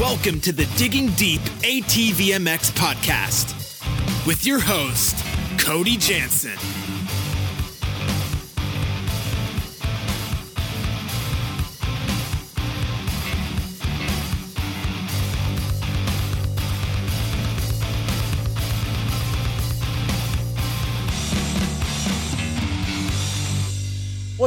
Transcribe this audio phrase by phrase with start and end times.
[0.00, 5.24] Welcome to the Digging Deep ATVMX podcast with your host,
[5.56, 6.93] Cody Jansen.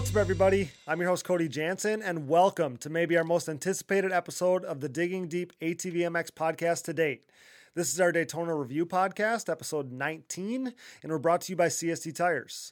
[0.08, 0.72] What's up, everybody?
[0.88, 4.88] I'm your host, Cody Jansen, and welcome to maybe our most anticipated episode of the
[4.88, 7.30] Digging Deep ATVMX podcast to date.
[7.76, 12.16] This is our Daytona Review podcast, episode 19, and we're brought to you by CST
[12.16, 12.72] Tires.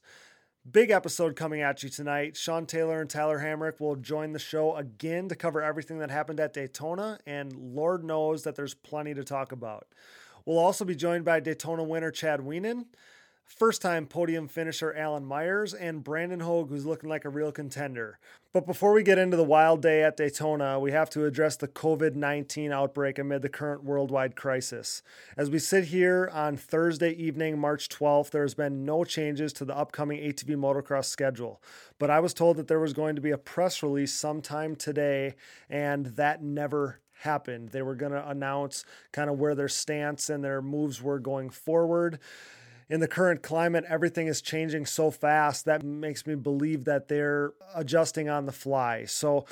[0.71, 2.37] Big episode coming at you tonight.
[2.37, 6.39] Sean Taylor and Tyler Hamrick will join the show again to cover everything that happened
[6.39, 9.87] at Daytona, and Lord knows that there's plenty to talk about.
[10.45, 12.85] We'll also be joined by Daytona winner Chad Wienen
[13.45, 18.19] first time podium finisher Alan Myers, and Brandon Hogue, who's looking like a real contender.
[18.51, 21.67] But before we get into the wild day at Daytona, we have to address the
[21.67, 25.03] COVID 19 outbreak amid the current worldwide crisis.
[25.37, 29.65] As we sit here on Thursday evening, March 12th, there has been no changes to
[29.65, 31.61] the upcoming ATV motocross schedule.
[31.99, 35.35] But I was told that there was going to be a press release sometime today,
[35.69, 37.69] and that never happened.
[37.69, 41.49] They were going to announce kind of where their stance and their moves were going
[41.49, 42.19] forward
[42.89, 47.53] in the current climate, everything is changing so fast that makes me believe that they're
[47.75, 49.05] adjusting on the fly.
[49.05, 49.45] So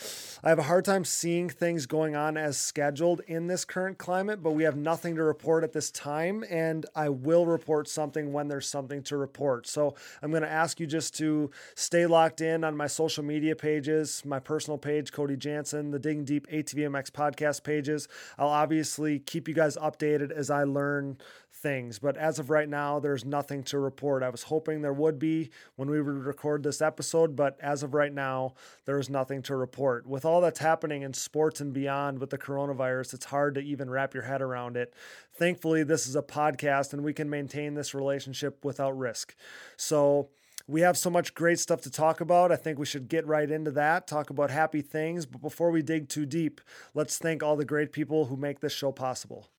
[0.43, 4.43] I have a hard time seeing things going on as scheduled in this current climate,
[4.43, 6.43] but we have nothing to report at this time.
[6.49, 9.67] And I will report something when there's something to report.
[9.67, 13.55] So I'm going to ask you just to stay locked in on my social media
[13.55, 18.07] pages, my personal page, Cody Jansen, the Digging Deep ATVMX podcast pages.
[18.37, 21.17] I'll obviously keep you guys updated as I learn
[21.63, 21.97] things.
[21.97, 24.21] But as of right now, there's nothing to report.
[24.21, 27.93] I was hoping there would be when we would record this episode, but as of
[27.93, 28.53] right now,
[28.85, 30.05] there is nothing to report.
[30.05, 33.89] With all that's happening in sports and beyond with the coronavirus, it's hard to even
[33.89, 34.93] wrap your head around it.
[35.33, 39.35] Thankfully, this is a podcast and we can maintain this relationship without risk.
[39.77, 40.29] So,
[40.65, 42.49] we have so much great stuff to talk about.
[42.51, 45.25] I think we should get right into that, talk about happy things.
[45.25, 46.61] But before we dig too deep,
[46.93, 49.49] let's thank all the great people who make this show possible.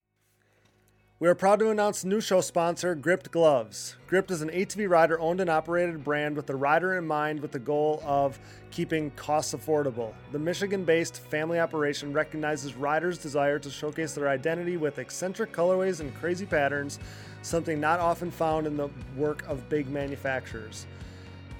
[1.20, 3.94] We are proud to announce new show sponsor, Gript Gloves.
[4.08, 7.52] Gript is an ATV rider owned and operated brand with the rider in mind with
[7.52, 8.36] the goal of
[8.72, 10.12] keeping costs affordable.
[10.32, 16.00] The Michigan based family operation recognizes riders' desire to showcase their identity with eccentric colorways
[16.00, 16.98] and crazy patterns,
[17.42, 20.84] something not often found in the work of big manufacturers.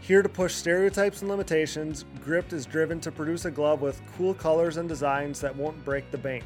[0.01, 4.35] Here to push stereotypes and limitations, Gript is driven to produce a glove with cool
[4.35, 6.45] colors and designs that won't break the bank.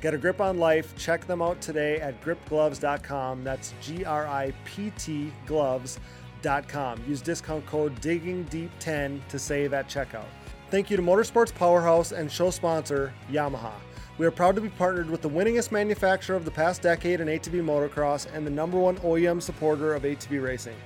[0.00, 0.96] Get a grip on life.
[0.96, 3.44] Check them out today at griptgloves.com.
[3.44, 7.04] That's G R I P T gloves.com.
[7.06, 10.24] Use discount code DIGGINGDEEP10 to save at checkout.
[10.70, 13.72] Thank you to Motorsports Powerhouse and show sponsor Yamaha.
[14.18, 17.28] We are proud to be partnered with the winningest manufacturer of the past decade in
[17.28, 20.76] ATV motocross and the number one OEM supporter of ATV racing.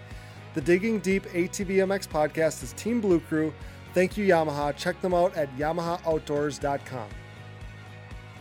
[0.55, 3.53] The Digging Deep ATV MX podcast is Team Blue Crew.
[3.93, 4.75] Thank you, Yamaha.
[4.77, 7.09] Check them out at YamahaOutdoors.com.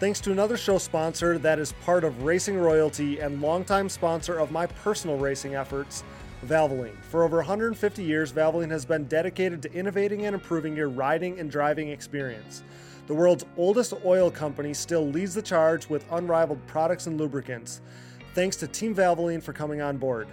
[0.03, 4.51] Thanks to another show sponsor that is part of Racing Royalty and longtime sponsor of
[4.51, 6.03] my personal racing efforts,
[6.45, 7.01] Valvoline.
[7.03, 11.49] For over 150 years, Valvoline has been dedicated to innovating and improving your riding and
[11.49, 12.63] driving experience.
[13.07, 17.79] The world's oldest oil company still leads the charge with unrivaled products and lubricants.
[18.33, 20.27] Thanks to Team Valvoline for coming on board.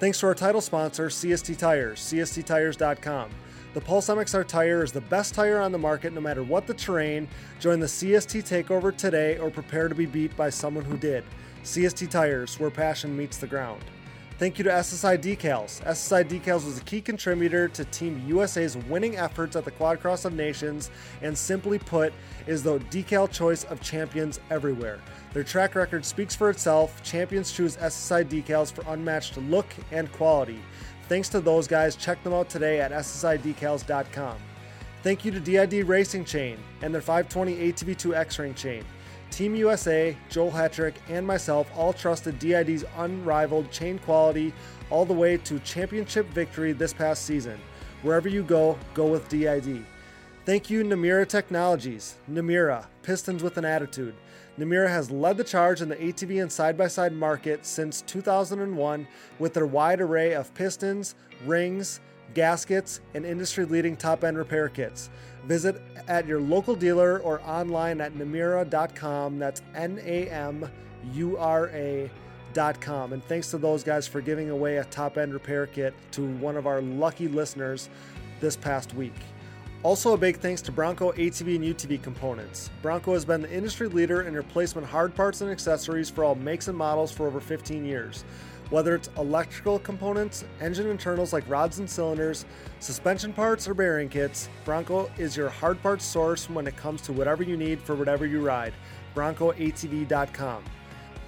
[0.00, 3.30] Thanks to our title sponsor, CST Tires, CSTTires.com.
[3.74, 6.74] The Pulse MXR tire is the best tire on the market no matter what the
[6.74, 7.26] terrain.
[7.58, 11.24] Join the CST takeover today or prepare to be beat by someone who did.
[11.64, 13.82] CST Tires, where passion meets the ground.
[14.38, 15.82] Thank you to SSI Decals.
[15.82, 20.24] SSI Decals was a key contributor to Team USA's winning efforts at the Quad Cross
[20.24, 20.90] of Nations,
[21.22, 22.12] and simply put,
[22.46, 25.00] is the decal choice of champions everywhere.
[25.32, 27.02] Their track record speaks for itself.
[27.02, 30.60] Champions choose SSI decals for unmatched look and quality.
[31.08, 31.96] Thanks to those guys.
[31.96, 34.36] Check them out today at ssidecals.com.
[35.02, 38.84] Thank you to DID Racing Chain and their 520 ATV2 X Ring chain.
[39.30, 44.52] Team USA, Joel Hetrick, and myself all trusted DID's unrivaled chain quality
[44.90, 47.58] all the way to championship victory this past season.
[48.02, 49.84] Wherever you go, go with DID.
[50.46, 52.16] Thank you, Namura Technologies.
[52.30, 54.14] Namura, Pistons with an Attitude.
[54.58, 59.08] Namura has led the charge in the ATV and side by side market since 2001
[59.38, 62.00] with their wide array of pistons, rings,
[62.34, 65.10] gaskets, and industry leading top end repair kits.
[65.46, 69.38] Visit at your local dealer or online at namura.com.
[69.38, 70.70] That's N A M
[71.12, 73.12] U R A.com.
[73.12, 76.56] And thanks to those guys for giving away a top end repair kit to one
[76.56, 77.88] of our lucky listeners
[78.40, 79.14] this past week.
[79.84, 82.70] Also, a big thanks to Bronco ATV and UTV components.
[82.80, 86.68] Bronco has been the industry leader in replacement hard parts and accessories for all makes
[86.68, 88.24] and models for over 15 years.
[88.70, 92.46] Whether it's electrical components, engine internals like rods and cylinders,
[92.80, 97.12] suspension parts, or bearing kits, Bronco is your hard parts source when it comes to
[97.12, 98.72] whatever you need for whatever you ride.
[99.14, 100.64] BroncoATV.com.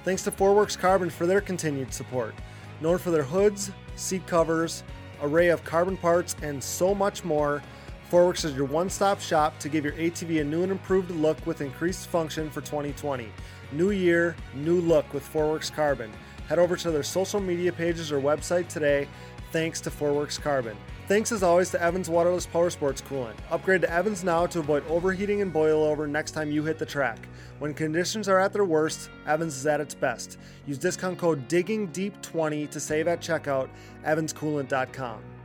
[0.03, 2.35] Thanks to Forworks Carbon for their continued support.
[2.81, 4.83] Known for their hoods, seat covers,
[5.21, 7.63] array of carbon parts, and so much more,
[8.11, 11.45] Forworks is your one stop shop to give your ATV a new and improved look
[11.45, 13.29] with increased function for 2020.
[13.73, 16.13] New year, new look with Forworks Carbon.
[16.49, 19.09] Head over to their social media pages or website today.
[19.51, 20.77] Thanks to Forworks Carbon.
[21.09, 23.35] Thanks as always to Evans Waterless Power Sports Coolant.
[23.51, 27.19] Upgrade to Evans now to avoid overheating and boilover next time you hit the track.
[27.59, 30.39] When conditions are at their worst, Evans is at its best.
[30.65, 33.69] Use discount code DIGGINGDEEP20 to save at checkout,
[34.05, 35.36] evanscoolant.com.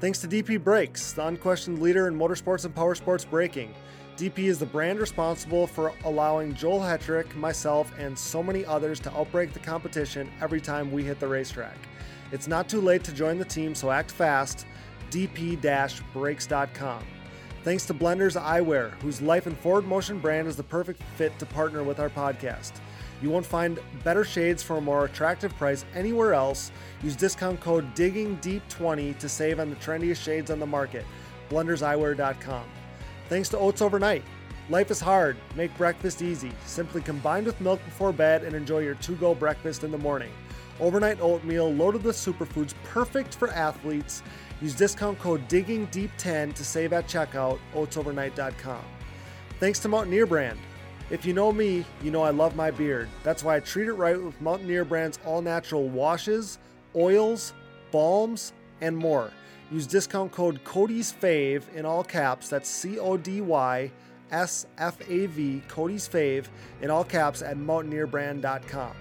[0.00, 3.74] Thanks to DP Brakes, the unquestioned leader in motorsports and power sports braking.
[4.16, 9.10] DP is the brand responsible for allowing Joel Hetrick, myself, and so many others to
[9.10, 11.76] outbrake the competition every time we hit the racetrack.
[12.30, 14.66] It's not too late to join the team, so act fast.
[15.10, 17.04] dp-brakes.com.
[17.64, 21.46] Thanks to Blenders Eyewear, whose Life and Forward Motion brand is the perfect fit to
[21.46, 22.72] partner with our podcast.
[23.20, 26.70] You won't find better shades for a more attractive price anywhere else.
[27.02, 31.04] Use discount code DIGGINGDEEP20 to save on the trendiest shades on the market.
[31.50, 32.64] BlendersEyewear.com.
[33.28, 34.22] Thanks to Oats Overnight.
[34.70, 35.36] Life is hard.
[35.56, 36.52] Make breakfast easy.
[36.66, 40.30] Simply combine with milk before bed and enjoy your to go breakfast in the morning.
[40.78, 44.22] Overnight oatmeal loaded with superfoods, perfect for athletes.
[44.60, 47.58] Use discount code DIGGINGDEEP10 to save at checkout.
[47.74, 48.84] OatsOvernight.com.
[49.58, 50.58] Thanks to Mountaineer Brand.
[51.10, 53.08] If you know me, you know I love my beard.
[53.22, 56.58] That's why I treat it right with Mountaineer Brand's all natural washes,
[56.94, 57.54] oils,
[57.90, 58.52] balms,
[58.82, 59.32] and more.
[59.70, 62.48] Use discount code Cody's Fave in all caps.
[62.50, 63.90] That's C O D Y
[64.30, 66.46] S F A V, Cody's Fave
[66.82, 68.92] in all caps at mountaineerbrand.com.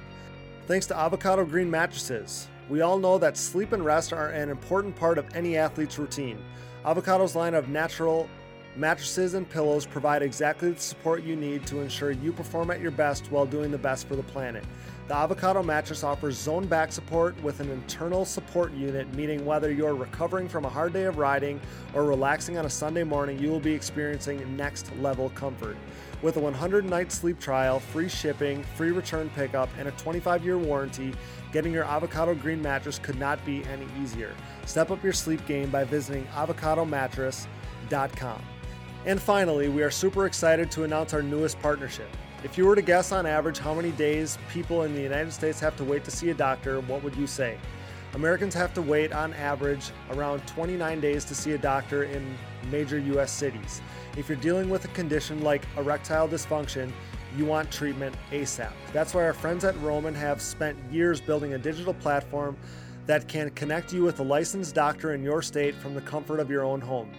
[0.65, 2.47] Thanks to Avocado Green Mattresses.
[2.69, 6.37] We all know that sleep and rest are an important part of any athlete's routine.
[6.85, 8.29] Avocado's line of natural
[8.77, 12.91] Mattresses and pillows provide exactly the support you need to ensure you perform at your
[12.91, 14.63] best while doing the best for the planet.
[15.07, 19.95] The Avocado mattress offers zone back support with an internal support unit, meaning whether you're
[19.95, 21.59] recovering from a hard day of riding
[21.95, 25.75] or relaxing on a Sunday morning, you will be experiencing next level comfort.
[26.21, 30.59] With a 100 night sleep trial, free shipping, free return pickup, and a 25 year
[30.59, 31.15] warranty,
[31.51, 34.35] getting your Avocado Green mattress could not be any easier.
[34.67, 38.43] Step up your sleep game by visiting avocadomattress.com.
[39.07, 42.09] And finally, we are super excited to announce our newest partnership.
[42.43, 45.61] If you were to guess on average how many days people in the United States
[45.61, 47.57] have to wait to see a doctor, what would you say?
[48.15, 52.35] Americans have to wait on average around 29 days to see a doctor in
[52.69, 53.81] major US cities.
[54.17, 56.91] If you're dealing with a condition like erectile dysfunction,
[57.37, 58.73] you want treatment ASAP.
[58.91, 62.57] That's why our friends at Roman have spent years building a digital platform
[63.05, 66.51] that can connect you with a licensed doctor in your state from the comfort of
[66.51, 67.09] your own home.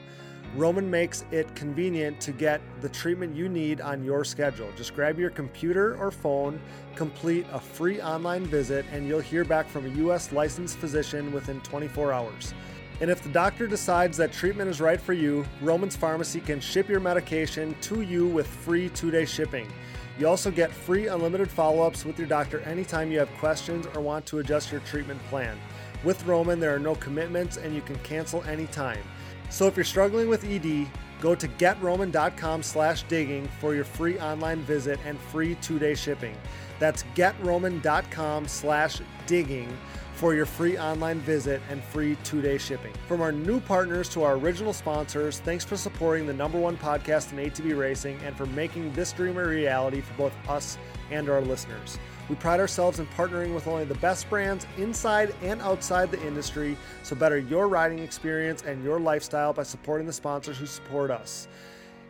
[0.57, 4.71] Roman makes it convenient to get the treatment you need on your schedule.
[4.77, 6.59] Just grab your computer or phone,
[6.95, 10.33] complete a free online visit, and you'll hear back from a U.S.
[10.33, 12.55] licensed physician within 24 hours.
[13.01, 16.89] And if the doctor decides that treatment is right for you, Roman's Pharmacy can ship
[16.89, 19.71] your medication to you with free two day shipping.
[20.19, 24.01] You also get free unlimited follow ups with your doctor anytime you have questions or
[24.01, 25.57] want to adjust your treatment plan.
[26.03, 29.03] With Roman, there are no commitments and you can cancel anytime.
[29.51, 30.87] So if you're struggling with ED,
[31.21, 36.37] go to getroman.com slash digging for your free online visit and free two-day shipping.
[36.79, 39.77] That's getroman.com slash digging
[40.15, 42.93] for your free online visit and free two-day shipping.
[43.07, 47.33] From our new partners to our original sponsors, thanks for supporting the number one podcast
[47.33, 50.77] in ATV racing and for making this dream a reality for both us
[51.11, 51.99] and our listeners.
[52.29, 56.77] We pride ourselves in partnering with only the best brands inside and outside the industry,
[57.03, 61.49] so better your riding experience and your lifestyle by supporting the sponsors who support us.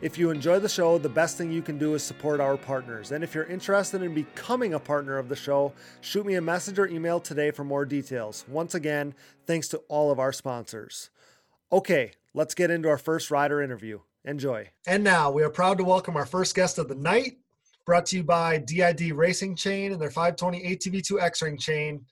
[0.01, 3.11] If you enjoy the show, the best thing you can do is support our partners.
[3.11, 5.73] And if you're interested in becoming a partner of the show,
[6.03, 8.45] shoot me a message or email today for more details.
[8.49, 9.13] Once again,
[9.47, 11.11] thanks to all of our sponsors.
[11.73, 13.99] Okay, let's get into our first rider interview.
[14.25, 14.69] Enjoy.
[14.87, 17.39] And now we are proud to welcome our first guest of the night,
[17.89, 22.05] brought to you by DID Racing Chain and their 520 ATV2 X Ring chain.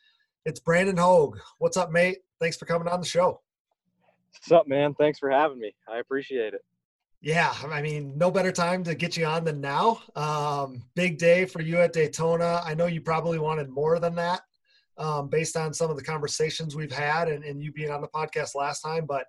[0.47, 1.39] It's Brandon Hogue.
[1.59, 2.21] What's up, mate?
[2.41, 3.43] Thanks for coming on the show.
[4.33, 4.95] What's up, man?
[4.95, 5.75] Thanks for having me.
[5.87, 6.63] I appreciate it.
[7.21, 10.01] Yeah, I mean, no better time to get you on than now.
[10.15, 12.63] Um, big day for you at Daytona.
[12.65, 14.41] I know you probably wanted more than that
[14.97, 18.09] um, based on some of the conversations we've had and, and you being on the
[18.09, 19.27] podcast last time, but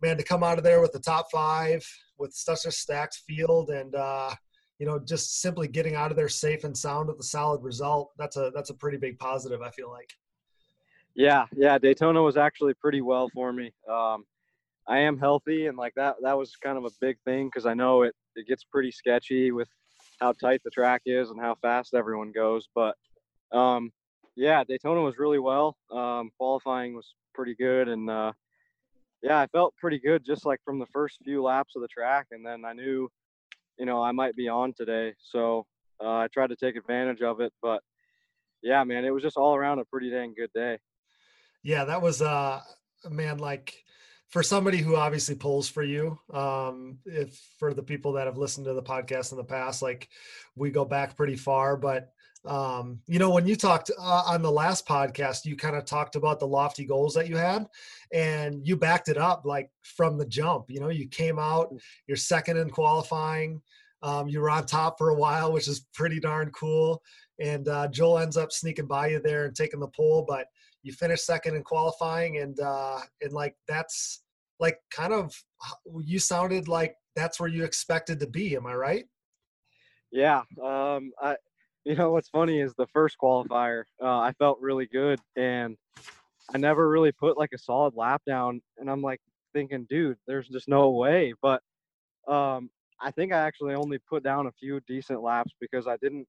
[0.00, 1.86] man, to come out of there with the top five
[2.16, 4.30] with such a stacked field and uh,
[4.78, 8.12] you know just simply getting out of there safe and sound with a solid result,
[8.18, 9.62] that's a that's a pretty big positive.
[9.62, 10.10] I feel like.
[11.14, 13.72] Yeah, yeah, Daytona was actually pretty well for me.
[13.88, 14.24] Um,
[14.88, 17.74] I am healthy, and like that that was kind of a big thing because I
[17.74, 19.68] know it it gets pretty sketchy with
[20.20, 22.68] how tight the track is and how fast everyone goes.
[22.74, 22.96] But
[23.52, 23.92] um,
[24.36, 25.76] yeah, Daytona was really well.
[25.90, 28.32] Um, qualifying was pretty good, and uh,
[29.22, 32.26] yeah, I felt pretty good just like from the first few laps of the track,
[32.30, 33.08] and then I knew,
[33.78, 35.66] you know, I might be on today, so
[36.02, 37.52] uh, I tried to take advantage of it.
[37.62, 37.80] But
[38.62, 40.78] yeah, man, it was just all around a pretty dang good day.
[41.62, 42.60] Yeah, that was uh,
[43.08, 43.84] man, like
[44.28, 48.66] for somebody who obviously pulls for you um if for the people that have listened
[48.66, 50.08] to the podcast in the past like
[50.56, 52.12] we go back pretty far but
[52.46, 56.14] um, you know, when you talked uh, on the last podcast, you kind of talked
[56.14, 57.66] about the lofty goals that you had,
[58.12, 60.66] and you backed it up like from the jump.
[60.68, 61.80] You know, you came out, mm.
[62.06, 63.62] you're second in qualifying.
[64.02, 67.02] Um, you were on top for a while, which is pretty darn cool.
[67.40, 70.46] And uh, Joel ends up sneaking by you there and taking the pole, but
[70.82, 74.22] you finished second in qualifying, and uh, and like that's
[74.60, 75.34] like kind of
[76.02, 78.54] you sounded like that's where you expected to be.
[78.54, 79.04] Am I right?
[80.12, 81.36] Yeah, um, I
[81.86, 85.76] you know what's funny is the first qualifier uh, i felt really good and
[86.54, 89.20] i never really put like a solid lap down and i'm like
[89.52, 91.62] thinking dude there's just no way but
[92.26, 96.26] um, i think i actually only put down a few decent laps because i didn't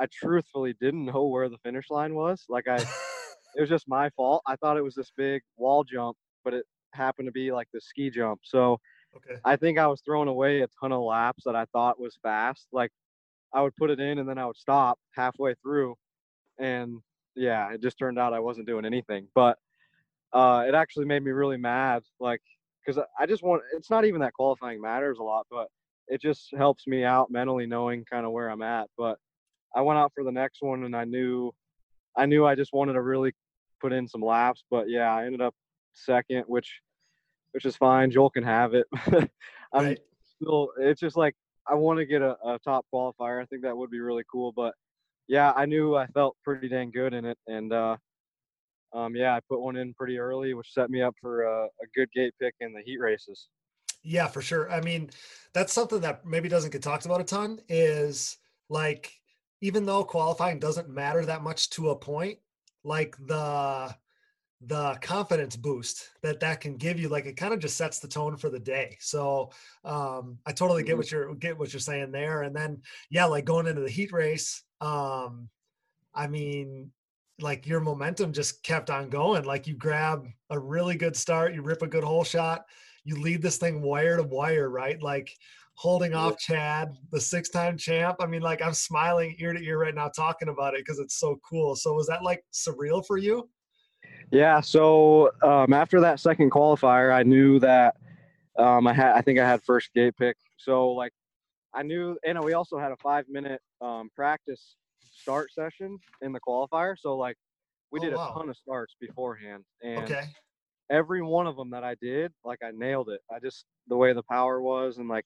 [0.00, 2.76] i truthfully didn't know where the finish line was like i
[3.56, 6.64] it was just my fault i thought it was this big wall jump but it
[6.92, 8.78] happened to be like the ski jump so
[9.16, 9.40] okay.
[9.44, 12.66] i think i was throwing away a ton of laps that i thought was fast
[12.72, 12.90] like
[13.54, 15.94] I would put it in and then I would stop halfway through.
[16.58, 17.00] And
[17.34, 19.28] yeah, it just turned out I wasn't doing anything.
[19.34, 19.58] But
[20.32, 22.02] uh, it actually made me really mad.
[22.20, 22.40] Like,
[22.84, 25.68] because I just want, it's not even that qualifying matters a lot, but
[26.08, 28.88] it just helps me out mentally knowing kind of where I'm at.
[28.96, 29.18] But
[29.74, 31.52] I went out for the next one and I knew,
[32.16, 33.32] I knew I just wanted to really
[33.80, 34.64] put in some laps.
[34.70, 35.54] But yeah, I ended up
[35.94, 36.80] second, which,
[37.52, 38.10] which is fine.
[38.10, 38.86] Joel can have it.
[39.72, 39.98] I'm right.
[40.36, 41.34] still, it's just like,
[41.68, 43.42] I want to get a, a top qualifier.
[43.42, 44.52] I think that would be really cool.
[44.52, 44.74] But
[45.28, 47.96] yeah, I knew I felt pretty dang good in it, and uh,
[48.92, 51.86] um, yeah, I put one in pretty early, which set me up for a, a
[51.94, 53.48] good gate pick in the heat races.
[54.02, 54.70] Yeah, for sure.
[54.70, 55.10] I mean,
[55.52, 57.60] that's something that maybe doesn't get talked about a ton.
[57.68, 59.12] Is like
[59.60, 62.38] even though qualifying doesn't matter that much to a point,
[62.84, 63.94] like the
[64.66, 68.08] the confidence boost that that can give you like it kind of just sets the
[68.08, 68.96] tone for the day.
[69.00, 69.50] So
[69.84, 70.98] um i totally get mm-hmm.
[70.98, 72.42] what you're get what you're saying there.
[72.42, 75.48] And then yeah like going into the heat race um
[76.14, 76.90] i mean
[77.40, 79.44] like your momentum just kept on going.
[79.44, 82.64] Like you grab a really good start you rip a good hole shot
[83.04, 85.00] you lead this thing wire to wire right?
[85.00, 85.30] Like
[85.74, 88.16] holding off chad the six time champ.
[88.20, 91.20] I mean like i'm smiling ear to ear right now talking about it because it's
[91.20, 91.76] so cool.
[91.76, 93.48] So was that like surreal for you
[94.30, 94.60] yeah.
[94.60, 97.96] So um, after that second qualifier, I knew that
[98.58, 99.12] um, I had.
[99.14, 100.36] I think I had first gate pick.
[100.56, 101.12] So like,
[101.74, 102.16] I knew.
[102.26, 104.76] And we also had a five minute um, practice
[105.12, 106.94] start session in the qualifier.
[106.98, 107.36] So like,
[107.90, 108.30] we oh, did wow.
[108.30, 110.24] a ton of starts beforehand, and okay.
[110.90, 113.20] every one of them that I did, like I nailed it.
[113.34, 115.24] I just the way the power was and like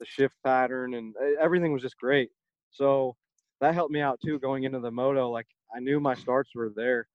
[0.00, 2.30] the shift pattern and everything was just great.
[2.70, 3.16] So
[3.60, 5.30] that helped me out too going into the moto.
[5.30, 7.06] Like I knew my starts were there.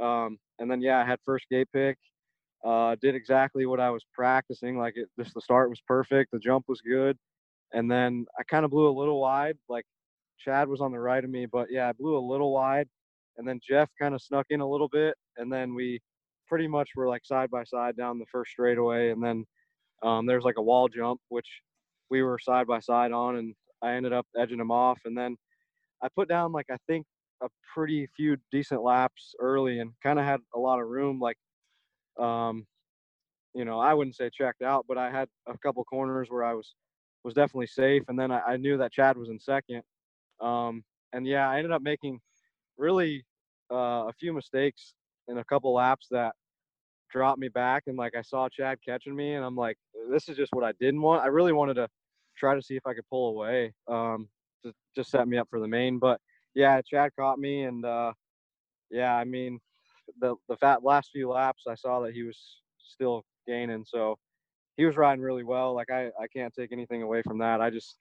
[0.00, 1.98] Um, and then yeah, I had first gate pick.
[2.64, 4.78] Uh, did exactly what I was practicing.
[4.78, 6.30] Like it, just the start was perfect.
[6.32, 7.16] The jump was good,
[7.72, 9.56] and then I kind of blew a little wide.
[9.68, 9.84] Like
[10.38, 12.88] Chad was on the right of me, but yeah, I blew a little wide,
[13.36, 16.00] and then Jeff kind of snuck in a little bit, and then we
[16.48, 19.44] pretty much were like side by side down the first straightaway, and then
[20.02, 21.48] um, there's like a wall jump which
[22.10, 25.36] we were side by side on, and I ended up edging him off, and then
[26.02, 27.06] I put down like I think
[27.44, 31.20] a pretty few decent laps early and kind of had a lot of room.
[31.20, 31.36] Like,
[32.18, 32.66] um,
[33.54, 36.54] you know, I wouldn't say checked out, but I had a couple corners where I
[36.54, 36.74] was
[37.24, 38.02] was definitely safe.
[38.08, 39.82] And then I, I knew that Chad was in second.
[40.40, 42.20] Um, and yeah, I ended up making
[42.76, 43.24] really
[43.72, 44.94] uh, a few mistakes
[45.28, 46.32] in a couple laps that
[47.10, 47.84] dropped me back.
[47.86, 49.76] And like I saw Chad catching me, and I'm like,
[50.10, 51.22] this is just what I didn't want.
[51.22, 51.88] I really wanted to
[52.36, 54.28] try to see if I could pull away um,
[54.64, 56.20] to just set me up for the main, but
[56.54, 58.12] yeah, Chad caught me, and uh,
[58.90, 59.60] yeah, I mean,
[60.20, 62.38] the the fat last few laps, I saw that he was
[62.78, 64.16] still gaining, so
[64.76, 65.74] he was riding really well.
[65.74, 67.60] Like I, I can't take anything away from that.
[67.60, 67.96] I just,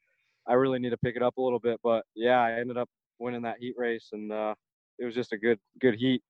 [0.47, 2.89] I really need to pick it up a little bit, but yeah, I ended up
[3.19, 4.55] winning that heat race, and uh,
[4.99, 6.21] it was just a good good heat.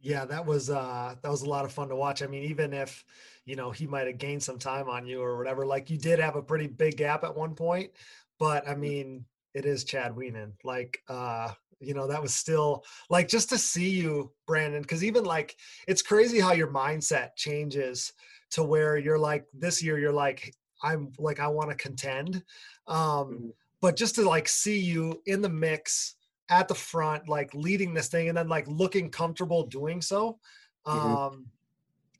[0.00, 2.22] Yeah, that was uh that was a lot of fun to watch.
[2.22, 3.04] I mean, even if
[3.44, 6.18] you know he might have gained some time on you or whatever, like you did
[6.18, 7.92] have a pretty big gap at one point,
[8.38, 9.24] but I mean,
[9.56, 10.52] it is Chad Wienen.
[10.62, 11.48] Like uh,
[11.80, 15.56] you know, that was still like just to see you, Brandon, because even like
[15.88, 18.12] it's crazy how your mindset changes
[18.50, 22.44] to where you're like this year you're like, I'm like I want to contend.
[22.86, 23.48] Um, mm-hmm.
[23.80, 26.16] but just to like see you in the mix
[26.50, 30.38] at the front, like leading this thing and then like looking comfortable doing so.
[30.86, 30.98] Mm-hmm.
[30.98, 31.40] Um, mm-hmm.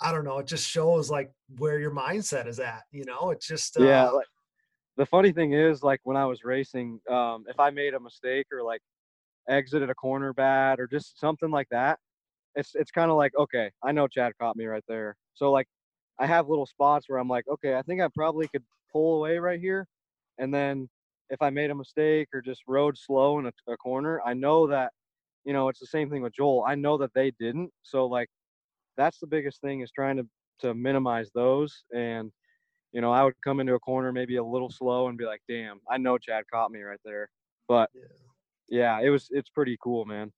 [0.00, 0.38] I don't know.
[0.38, 4.08] It just shows like where your mindset is at, you know, it just, uh, yeah.
[4.08, 4.26] Like,
[4.96, 8.46] the funny thing is like when I was racing, um, if I made a mistake
[8.52, 8.80] or like
[9.48, 11.98] exited a corner bad or just something like that,
[12.54, 15.16] it's, it's kind of like, okay, I know Chad caught me right there.
[15.34, 15.66] So like
[16.18, 19.38] I have little spots where I'm like, okay, I think I probably could pull away
[19.38, 19.86] right here.
[20.38, 20.88] And then
[21.28, 24.66] if I made a mistake or just rode slow in a, a, corner, I know
[24.68, 24.92] that,
[25.44, 26.64] you know, it's the same thing with Joel.
[26.66, 27.70] I know that they didn't.
[27.82, 28.28] So like,
[28.96, 30.26] that's the biggest thing is trying to
[30.60, 31.84] to minimize those.
[31.94, 32.32] And
[32.96, 35.42] you know, I would come into a corner maybe a little slow and be like,
[35.46, 37.28] "Damn, I know Chad caught me right there."
[37.68, 40.32] But yeah, yeah it was it's pretty cool, man.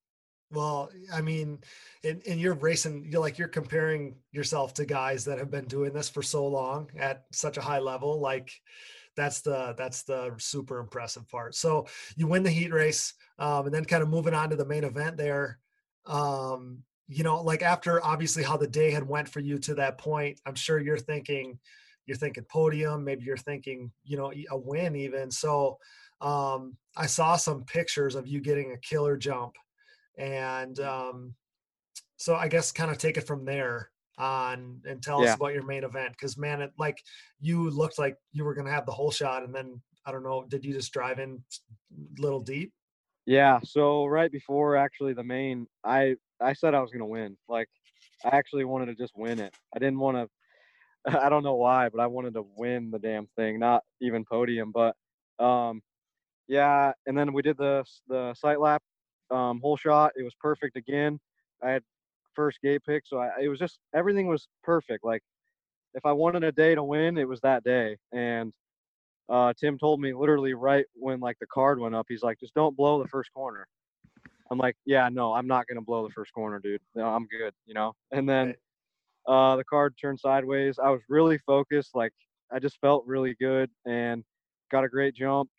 [0.51, 1.61] Well, I mean,
[2.03, 5.93] and, and you're racing, you're like, you're comparing yourself to guys that have been doing
[5.93, 8.19] this for so long at such a high level.
[8.19, 8.51] Like,
[9.15, 11.55] that's the that's the super impressive part.
[11.55, 11.87] So
[12.17, 14.83] you win the heat race, um, and then kind of moving on to the main
[14.83, 15.61] event there.
[16.07, 19.97] Um, you know, like after obviously how the day had went for you to that
[19.99, 21.61] point, I'm sure you're thinking,
[22.09, 25.31] you're thinking podium, maybe you're thinking, you know, a win even.
[25.31, 25.79] So
[26.21, 29.55] um, I saw some pictures of you getting a killer jump,
[30.17, 31.35] and um,
[32.17, 35.31] so I guess kind of take it from there on and tell yeah.
[35.31, 37.01] us about your main event because man it like
[37.41, 40.45] you looked like you were gonna have the hole shot and then i don't know
[40.49, 41.41] did you just drive in
[42.19, 42.73] little deep
[43.27, 47.69] yeah so right before actually the main i i said i was gonna win like
[48.25, 50.29] i actually wanted to just win it i didn't want to
[51.21, 54.73] i don't know why but i wanted to win the damn thing not even podium
[54.73, 54.95] but
[55.45, 55.81] um
[56.49, 58.83] yeah and then we did the the sight lap
[59.31, 61.19] um hole shot it was perfect again
[61.63, 61.83] i had
[62.39, 63.05] first gate pick.
[63.05, 65.05] So I, it was just everything was perfect.
[65.05, 65.23] Like
[65.95, 67.97] if I wanted a day to win, it was that day.
[68.13, 68.53] And
[69.29, 72.55] uh, Tim told me literally right when like the card went up, he's like, just
[72.55, 73.67] don't blow the first corner.
[74.53, 76.81] I'm like, yeah, no, I'm not gonna blow the first corner, dude.
[76.95, 77.93] No, I'm good, you know.
[78.13, 78.55] And then
[79.29, 80.79] uh, the card turned sideways.
[80.83, 81.95] I was really focused.
[81.95, 82.13] Like
[82.51, 84.25] I just felt really good and
[84.73, 85.51] got a great jump.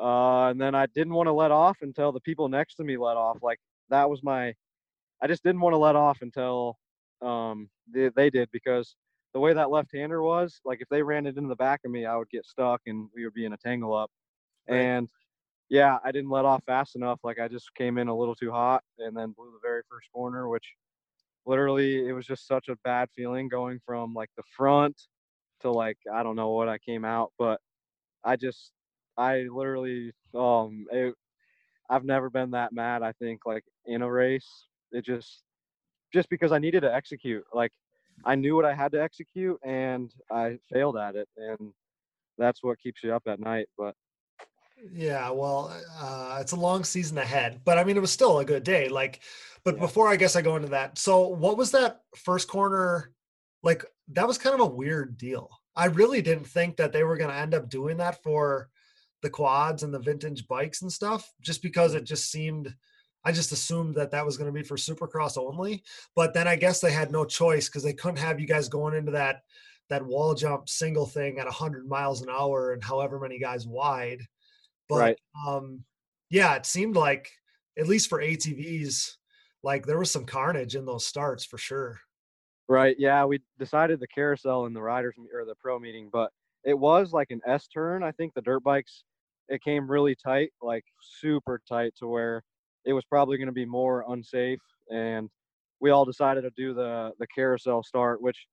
[0.00, 2.96] Uh, and then I didn't want to let off until the people next to me
[2.96, 3.38] let off.
[3.42, 3.58] Like
[3.88, 4.52] that was my
[5.22, 6.76] I just didn't want to let off until
[7.22, 8.94] um, they, they did because
[9.34, 12.06] the way that left-hander was, like if they ran it into the back of me,
[12.06, 14.10] I would get stuck and we would be in a tangle up.
[14.68, 14.78] Right.
[14.78, 15.08] And
[15.68, 17.18] yeah, I didn't let off fast enough.
[17.24, 20.06] Like I just came in a little too hot and then blew the very first
[20.12, 20.64] corner, which
[21.48, 24.94] literally it was just such a bad feeling going from like the front
[25.60, 27.58] to like I don't know what I came out, but
[28.22, 28.72] I just
[29.16, 31.14] I literally um it,
[31.90, 33.02] I've never been that mad.
[33.02, 35.42] I think like in a race it just
[36.12, 37.44] just because I needed to execute.
[37.54, 37.72] Like
[38.26, 41.72] I knew what I had to execute and I failed at it and
[42.36, 43.68] that's what keeps you up at night.
[43.78, 43.94] But
[44.92, 48.44] yeah, well, uh, it's a long season ahead, but I mean, it was still a
[48.44, 48.88] good day.
[48.88, 49.20] Like,
[49.68, 49.82] but yeah.
[49.82, 53.12] before I guess I go into that, so what was that first corner?
[53.62, 55.50] Like, that was kind of a weird deal.
[55.76, 58.70] I really didn't think that they were going to end up doing that for
[59.20, 62.74] the quads and the vintage bikes and stuff, just because it just seemed
[63.26, 65.82] I just assumed that that was going to be for Supercross only.
[66.16, 68.94] But then I guess they had no choice because they couldn't have you guys going
[68.94, 69.42] into that
[69.90, 74.22] that wall jump single thing at 100 miles an hour and however many guys wide.
[74.88, 75.18] But right.
[75.46, 75.84] um,
[76.30, 77.30] yeah, it seemed like
[77.78, 79.16] at least for ATVs,
[79.62, 82.00] like there was some carnage in those starts for sure.
[82.68, 82.96] Right.
[82.98, 86.30] Yeah, we decided the carousel in the riders or the pro meeting, but
[86.64, 88.02] it was like an S turn.
[88.02, 89.04] I think the dirt bikes
[89.48, 92.42] it came really tight, like super tight to where
[92.84, 95.28] it was probably going to be more unsafe and
[95.80, 98.46] we all decided to do the the carousel start which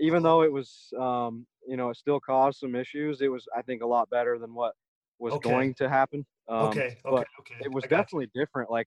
[0.00, 3.62] even though it was um, you know it still caused some issues it was i
[3.62, 4.72] think a lot better than what
[5.18, 5.50] was okay.
[5.50, 8.40] going to happen um, okay okay okay it was definitely you.
[8.40, 8.86] different like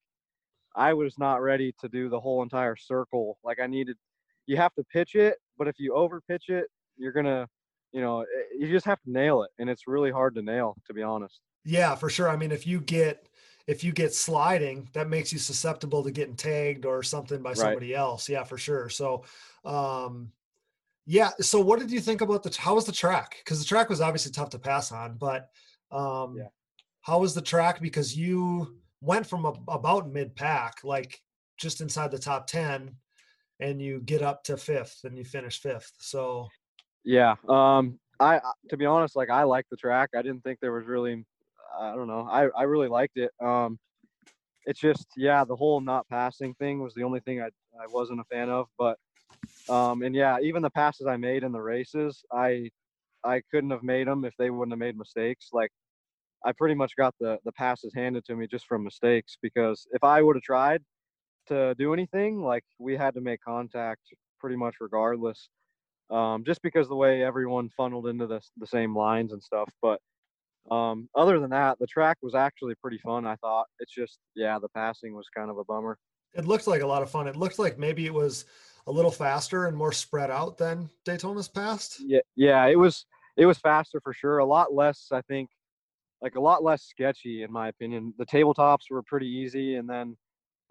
[0.77, 3.97] i was not ready to do the whole entire circle like i needed
[4.45, 6.65] you have to pitch it but if you over pitch it
[6.97, 7.47] you're gonna
[7.91, 8.25] you know eh,
[8.59, 11.41] you just have to nail it and it's really hard to nail to be honest
[11.65, 13.27] yeah for sure i mean if you get
[13.67, 17.91] if you get sliding, that makes you susceptible to getting tagged or something by somebody
[17.91, 17.99] right.
[17.99, 18.29] else.
[18.29, 18.87] Yeah, for sure.
[18.87, 19.25] So,
[19.65, 20.31] um,
[21.05, 21.31] yeah.
[21.41, 22.57] So, what did you think about the?
[22.57, 23.35] How was the track?
[23.39, 25.49] Because the track was obviously tough to pass on, but
[25.91, 26.47] um, yeah.
[27.01, 27.81] how was the track?
[27.81, 31.19] Because you went from a, about mid pack, like
[31.57, 32.95] just inside the top ten,
[33.59, 35.93] and you get up to fifth and you finish fifth.
[35.99, 36.47] So
[37.03, 40.09] yeah, um, I to be honest, like I like the track.
[40.15, 41.25] I didn't think there was really,
[41.79, 43.31] I don't know, I I really liked it.
[43.41, 43.79] Um,
[44.65, 47.47] it's just yeah, the whole not passing thing was the only thing I
[47.81, 48.67] I wasn't a fan of.
[48.77, 48.97] But
[49.69, 52.69] um, and yeah, even the passes I made in the races, I
[53.23, 55.49] I couldn't have made them if they wouldn't have made mistakes.
[55.53, 55.71] Like
[56.45, 60.03] I pretty much got the the passes handed to me just from mistakes because if
[60.03, 60.81] I would have tried
[61.47, 64.01] to do anything, like we had to make contact
[64.39, 65.49] pretty much regardless.
[66.09, 69.69] Um, just because the way everyone funneled into the the same lines and stuff.
[69.81, 69.99] But
[70.71, 73.25] um, other than that, the track was actually pretty fun.
[73.25, 75.97] I thought it's just yeah, the passing was kind of a bummer.
[76.33, 77.27] It looked like a lot of fun.
[77.27, 78.45] It looked like maybe it was
[78.85, 82.01] a little faster and more spread out than Daytona's past.
[82.05, 83.05] Yeah, yeah, it was
[83.37, 84.39] it was faster for sure.
[84.39, 85.49] A lot less, I think,
[86.21, 88.13] like a lot less sketchy in my opinion.
[88.17, 90.17] The tabletops were pretty easy, and then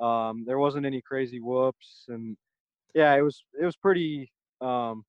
[0.00, 2.36] um, there wasn't any crazy whoops, and
[2.94, 4.30] yeah, it was it was pretty
[4.60, 5.04] um,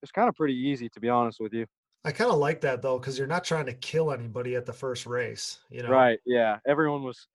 [0.00, 1.66] it was kind of pretty easy to be honest with you.
[2.04, 4.72] I kind of like that though, because you're not trying to kill anybody at the
[4.72, 5.58] first race.
[5.70, 6.18] You know, right?
[6.24, 7.26] Yeah, everyone was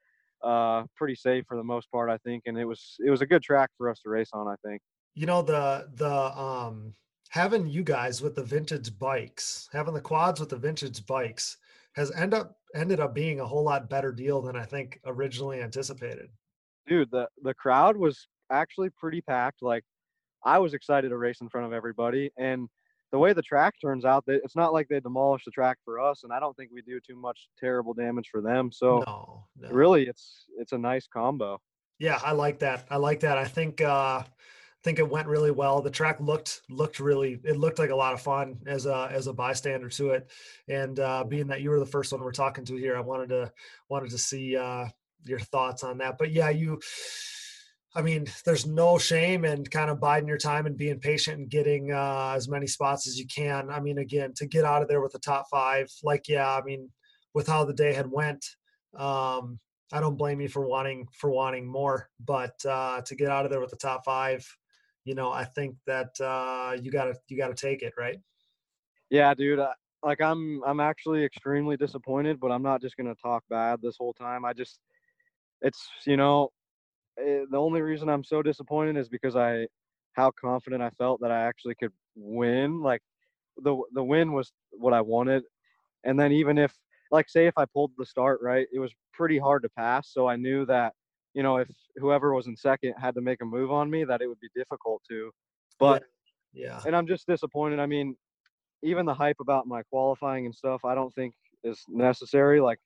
[0.44, 3.26] uh, pretty safe for the most part, I think, and it was it was a
[3.26, 4.48] good track for us to race on.
[4.48, 4.82] I think.
[5.14, 6.94] You know the the um
[7.30, 11.58] having you guys with the vintage bikes, having the quads with the vintage bikes
[11.96, 15.62] has end up ended up being a whole lot better deal than I think originally
[15.62, 16.30] anticipated.
[16.88, 19.62] Dude, the the crowd was actually pretty packed.
[19.62, 19.84] Like
[20.44, 22.70] I was excited to race in front of everybody and
[23.16, 26.24] the way the track turns out, it's not like they demolished the track for us,
[26.24, 28.72] and I don't think we do too much terrible damage for them.
[28.74, 29.70] So no, no.
[29.70, 31.62] really, it's it's a nice combo.
[31.98, 32.86] Yeah, I like that.
[32.90, 33.38] I like that.
[33.38, 34.24] I think uh,
[34.86, 35.82] think it went really well.
[35.82, 39.26] The track looked looked really it looked like a lot of fun as a as
[39.26, 40.30] a bystander to it.
[40.70, 43.30] And uh, being that you were the first one we're talking to here, I wanted
[43.30, 43.52] to
[43.90, 44.86] wanted to see uh,
[45.24, 46.20] your thoughts on that.
[46.20, 46.80] But yeah, you.
[47.98, 51.50] I mean, there's no shame in kind of biding your time and being patient and
[51.50, 53.70] getting uh, as many spots as you can.
[53.70, 56.62] I mean, again, to get out of there with the top five, like yeah, I
[56.62, 56.92] mean,
[57.34, 58.46] with how the day had went,
[58.96, 59.60] um,
[59.94, 62.10] I don't blame you for wanting for wanting more.
[62.20, 64.46] But uh, to get out of there with the top five,
[65.06, 68.20] you know, I think that uh, you gotta you gotta take it, right?
[69.10, 69.60] Yeah, dude.
[69.60, 73.96] Uh, like I'm I'm actually extremely disappointed, but I'm not just gonna talk bad this
[73.98, 74.44] whole time.
[74.44, 74.80] I just
[75.62, 76.50] it's you know
[77.18, 79.68] it, eh, the only reason I'm so disappointed is because I
[80.14, 82.82] how confident I felt that I actually could win.
[82.82, 83.02] Like
[83.58, 85.44] the the win was what I wanted,
[86.04, 86.74] and then even if
[87.12, 90.12] like say if I pulled the start right, it was pretty hard to pass.
[90.12, 90.94] So I knew that
[91.36, 91.68] you know, if
[91.98, 94.50] whoever was in second had to make a move on me, that it would be
[94.56, 95.30] difficult to.
[95.80, 96.04] But
[96.54, 96.68] yeah.
[96.68, 96.82] yeah.
[96.88, 97.80] And I'm just disappointed.
[97.80, 98.16] I mean,
[98.82, 102.62] even the hype about my qualifying and stuff, I don't think is necessary.
[102.62, 102.80] Like,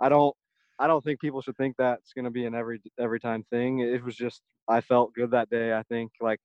[0.00, 0.34] I don't,
[0.80, 3.78] I don't think people should think that's going to be an every every time thing.
[3.78, 5.72] It was just I felt good that day.
[5.72, 6.40] I think like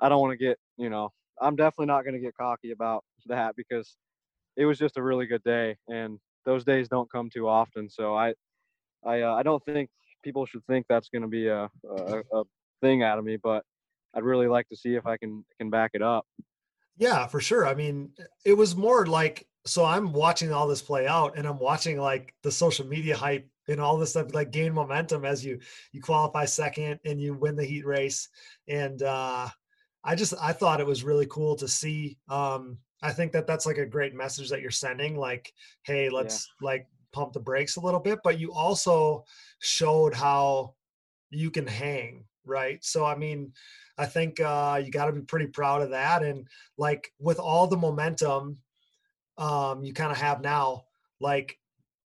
[0.00, 3.04] I don't want to get, you know, I'm definitely not going to get cocky about
[3.26, 3.96] that because
[4.56, 7.88] it was just a really good day and those days don't come too often.
[7.88, 8.34] So I
[9.04, 9.90] I uh, I don't think
[10.22, 12.42] people should think that's going to be a, a, a
[12.80, 13.64] thing out of me, but
[14.14, 16.26] I'd really like to see if I can can back it up.
[16.96, 17.66] Yeah, for sure.
[17.66, 18.10] I mean,
[18.44, 22.34] it was more like so I'm watching all this play out and I'm watching like
[22.42, 25.60] the social media hype and all this stuff like gain momentum as you
[25.92, 28.28] you qualify second and you win the heat race
[28.66, 29.48] and uh
[30.02, 33.66] I just I thought it was really cool to see um I think that that's
[33.66, 35.52] like a great message that you're sending like
[35.82, 36.66] hey let's yeah.
[36.66, 39.24] like pump the brakes a little bit, but you also
[39.60, 40.74] showed how
[41.30, 42.82] you can hang, right?
[42.84, 43.52] So, I mean,
[43.96, 46.22] I think uh, you got to be pretty proud of that.
[46.22, 48.58] And like with all the momentum
[49.38, 50.84] um, you kind of have now,
[51.20, 51.56] like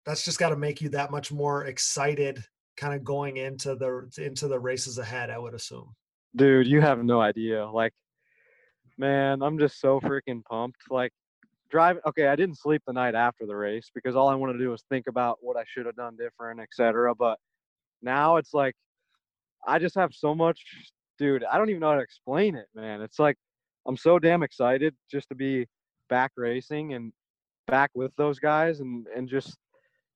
[0.07, 2.43] that's just got to make you that much more excited,
[2.77, 5.29] kind of going into the into the races ahead.
[5.31, 5.95] I would assume.
[6.35, 7.67] Dude, you have no idea.
[7.67, 7.93] Like,
[8.97, 10.83] man, I'm just so freaking pumped.
[10.91, 11.13] Like,
[11.71, 14.59] driving okay i didn't sleep the night after the race because all i wanted to
[14.59, 17.39] do was think about what i should have done different etc but
[18.03, 18.75] now it's like
[19.67, 20.61] i just have so much
[21.19, 23.37] dude i don't even know how to explain it man it's like
[23.87, 25.67] i'm so damn excited just to be
[26.09, 27.13] back racing and
[27.67, 29.57] back with those guys and and just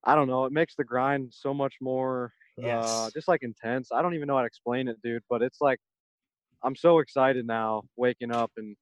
[0.05, 2.33] i don't know it makes the grind so much more
[2.63, 2.85] uh, yes.
[2.89, 5.61] uh just like intense i don't even know how to explain it dude but it's
[5.61, 5.79] like
[6.63, 8.77] i'm so excited now waking up and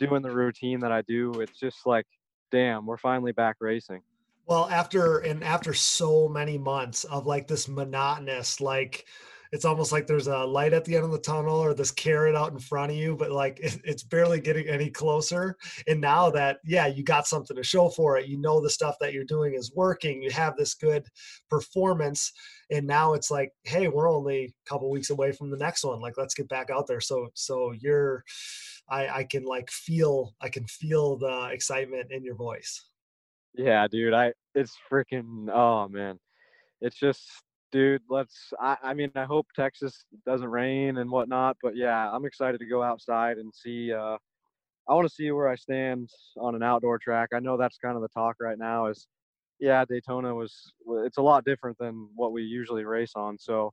[0.00, 2.06] doing the routine that I do, it's just like,
[2.50, 4.00] damn, we're finally back racing.
[4.46, 9.06] Well, after and after so many months of like this monotonous, like
[9.52, 12.36] it's almost like there's a light at the end of the tunnel or this carrot
[12.36, 15.56] out in front of you, but like it, it's barely getting any closer.
[15.86, 18.96] And now that, yeah, you got something to show for it, you know, the stuff
[19.00, 21.04] that you're doing is working, you have this good
[21.48, 22.32] performance.
[22.70, 26.00] And now it's like, hey, we're only a couple weeks away from the next one.
[26.00, 27.00] Like, let's get back out there.
[27.00, 28.24] So, so you're,
[28.90, 32.88] I, I can like feel, I can feel the excitement in your voice.
[33.54, 34.14] Yeah, dude.
[34.14, 36.18] I, it's freaking, oh man.
[36.82, 37.22] It's just,
[37.72, 38.52] dude, let's.
[38.58, 42.66] I, I mean, I hope Texas doesn't rain and whatnot, but yeah, I'm excited to
[42.66, 43.92] go outside and see.
[43.92, 44.16] Uh,
[44.88, 47.28] I want to see where I stand on an outdoor track.
[47.34, 48.86] I know that's kind of the talk right now.
[48.86, 49.06] Is
[49.58, 50.72] yeah, Daytona was.
[51.04, 53.38] It's a lot different than what we usually race on.
[53.38, 53.72] So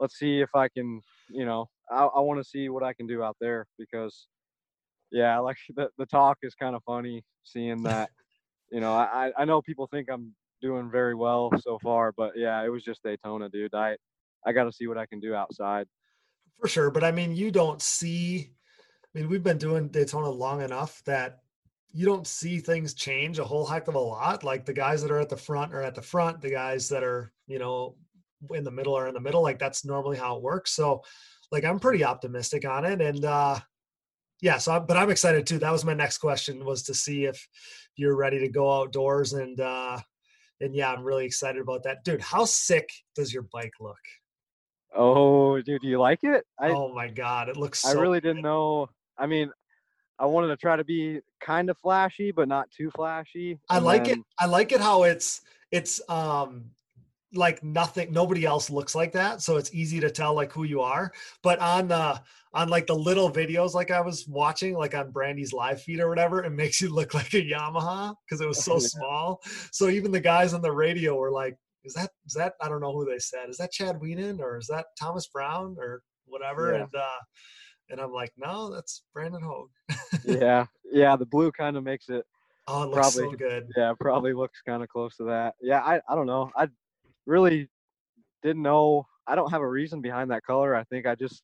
[0.00, 1.00] let's see if I can.
[1.30, 4.26] You know, I, I want to see what I can do out there because,
[5.14, 8.10] yeah, like the the talk is kind of funny seeing that.
[8.70, 12.12] you know, I I know people think I'm doing very well so far.
[12.12, 13.74] But yeah, it was just Daytona, dude.
[13.74, 13.96] I
[14.44, 15.86] I got to see what I can do outside.
[16.60, 18.50] For sure, but I mean, you don't see.
[19.14, 21.38] I mean, we've been doing Daytona long enough that
[21.92, 24.42] you don't see things change a whole heck of a lot.
[24.42, 26.40] Like the guys that are at the front are at the front.
[26.40, 27.96] The guys that are you know
[28.52, 29.42] in the middle are in the middle.
[29.42, 30.72] Like that's normally how it works.
[30.72, 31.02] So,
[31.52, 33.60] like I'm pretty optimistic on it, and uh
[34.40, 34.58] yeah.
[34.58, 35.58] So, but I'm excited too.
[35.58, 37.46] That was my next question was to see if
[37.96, 39.98] you're ready to go outdoors and uh
[40.60, 42.04] and yeah, I'm really excited about that.
[42.04, 43.96] Dude, how sick does your bike look?
[44.96, 46.44] Oh, dude, do you like it?
[46.58, 47.80] I, oh my god, it looks.
[47.80, 48.28] So I really good.
[48.28, 48.88] didn't know.
[49.18, 49.50] I mean,
[50.18, 53.58] I wanted to try to be kind of flashy, but not too flashy.
[53.68, 54.20] I like then...
[54.20, 54.24] it.
[54.38, 55.40] I like it how it's
[55.72, 56.70] it's um
[57.34, 60.80] like nothing nobody else looks like that so it's easy to tell like who you
[60.80, 62.20] are but on the
[62.52, 66.08] on like the little videos like i was watching like on brandy's live feed or
[66.08, 69.40] whatever it makes you look like a yamaha because it was so small
[69.72, 72.80] so even the guys on the radio were like is that is that i don't
[72.80, 76.72] know who they said is that chad wienen or is that thomas brown or whatever
[76.72, 76.82] yeah.
[76.82, 77.20] and uh
[77.90, 79.70] and i'm like no that's brandon hogue
[80.24, 82.24] yeah yeah the blue kind of makes it
[82.66, 83.68] Oh, it looks probably, so good.
[83.76, 85.54] Yeah, probably looks kind of close to that.
[85.60, 86.50] Yeah, I, I don't know.
[86.56, 86.68] I
[87.26, 87.68] really
[88.42, 89.06] didn't know.
[89.26, 90.74] I don't have a reason behind that color.
[90.74, 91.42] I think I just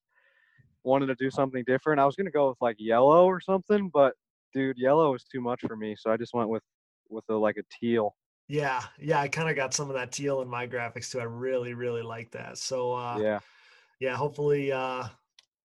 [0.85, 2.01] wanted to do something different.
[2.01, 4.15] I was gonna go with like yellow or something, but
[4.53, 5.97] dude, yellow is too much for me.
[5.99, 6.63] So I just went with
[7.09, 8.15] with a like a teal.
[8.49, 11.21] Yeah, yeah, I kind of got some of that teal in my graphics too.
[11.21, 12.59] I really, really like that.
[12.59, 13.39] So uh, yeah,
[14.01, 14.17] yeah.
[14.17, 15.05] Hopefully, uh,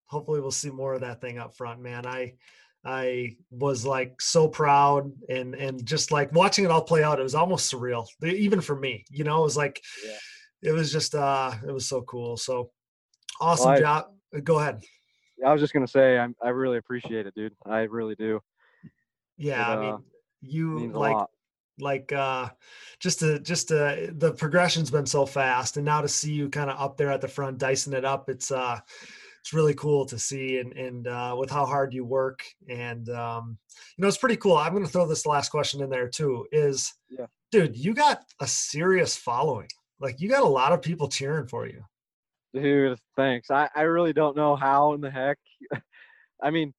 [0.05, 2.05] hopefully we'll see more of that thing up front, man.
[2.05, 2.35] I
[2.85, 7.19] I was like so proud and and just like watching it all play out.
[7.19, 9.03] It was almost surreal, even for me.
[9.09, 10.69] You know, it was like yeah.
[10.69, 12.37] it was just uh it was so cool.
[12.37, 12.69] So
[13.41, 14.05] awesome well, I, job.
[14.35, 14.83] Uh, go ahead.
[15.45, 17.53] I was just gonna say I I really appreciate it, dude.
[17.65, 18.39] I really do.
[19.37, 19.97] Yeah, it, I mean, uh,
[20.41, 21.27] you like
[21.79, 22.49] like uh
[22.99, 26.69] just to just to the progression's been so fast and now to see you kind
[26.69, 28.79] of up there at the front dicing it up it's uh
[29.45, 33.59] it's really cool to see and and uh, with how hard you work and um,
[33.95, 34.57] you know it's pretty cool.
[34.57, 37.27] I'm going to throw this last question in there too is yeah.
[37.51, 39.67] dude you got a serious following.
[39.99, 41.83] Like you got a lot of people cheering for you.
[42.55, 43.51] Dude thanks.
[43.51, 45.37] I, I really don't know how in the heck
[46.41, 46.73] i mean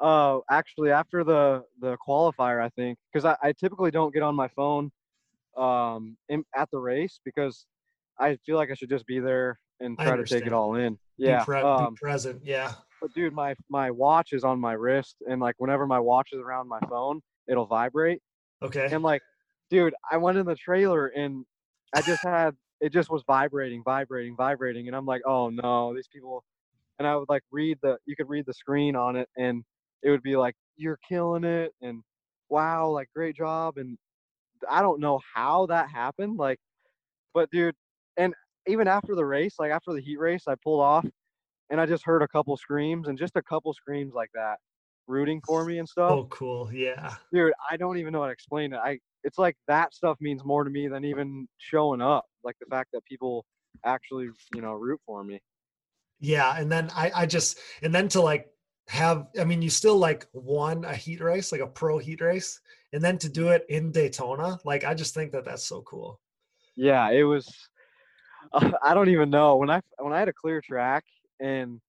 [0.00, 4.34] uh actually after the the qualifier i think because I, I typically don't get on
[4.34, 4.90] my phone
[5.56, 7.66] um in, at the race because
[8.18, 10.98] i feel like i should just be there and try to take it all in.
[11.22, 12.42] Yeah, be, pre- um, be present.
[12.44, 12.72] Yeah.
[13.00, 16.40] But dude, my my watch is on my wrist, and like whenever my watch is
[16.40, 18.20] around my phone, it'll vibrate.
[18.62, 18.88] Okay.
[18.90, 19.22] And like,
[19.70, 21.44] dude, I went in the trailer and
[21.94, 26.08] I just had it just was vibrating, vibrating, vibrating, and I'm like, oh no, these
[26.08, 26.44] people.
[26.98, 29.64] And I would like read the you could read the screen on it, and
[30.02, 32.02] it would be like you're killing it, and
[32.48, 33.98] wow, like great job, and
[34.70, 36.58] I don't know how that happened, like,
[37.34, 37.74] but dude,
[38.16, 38.34] and
[38.66, 41.06] even after the race, like after the heat race, I pulled off
[41.70, 44.56] and I just heard a couple screams and just a couple screams like that
[45.06, 46.10] rooting for me and stuff.
[46.10, 46.72] Oh, cool.
[46.72, 47.14] Yeah.
[47.32, 48.80] Dude, I don't even know how to explain it.
[48.82, 52.24] I it's like that stuff means more to me than even showing up.
[52.44, 53.44] Like the fact that people
[53.84, 55.40] actually, you know, root for me.
[56.20, 58.48] Yeah, and then I I just and then to like
[58.88, 62.60] have I mean you still like won a heat race, like a pro heat race,
[62.92, 66.20] and then to do it in Daytona, like I just think that that's so cool.
[66.76, 67.46] Yeah, it was
[68.82, 71.04] I don't even know when I when I had a clear track
[71.40, 71.80] and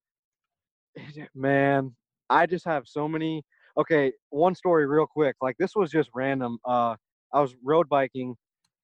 [1.34, 1.94] man,
[2.30, 3.42] I just have so many.
[3.76, 5.36] Okay, one story real quick.
[5.42, 6.58] Like this was just random.
[6.64, 6.96] Uh,
[7.32, 8.36] I was road biking,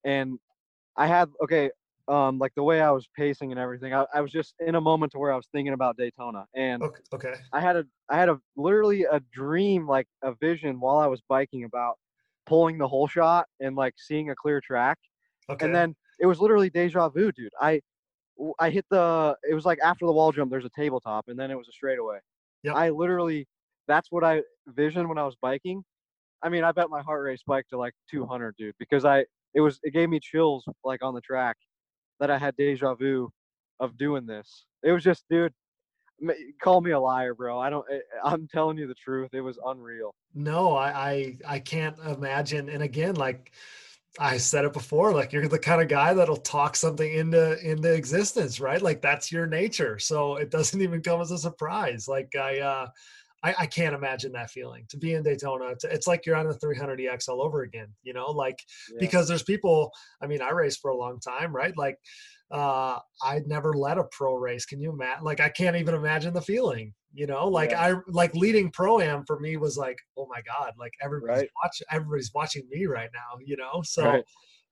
[0.05, 0.39] and
[0.97, 1.71] I had okay,
[2.09, 3.95] um, like the way I was pacing and everything.
[3.95, 6.83] I, I was just in a moment to where I was thinking about Daytona, and
[6.83, 7.35] okay, okay.
[7.53, 11.23] I had a I had a literally a dream, like a vision while I was
[11.29, 11.99] biking about
[12.47, 14.99] pulling the hole shot and like seeing a clear track,
[15.49, 15.67] okay.
[15.67, 17.53] and then it was literally deja vu, dude.
[17.61, 17.81] I
[18.59, 19.37] I hit the.
[19.49, 20.51] It was like after the wall jump.
[20.51, 22.19] There's a tabletop, and then it was a straightaway.
[22.63, 22.75] Yep.
[22.75, 23.47] I literally.
[23.89, 25.83] That's what I visioned when I was biking.
[26.43, 29.61] I mean, I bet my heart rate spiked to like 200, dude, because I it
[29.61, 31.57] was it gave me chills like on the track
[32.21, 33.31] that I had deja vu
[33.81, 34.67] of doing this.
[34.83, 35.53] It was just, dude,
[36.63, 37.59] call me a liar, bro.
[37.59, 37.85] I don't.
[37.91, 39.31] eh, I'm telling you the truth.
[39.33, 40.15] It was unreal.
[40.35, 42.69] No, I, I I can't imagine.
[42.69, 43.53] And again, like
[44.19, 47.93] I said it before, like you're the kind of guy that'll talk something into into
[47.93, 48.83] existence, right?
[48.83, 49.99] Like that's your nature.
[49.99, 52.09] So it doesn't even come as a surprise.
[52.09, 52.89] Like I uh
[53.43, 55.69] I, I can't imagine that feeling to be in Daytona.
[55.69, 58.59] It's, it's like you're on a 300 EX all over again, you know, like
[58.93, 58.99] Yeah.
[59.01, 59.91] because there's people,
[60.23, 61.77] I mean, I raced for a long time, right?
[61.77, 61.97] Like
[62.51, 64.67] uh I'd never led a pro race.
[64.67, 65.25] Can you imagine?
[65.25, 67.81] Like I can't even imagine the feeling, you know, like Yeah.
[67.81, 71.51] I like leading pro am for me was like, oh my God, like everybody's Right.
[71.63, 73.83] watching everybody's watching me right now, you know?
[73.85, 74.25] So Right.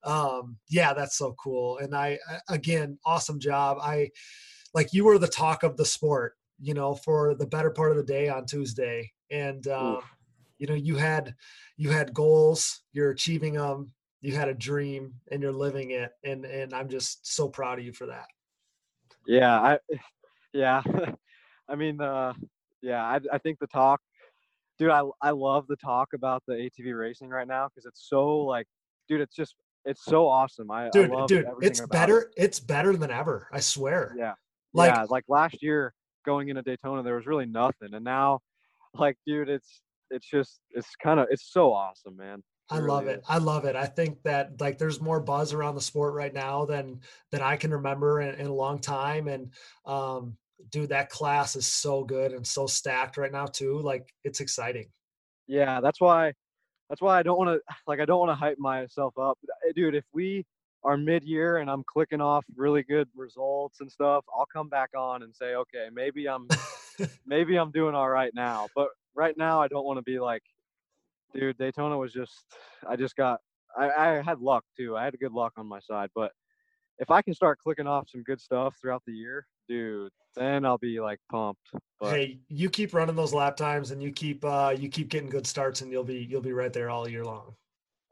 [0.05, 1.79] um yeah, that's so cool.
[1.79, 3.79] And I I- again, awesome job.
[3.81, 4.11] I
[4.75, 7.97] like you were the talk of the sport, you know, for the better part of
[7.97, 9.13] the day on Tuesday.
[9.31, 10.01] And um,
[10.59, 11.35] you know, you had
[11.77, 16.13] you had goals, you're achieving them, you had a dream and you're living it.
[16.25, 18.27] And and I'm just so proud of you for that.
[19.27, 19.79] Yeah, I
[20.53, 20.83] yeah.
[21.69, 22.33] I mean, uh
[22.83, 24.01] yeah, I I think the talk
[24.79, 28.39] dude, I I love the talk about the ATV racing right now cuz it's so
[28.39, 28.67] like
[29.09, 29.55] dude, it's just
[29.85, 30.71] it's so awesome.
[30.71, 32.35] I Dude, I dude, it's better, It.
[32.37, 33.49] it's better than ever.
[33.53, 34.15] I swear.
[34.19, 34.35] Yeah.
[34.73, 35.95] Like yeah, like last year
[36.27, 38.41] going into Daytona there was really nothing and now
[38.95, 42.43] like dude, it's it's just it's kind of it's so awesome, man.
[42.71, 43.23] I love it.
[43.27, 43.77] I love it.
[43.77, 47.01] I think that like there's more buzz around the sport right now than
[47.31, 49.27] than I can remember in, in a long time.
[49.27, 49.53] And
[49.87, 50.37] um,
[50.71, 53.79] dude, that class is so good and so stacked right now too.
[53.79, 54.89] Like it's exciting.
[55.47, 56.33] Yeah, that's why
[56.89, 59.39] that's why I don't want to like I don't want to hype myself up.
[59.45, 60.45] Uh, Dude, if we
[60.85, 65.23] are mid-year and I'm clicking off really good results and stuff, I'll come back on
[65.23, 66.49] and say, "Okay, maybe I'm
[67.27, 70.43] maybe I'm doing all right now." But right now I don't want to be like
[71.35, 72.45] dude, Daytona was just
[72.89, 73.41] I just got
[73.77, 74.97] I, I had luck too.
[74.97, 76.33] I had good luck on my side, but
[76.99, 80.79] if I can start clicking off some good stuff throughout the year, dude, then I'll
[80.79, 81.61] be like pumped.
[82.01, 85.29] But hey, you keep running those lap times and you keep uh, you keep getting
[85.29, 87.55] good starts and you'll be you'll be right there all year long.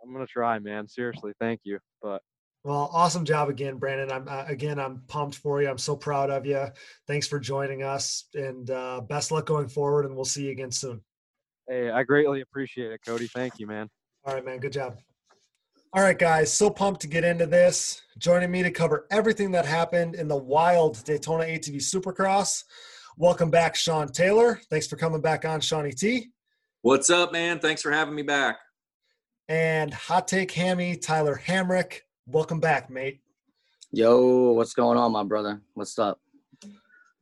[0.03, 0.89] I'm gonna try, man.
[0.89, 1.79] Seriously, thank you.
[2.03, 2.23] But
[2.65, 4.11] Well, awesome job again, Brandon.
[4.11, 5.69] I'm uh, again, I'm pumped for you.
[5.69, 6.67] I'm so proud of you.
[7.07, 10.05] Thanks for joining us, and uh, best luck going forward.
[10.05, 11.01] And we'll see you again soon.
[11.69, 13.29] hey, I greatly appreciate it, Cody.
[13.29, 13.89] Thank you, man.
[14.25, 14.59] All right, man.
[14.59, 14.99] Good job.
[15.93, 16.53] All right, guys.
[16.53, 18.03] So pumped to get into this.
[18.19, 22.65] Joining me to cover everything that happened in the wild Daytona ATV Supercross.
[23.17, 24.61] Welcome back, Sean Taylor.
[24.69, 26.31] Thanks for coming back on, Shawnee T.
[26.83, 27.61] What's up, man?
[27.61, 28.59] Thanks for having me back.
[29.49, 32.01] And Hot Take Hammy, Tyler Hamrick.
[32.27, 33.21] Welcome back, mate.
[33.93, 35.63] Yo, what's going on, my brother?
[35.75, 36.21] What's up?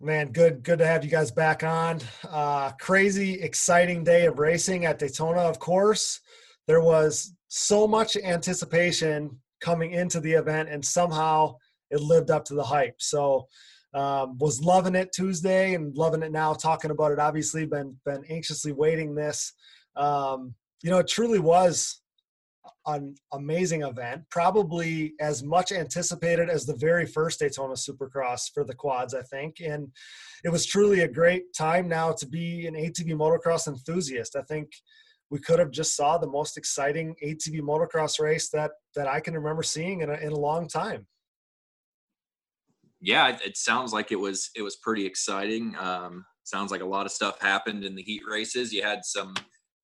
[0.01, 2.01] Man, good, good to have you guys back on.
[2.29, 5.41] Uh, crazy, exciting day of racing at Daytona.
[5.43, 6.21] Of course,
[6.67, 11.55] there was so much anticipation coming into the event, and somehow
[11.91, 12.97] it lived up to the hype.
[12.99, 13.47] So,
[13.95, 16.53] um, was loving it Tuesday and loving it now.
[16.53, 19.53] Talking about it, obviously, been been anxiously waiting this.
[19.95, 22.01] Um, you know, it truly was
[22.87, 28.75] an amazing event, probably as much anticipated as the very first Daytona Supercross for the
[28.75, 29.59] quads, I think.
[29.65, 29.89] And
[30.43, 34.35] it was truly a great time now to be an ATV motocross enthusiast.
[34.35, 34.73] I think
[35.31, 39.35] we could have just saw the most exciting ATV motocross race that that I can
[39.35, 41.07] remember seeing in a, in a long time.
[43.01, 45.75] Yeah, it, sounds like it was it was pretty exciting.
[45.79, 48.73] Um, sounds like a lot of stuff happened in the heat races.
[48.73, 49.35] You had some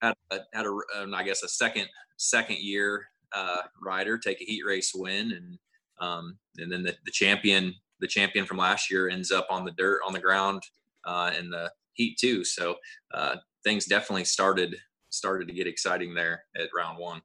[0.01, 4.45] had a, had a um, I guess a second second year uh, rider take a
[4.45, 5.59] heat race win, and
[6.01, 9.73] um, and then the, the champion the champion from last year ends up on the
[9.73, 10.63] dirt on the ground
[11.05, 12.45] uh, in the heat too.
[12.45, 12.77] So
[13.13, 14.77] uh, things definitely started
[15.11, 17.21] started to get exciting there at round one.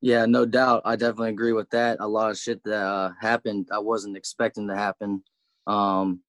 [0.00, 0.82] Yeah, no doubt.
[0.84, 1.98] I definitely agree with that.
[2.00, 5.22] A lot of shit that uh, happened, I wasn't expecting to happen.
[5.66, 6.20] Um,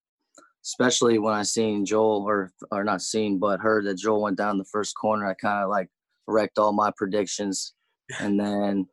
[0.65, 4.57] especially when I seen Joel, or or not seen, but heard that Joel went down
[4.57, 5.27] the first corner.
[5.27, 5.89] I kind of like
[6.27, 7.73] wrecked all my predictions.
[8.19, 8.87] And then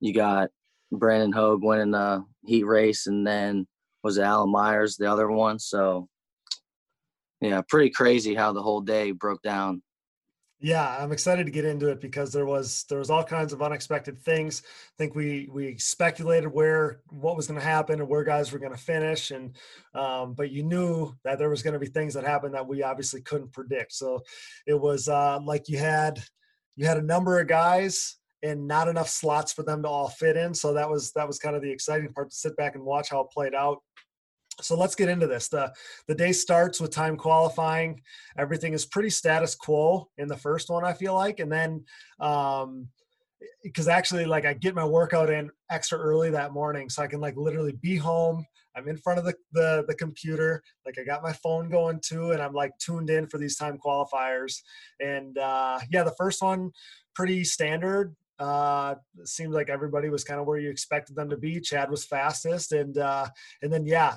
[0.00, 0.50] you got
[0.92, 3.66] Brandon Hogue winning the heat race, and then
[4.02, 5.58] was it Alan Myers the other one?
[5.58, 6.08] So
[7.40, 9.82] yeah, pretty crazy how the whole day broke down.
[10.62, 13.62] Yeah, I'm excited to get into it because there was there was all kinds of
[13.62, 14.62] unexpected things.
[14.66, 18.58] I think we we speculated where what was going to happen and where guys were
[18.58, 19.56] going to finish, and
[19.94, 22.82] um, but you knew that there was going to be things that happened that we
[22.82, 23.92] obviously couldn't predict.
[23.94, 24.20] So
[24.66, 26.22] it was uh, like you had
[26.76, 30.36] you had a number of guys and not enough slots for them to all fit
[30.36, 30.52] in.
[30.52, 33.08] So that was that was kind of the exciting part to sit back and watch
[33.08, 33.78] how it played out.
[34.62, 35.48] So let's get into this.
[35.48, 35.72] The
[36.08, 38.00] the day starts with time qualifying.
[38.38, 41.40] Everything is pretty status quo in the first one, I feel like.
[41.40, 41.84] And then
[42.20, 42.88] um
[43.62, 47.20] because actually like I get my workout in extra early that morning so I can
[47.20, 48.44] like literally be home.
[48.76, 52.30] I'm in front of the, the the computer, like I got my phone going too,
[52.32, 54.60] and I'm like tuned in for these time qualifiers.
[55.00, 56.70] And uh yeah, the first one
[57.14, 58.14] pretty standard.
[58.38, 58.94] Uh,
[59.24, 61.60] seems like everybody was kind of where you expected them to be.
[61.60, 63.26] Chad was fastest, and uh,
[63.60, 64.16] and then yeah,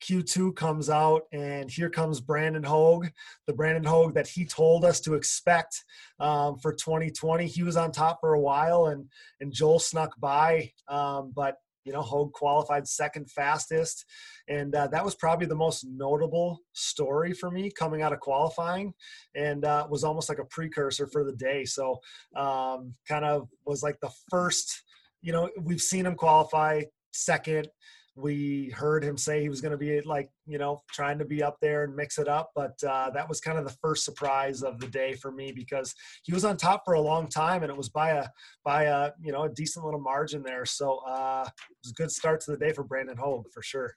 [0.00, 3.08] Q2 comes out, and here comes Brandon Hogue,
[3.46, 5.84] the Brandon Hogue that he told us to expect
[6.18, 7.46] um, for 2020.
[7.46, 9.06] He was on top for a while, and
[9.40, 14.04] and Joel snuck by, um, but you know Hogue qualified second fastest,
[14.48, 18.92] and uh, that was probably the most notable story for me coming out of qualifying,
[19.34, 21.64] and uh, was almost like a precursor for the day.
[21.64, 22.00] So
[22.36, 24.82] um, kind of was like the first.
[25.22, 27.68] You know, we've seen him qualify second
[28.16, 31.42] we heard him say he was going to be like you know trying to be
[31.42, 34.62] up there and mix it up but uh, that was kind of the first surprise
[34.62, 37.70] of the day for me because he was on top for a long time and
[37.70, 38.26] it was by a
[38.64, 40.64] by a you know a decent little margin there.
[40.64, 43.94] So uh, it was a good start to the day for brandon hogue for sure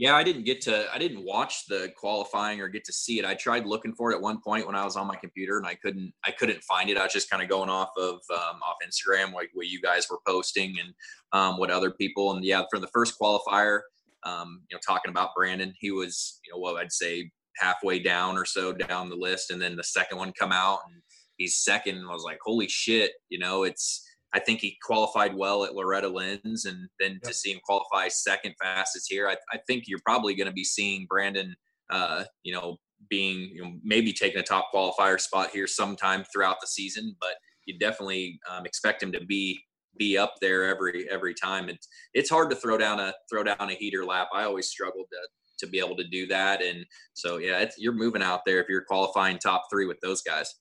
[0.00, 3.26] yeah, I didn't get to I didn't watch the qualifying or get to see it.
[3.26, 5.66] I tried looking for it at one point when I was on my computer and
[5.66, 6.96] I couldn't I couldn't find it.
[6.96, 10.06] I was just kind of going off of um, off Instagram like what you guys
[10.10, 10.94] were posting and
[11.38, 13.80] um, what other people and yeah for the first qualifier
[14.22, 18.38] um, you know talking about Brandon he was you know what I'd say halfway down
[18.38, 21.02] or so down the list and then the second one come out and
[21.36, 25.34] he's second and I was like holy shit you know it's I think he qualified
[25.34, 27.22] well at Loretta Lynn's, and then yep.
[27.22, 30.64] to see him qualify second fastest here, I, I think you're probably going to be
[30.64, 31.54] seeing Brandon,
[31.90, 32.76] uh, you know,
[33.08, 37.34] being you know, maybe taking a top qualifier spot here sometime throughout the season, but
[37.66, 39.60] you definitely um, expect him to be
[39.98, 41.68] be up there every every time.
[41.68, 44.28] It's it's hard to throw down a throw down a heater lap.
[44.34, 48.22] I always struggled to to be able to do that, and so yeah, you're moving
[48.22, 50.54] out there if you're qualifying top three with those guys.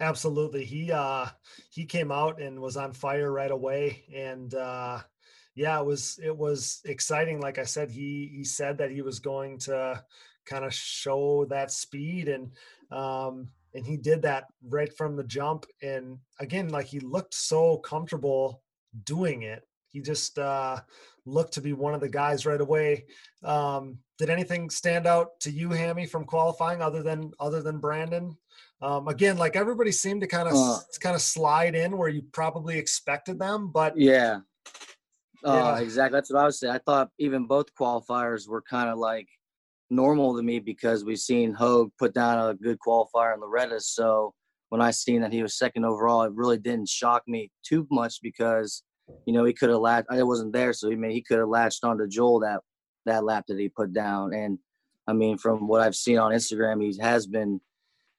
[0.00, 0.64] Absolutely.
[0.64, 1.26] He uh
[1.70, 5.00] he came out and was on fire right away and uh
[5.54, 9.18] yeah, it was it was exciting like I said he he said that he was
[9.18, 10.02] going to
[10.46, 12.50] kind of show that speed and
[12.90, 17.76] um and he did that right from the jump and again like he looked so
[17.78, 18.62] comfortable
[19.04, 19.66] doing it.
[19.88, 20.80] He just uh
[21.26, 23.04] looked to be one of the guys right away.
[23.44, 28.34] Um did anything stand out to you Hammy from qualifying other than other than Brandon?
[28.82, 32.22] Um, again, like everybody seemed to kind of uh, kind of slide in where you
[32.32, 34.40] probably expected them, but yeah,
[35.44, 35.78] uh, yeah.
[35.80, 36.16] exactly.
[36.16, 36.74] That's what I was saying.
[36.74, 39.28] I thought even both qualifiers were kind of like
[39.90, 43.80] normal to me because we've seen Hogue put down a good qualifier in Loretta.
[43.80, 44.32] So
[44.70, 48.20] when I seen that he was second overall, it really didn't shock me too much
[48.22, 48.82] because
[49.26, 50.08] you know he could have latched.
[50.10, 52.60] I wasn't there, so he may he could have latched onto Joel that
[53.06, 54.32] that lap that he put down.
[54.32, 54.58] And
[55.06, 57.60] I mean, from what I've seen on Instagram, he has been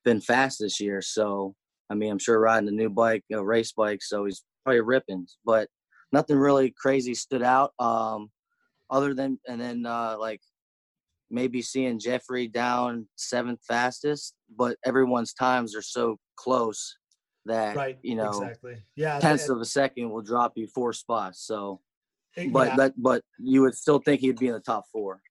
[0.04, 1.02] been fast this year.
[1.02, 1.56] So
[1.89, 5.28] I mean, I'm sure riding a new bike, a race bike, so he's probably ripping.
[5.45, 5.68] But
[6.12, 7.74] nothing really crazy stood out.
[7.80, 8.30] Um,
[8.89, 10.41] other than and then uh, like
[11.30, 16.97] maybe seeing Jeffrey down seventh fastest, but everyone's times are so close
[17.45, 21.45] that right, you know exactly yeah tenths of a second will drop you four spots.
[21.45, 21.82] So,
[22.52, 22.76] but yeah.
[22.76, 25.22] that but you would still think he'd be in the top four.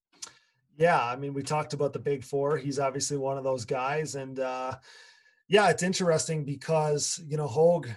[0.81, 2.57] Yeah, I mean, we talked about the big four.
[2.57, 4.77] He's obviously one of those guys, and uh,
[5.47, 7.89] yeah, it's interesting because you know Hogue.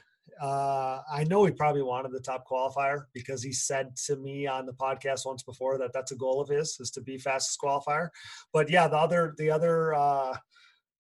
[0.42, 4.66] Uh, I know he probably wanted the top qualifier because he said to me on
[4.66, 8.10] the podcast once before that that's a goal of his is to be fastest qualifier.
[8.52, 10.36] But yeah, the other the other uh,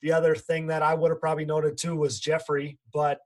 [0.01, 3.19] the other thing that I would have probably noted too was Jeffrey, but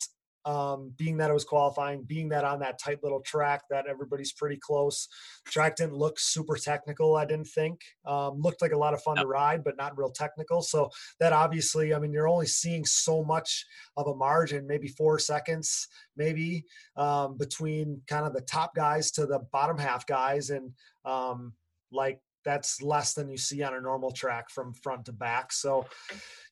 [0.47, 4.31] um, being that it was qualifying, being that on that tight little track that everybody's
[4.31, 5.09] pretty close.
[5.45, 7.81] Track didn't look super technical, I didn't think.
[8.05, 10.61] Um, looked like a lot of fun to ride, but not real technical.
[10.61, 10.89] So
[11.19, 13.65] that obviously, I mean, you're only seeing so much
[13.97, 16.63] of a margin, maybe four seconds, maybe
[16.95, 20.49] um, between kind of the top guys to the bottom half guys.
[20.49, 20.71] And
[21.03, 21.55] um,
[21.91, 25.51] like that's less than you see on a normal track from front to back.
[25.51, 25.85] So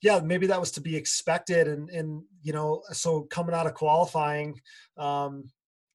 [0.01, 1.69] yeah, maybe that was to be expected.
[1.69, 4.59] And, and, you know, so coming out of qualifying,
[4.97, 5.45] um,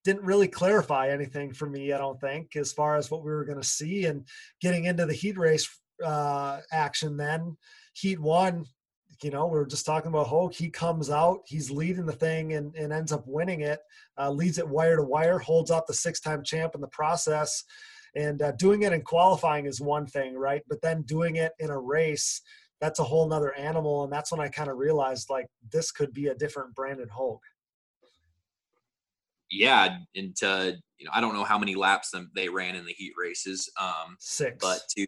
[0.02, 3.44] didn't really clarify anything for me, I don't think, as far as what we were
[3.44, 4.26] going to see and
[4.62, 5.68] getting into the heat race
[6.02, 7.18] uh, action.
[7.18, 7.58] Then
[7.92, 8.64] heat one,
[9.22, 10.54] you know, we were just talking about Hogue.
[10.54, 13.80] He comes out, he's leading the thing and, and ends up winning it,
[14.18, 17.64] uh, leads it wire to wire, holds up the six time champ in the process.
[18.16, 20.62] And uh, doing it in qualifying is one thing, right?
[20.68, 22.40] But then doing it in a race,
[22.80, 24.04] that's a whole nother animal.
[24.04, 27.42] And that's when I kind of realized like this could be a different Brandon Hogue.
[29.50, 32.92] yeah, into you know I don't know how many laps them they ran in the
[32.92, 34.56] heat races, um, Six.
[34.60, 35.06] but two,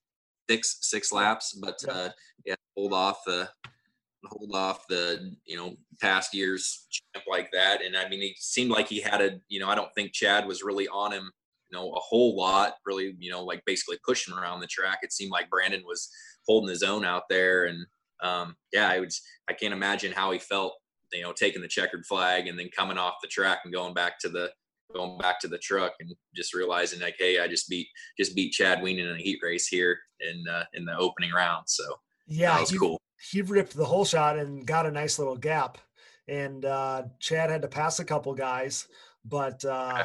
[0.51, 1.93] six six laps, but Yeah.
[1.93, 2.11] uh,
[2.45, 3.49] yeah, hold off the
[4.27, 8.71] hold off the you know past years champ like that, and I mean he seemed
[8.71, 11.31] like he had a you know I don't think Chad was really on him
[11.73, 14.99] you know a whole lot, really you know like basically pushing around the track.
[15.03, 16.09] It seemed like Brandon was
[16.47, 17.87] holding his own out there, and
[18.23, 20.75] um, yeah, I was I can't imagine how he felt
[21.13, 24.19] you know taking the checkered flag and then coming off the track and going back
[24.21, 24.51] to the
[24.95, 27.87] going back to the truck and just realizing like hey i just beat
[28.19, 31.65] just beat chad Wienen in a heat race here in uh, in the opening round
[31.67, 31.83] so
[32.27, 32.99] yeah, that was he, cool
[33.31, 35.79] he ripped the hole shot and got a nice little gap.
[36.29, 38.89] And uh, Chad had to pass a couple guys,
[39.25, 40.05] but uh.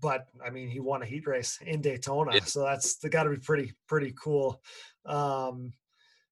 [0.00, 2.44] But I mean he won a heat race in Daytona, Yeah.
[2.44, 4.62] so that's got to be pretty pretty cool.
[5.06, 5.72] Um,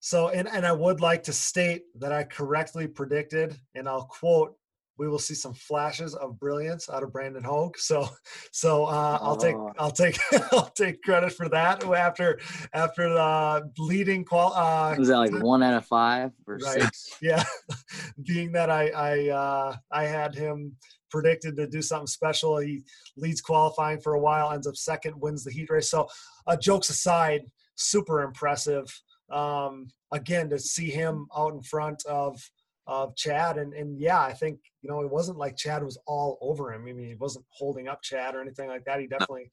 [0.00, 4.56] so and and I would like to state that I correctly predicted, and I'll quote.
[4.98, 7.78] We will see some flashes of brilliance out of Brandon Hogue.
[7.78, 8.06] So,
[8.52, 9.56] so uh, I'll take.
[9.78, 10.18] I'll take
[10.52, 11.82] I'll take credit for that.
[11.82, 12.38] After
[12.74, 16.82] after the leading qual, uh, Was that like one out of five or Right.
[16.82, 17.16] six?
[17.22, 17.42] yeah
[18.26, 20.76] being that i i uh i had him
[21.11, 22.58] predicted to do something special.
[22.58, 22.82] He
[23.16, 25.90] leads qualifying for a while ends up second wins the heat race.
[25.90, 26.08] So
[26.46, 27.42] uh, jokes aside
[27.76, 28.86] super impressive
[29.30, 32.38] um again to see him out in front of
[32.86, 33.58] of chad.
[33.58, 36.82] And and yeah i think you know it wasn't like chad was all over him.
[36.82, 39.00] I mean he wasn't holding up chad or anything like that.
[39.00, 39.50] He definitely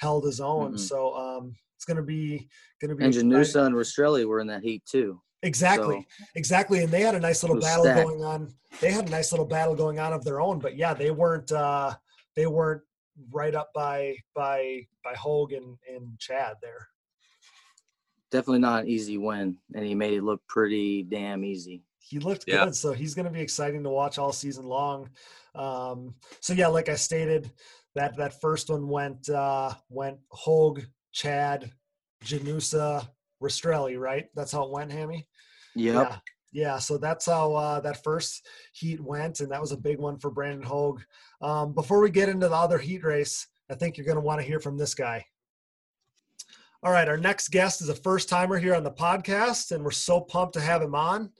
[0.00, 0.74] held his own.
[0.74, 0.78] Mhm.
[0.80, 2.48] so um it's gonna be
[2.80, 3.14] gonna be And.
[3.14, 5.20] Janusa and Rastrelli were in that heat too.
[5.42, 8.06] Exactly, exactly, and they had a nice little battle stacked.
[8.06, 8.52] going on.
[8.80, 11.50] They had a nice little battle going on of their own, but yeah, they weren't.
[11.52, 11.94] uh
[12.36, 12.82] They weren't
[13.30, 16.88] right up by by by Hogan and Chad there.
[18.30, 21.82] Definitely not an easy win, and he made it look pretty damn easy.
[21.98, 22.64] He looked Yeah.
[22.64, 25.10] good, so he's going to be exciting to watch all season long.
[25.54, 27.50] Um, so yeah, like I stated,
[27.94, 30.82] that that first one went uh went Hogue,
[31.12, 31.72] Chad,
[32.24, 33.08] Janusa,
[33.42, 34.28] Rastrelli, right?
[34.34, 35.26] That's how it went, Hammy.
[35.80, 35.94] Yep.
[35.94, 36.16] Yeah.
[36.52, 40.18] Yeah, so that's how uh, that first heat went, and that was a big one
[40.18, 41.00] for Brandon Hogue.
[41.40, 44.40] Um, before we get into the other heat race, I think you're going to want
[44.40, 45.24] to hear from this guy.
[46.82, 49.92] All right, our next guest is a first timer here on the podcast, and we're
[49.92, 51.30] so pumped to have him on.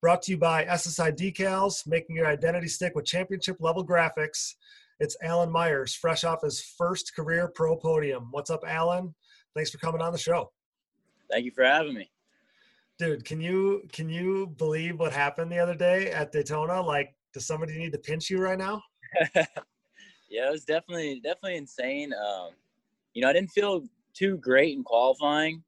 [0.00, 4.54] Brought to you by SSI Decals, making your identity stick with championship level graphics.
[5.00, 8.28] It's Alan Myers, fresh off his first career pro podium.
[8.30, 9.14] What's up, Alan?
[9.54, 10.52] Thanks for coming on the show.
[11.30, 12.10] Thank you for having me.
[12.98, 17.46] Dude can you can you believe what happened the other day at daytona like does
[17.46, 18.80] somebody need to pinch you right now
[20.34, 22.12] yeah, it was definitely definitely insane.
[22.12, 22.50] Um,
[23.12, 23.82] you know, I didn't feel
[24.14, 25.62] too great in qualifying,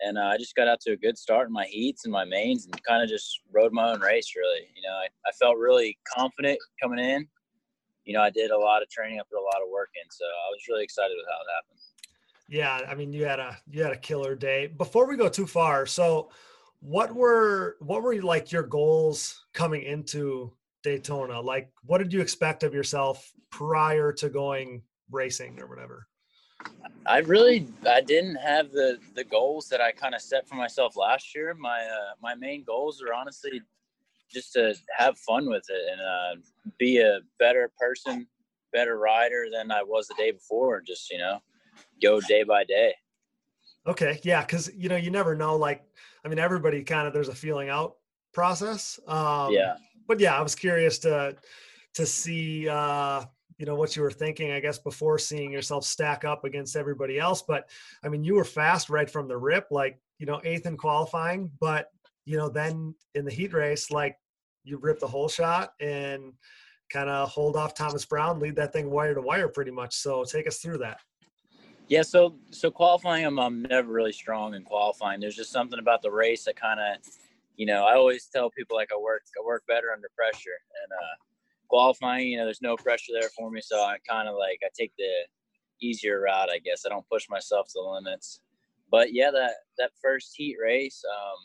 [0.00, 2.24] and uh, I just got out to a good start in my heats and my
[2.24, 4.32] mains, and kind of just rode my own race.
[4.36, 7.26] Really, you know, I, I felt really confident coming in.
[8.04, 10.08] You know, I did a lot of training, I put a lot of work in,
[10.10, 11.80] so I was really excited with how it happened.
[12.48, 15.48] yeah i mean you had a you had a killer day before we go too
[15.48, 16.30] far so
[16.86, 20.52] what were what were like your goals coming into
[20.84, 24.80] daytona like what did you expect of yourself prior to going
[25.10, 26.06] racing or whatever
[27.04, 30.96] I really I didn't have the the goals that I kind of set for myself
[30.96, 31.54] last year.
[31.54, 33.62] My uh, my main goals are honestly
[34.32, 36.42] just to have fun with it and uh,
[36.78, 38.26] be a better person,
[38.72, 40.78] better rider than I was the day before.
[40.78, 41.40] and Just you know,
[42.02, 42.94] go day by day.
[43.86, 45.84] Okay yeah because you know you never know like
[46.24, 47.96] i mean everybody kind of there's a feeling out
[48.32, 49.76] process um yeah,
[50.06, 51.36] but yeah, I was curious to
[51.94, 53.24] to see uh,
[53.58, 54.52] you know what you were thinking.
[54.52, 57.42] I guess before seeing yourself stack up against everybody else.
[57.42, 57.68] But
[58.04, 61.50] I mean, you were fast right from the rip, like you know eighth in qualifying.
[61.60, 61.90] But
[62.24, 64.16] you know then in the heat race, like
[64.64, 66.32] you rip the hole shot and
[66.90, 69.94] kind of hold off Thomas Brown, lead that thing wire to wire pretty much.
[69.96, 71.00] So take us through that.
[71.88, 72.02] Yeah.
[72.02, 75.20] So so qualifying, I'm I'm never really strong in qualifying.
[75.20, 77.02] There's just something about the race that kind of,
[77.56, 80.92] you know, I always tell people like I work I work better under pressure and.
[80.92, 81.06] uh
[81.68, 83.60] qualifying, you know, there's no pressure there for me.
[83.60, 85.12] So I kind of like I take the
[85.82, 86.84] easier route, I guess.
[86.86, 88.40] I don't push myself to the limits.
[88.90, 91.38] But yeah, that that first heat race, um,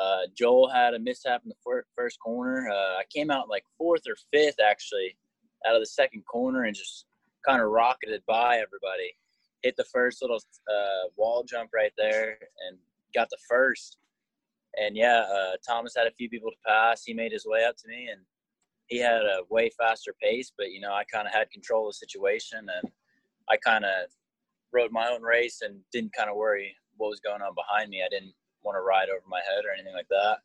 [0.00, 2.68] uh, Joel had a mishap in the fir- first corner.
[2.70, 5.16] Uh, I came out like fourth or fifth actually
[5.66, 7.06] out of the second corner and just
[7.46, 9.16] kind of rocketed by everybody.
[9.62, 12.38] Hit the first little uh, wall jump right there
[12.68, 12.78] and
[13.14, 13.98] got the first.
[14.76, 17.02] And yeah, uh, Thomas had a few people to pass.
[17.04, 18.20] He made his way up to me and
[18.88, 21.94] he had a way faster pace, but you know, I kind of had control of
[21.94, 22.92] the situation and
[23.48, 24.10] I kind of
[24.72, 28.02] rode my own race and didn't kind of worry what was going on behind me.
[28.04, 30.38] I didn't want to ride over my head or anything like that.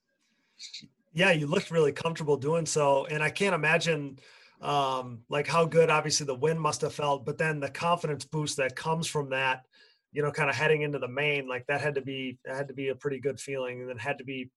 [1.13, 4.19] Yeah, you looked really comfortable doing so, and I can't imagine
[4.61, 8.57] um, like how good obviously the win must have felt, but then the confidence boost
[8.57, 9.63] that comes from that,
[10.11, 12.67] you know, kind of heading into the main, like that had to be that had
[12.67, 14.51] to be a pretty good feeling, and then had to be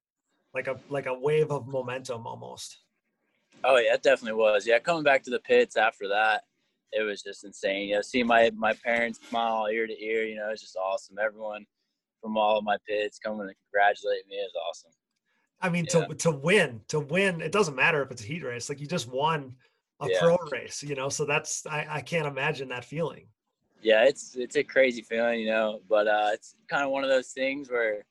[0.52, 2.78] like a like a wave of momentum almost.
[3.62, 4.66] Oh yeah, it definitely was.
[4.66, 6.42] Yeah, coming back to the pits after that,
[6.92, 7.88] it was just insane.
[7.88, 11.16] You know, seeing my my parents smile ear to ear, you know, it's just awesome.
[11.18, 11.64] Everyone
[12.20, 14.90] from all of my pits coming to congratulate me is awesome.
[15.62, 16.06] I mean, yeah.
[16.06, 18.68] to to win, to win, it doesn't matter if it's a heat race.
[18.68, 19.54] Like you just won
[20.00, 20.20] a yeah.
[20.20, 21.08] pro race, you know.
[21.08, 23.26] So that's I, I can't imagine that feeling.
[23.82, 25.80] Yeah, it's it's a crazy feeling, you know.
[25.88, 28.04] But uh, it's kind of one of those things where,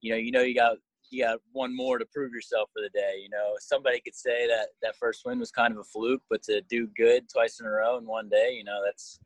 [0.00, 0.76] you know, you know, you got
[1.10, 3.18] you got one more to prove yourself for the day.
[3.22, 6.42] You know, somebody could say that that first win was kind of a fluke, but
[6.44, 9.18] to do good twice in a row in one day, you know, that's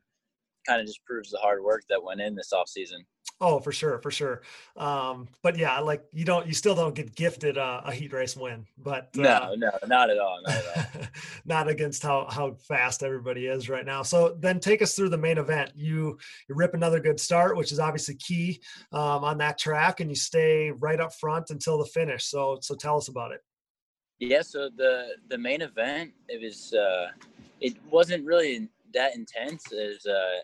[0.67, 3.05] kind of just proves the hard work that went in this off season.
[3.41, 4.41] Oh, for sure, for sure.
[4.77, 8.37] Um, but yeah, like you don't, you still don't get gifted a, a heat race
[8.37, 10.65] win, but uh, no, no, not at all, not at
[10.95, 11.01] all.
[11.45, 14.01] not against how how fast everybody is right now.
[14.01, 15.71] So then, take us through the main event.
[15.75, 16.17] You
[16.47, 18.61] you rip another good start, which is obviously key
[18.93, 22.25] um, on that track, and you stay right up front until the finish.
[22.25, 23.41] So so tell us about it.
[24.19, 27.07] Yeah, so the the main event it was uh,
[27.59, 30.39] it wasn't really that intense as uh,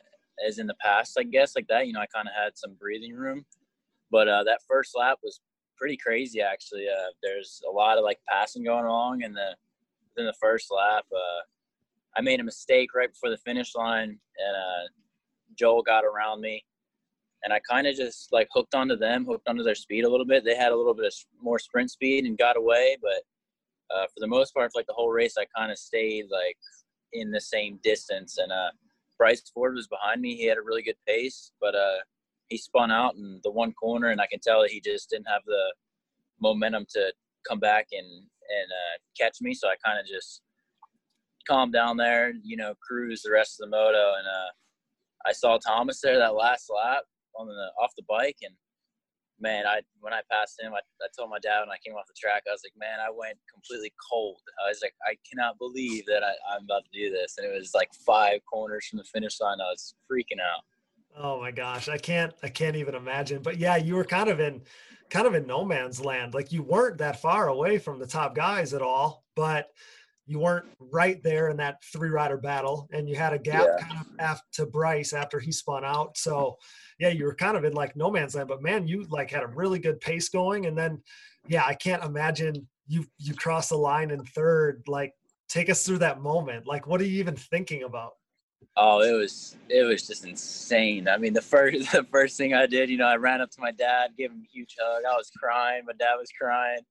[0.47, 1.87] as in the past, I guess, like that.
[1.87, 3.45] You know, I kind of had some breathing room,
[4.11, 5.41] but uh, that first lap was
[5.77, 6.87] pretty crazy actually.
[6.87, 9.55] Uh, there's a lot of like passing going along in the
[10.17, 11.05] in the first lap.
[11.11, 11.41] Uh,
[12.17, 14.87] I made a mistake right before the finish line, and uh,
[15.57, 16.63] Joel got around me,
[17.43, 20.25] and I kind of just like hooked onto them, hooked onto their speed a little
[20.25, 20.43] bit.
[20.43, 23.23] They had a little bit of more sprint speed and got away, but
[23.95, 26.57] uh, for the most part, for like the whole race, I kind of stayed like
[27.13, 28.71] in the same distance, and uh,
[29.19, 30.35] Bryce Ford was behind me.
[30.35, 31.97] He had a really good pace, but uh,
[32.47, 35.27] he spun out in the one corner, and I can tell that he just didn't
[35.27, 35.73] have the
[36.41, 37.13] momentum to
[37.47, 39.53] come back and and uh, catch me.
[39.53, 40.41] So I kind of just
[41.47, 44.49] calmed down there, you know, cruise the rest of the moto, and uh,
[45.27, 47.03] I saw Thomas there that last lap
[47.35, 48.55] on the off the bike, and
[49.39, 52.07] man, I when I passed him, I, I told my dad when I came off
[52.07, 54.41] the track, I was like, man, I went completely cold.
[54.63, 57.53] I was like, I cannot believe that I, I'm about to do this, and it
[57.53, 59.57] was like five corners from the finish line.
[59.61, 60.63] I was freaking out.
[61.17, 63.41] Oh my gosh, I can't, I can't even imagine.
[63.41, 64.61] But yeah, you were kind of in,
[65.09, 66.33] kind of in no man's land.
[66.33, 69.69] Like you weren't that far away from the top guys at all, but
[70.29, 73.87] you weren't right there in that three rider battle, and you had a gap yeah.
[73.87, 76.15] kind of after to Bryce after he spun out.
[76.19, 76.55] So
[76.99, 79.41] yeah, you were kind of in like no man's land, but man, you like had
[79.41, 80.67] a really good pace going.
[80.67, 81.01] And then,
[81.47, 84.83] yeah, I can't imagine you, you cross the line in third.
[84.87, 85.13] Like
[85.47, 86.67] take us through that moment.
[86.67, 88.11] Like, what are you even thinking about?
[88.77, 91.07] Oh, it was, it was just insane.
[91.07, 93.61] I mean, the first, the first thing I did, you know, I ran up to
[93.61, 95.03] my dad, gave him a huge hug.
[95.11, 95.85] I was crying.
[95.87, 96.81] My dad was crying.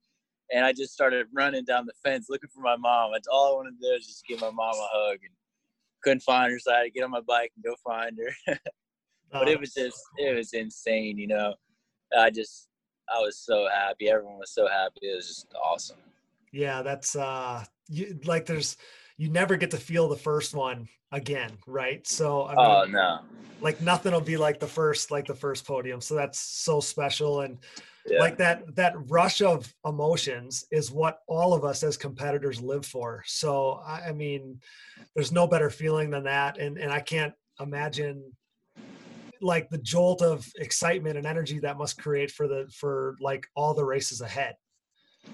[0.52, 3.12] And I just started running down the fence looking for my mom.
[3.12, 5.18] That's all I wanted to do is just give my mom a hug.
[5.22, 5.32] And
[6.02, 8.54] couldn't find her, so I had to get on my bike and go find her.
[9.32, 11.54] but it oh, was just it was insane you know?
[12.16, 12.68] I just
[13.14, 14.08] i was so happy.
[14.08, 15.00] Everyone was so happy.
[15.02, 15.98] It was just awesome.
[16.52, 18.76] Yeah that's uh you like there's
[19.16, 22.06] you never get to feel the first one again right?
[22.06, 23.20] So I oh, mean, oh no.
[23.60, 26.00] like nothing will be like the first like the first podium.
[26.00, 27.40] So that's so special.
[27.40, 27.58] And
[28.10, 28.18] yeah.
[28.18, 33.22] like that that rush of emotions is what all of us as competitors live for
[33.26, 34.60] so I, I mean
[35.14, 38.24] there's no better feeling than that and and i can't imagine
[39.40, 43.74] like the jolt of excitement and energy that must create for the for like all
[43.74, 44.56] the races ahead.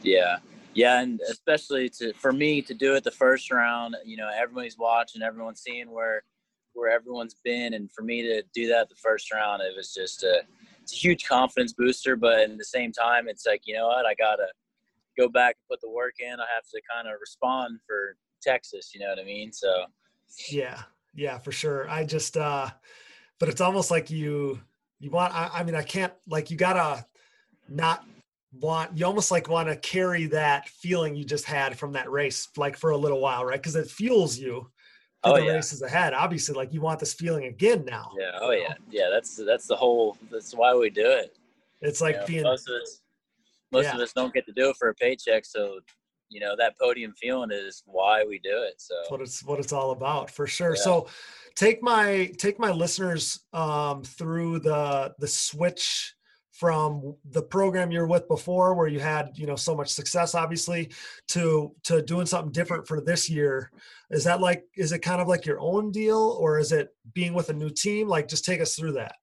[0.02, 0.38] Yeah.
[0.74, 4.76] Yeah, and especially to for me to do it the first round, you know, everybody's
[4.76, 6.24] watching, everyone's seeing where
[6.72, 10.24] where everyone's been, and for me to do that the first round, it was just
[10.24, 10.40] a,
[10.84, 12.14] it's a huge confidence booster.
[12.14, 14.46] But at the same time, it's like you know what, I gotta
[15.18, 16.32] go back and put the work in.
[16.32, 18.92] I have to kind of respond for Texas.
[18.94, 19.52] You know what I mean?
[19.52, 19.86] So
[20.50, 20.82] yeah,
[21.14, 21.88] yeah, for sure.
[21.88, 22.70] I just uh
[23.40, 24.60] but it's almost like you
[25.00, 27.04] you want I, I mean I can't like you gotta
[27.68, 28.04] not
[28.60, 32.48] want you almost like want to carry that feeling you just had from that race
[32.56, 34.70] like for a little while right because it fuels you
[35.24, 35.52] for oh, the yeah.
[35.52, 38.50] races ahead obviously like you want this feeling again now yeah oh know?
[38.52, 41.36] yeah yeah that's that's the whole that's why we do it
[41.80, 43.00] it's like you know, being most of us
[43.72, 43.94] most yeah.
[43.94, 45.80] of us don't get to do it for a paycheck so
[46.28, 49.58] you know that podium feeling is why we do it so that's what it's what
[49.58, 50.82] it's all about for sure yeah.
[50.82, 51.06] so
[51.54, 56.14] take my take my listeners um, through the the switch
[56.50, 60.90] from the program you're with before where you had you know so much success obviously
[61.26, 63.70] to to doing something different for this year
[64.10, 67.34] is that like is it kind of like your own deal or is it being
[67.34, 69.16] with a new team like just take us through that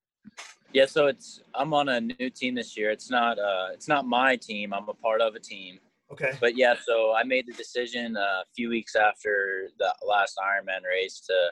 [0.72, 4.06] yeah so it's i'm on a new team this year it's not uh it's not
[4.06, 5.78] my team i'm a part of a team
[6.12, 6.32] Okay.
[6.40, 10.86] But yeah, so I made the decision uh, a few weeks after the last Ironman
[10.86, 11.50] race to.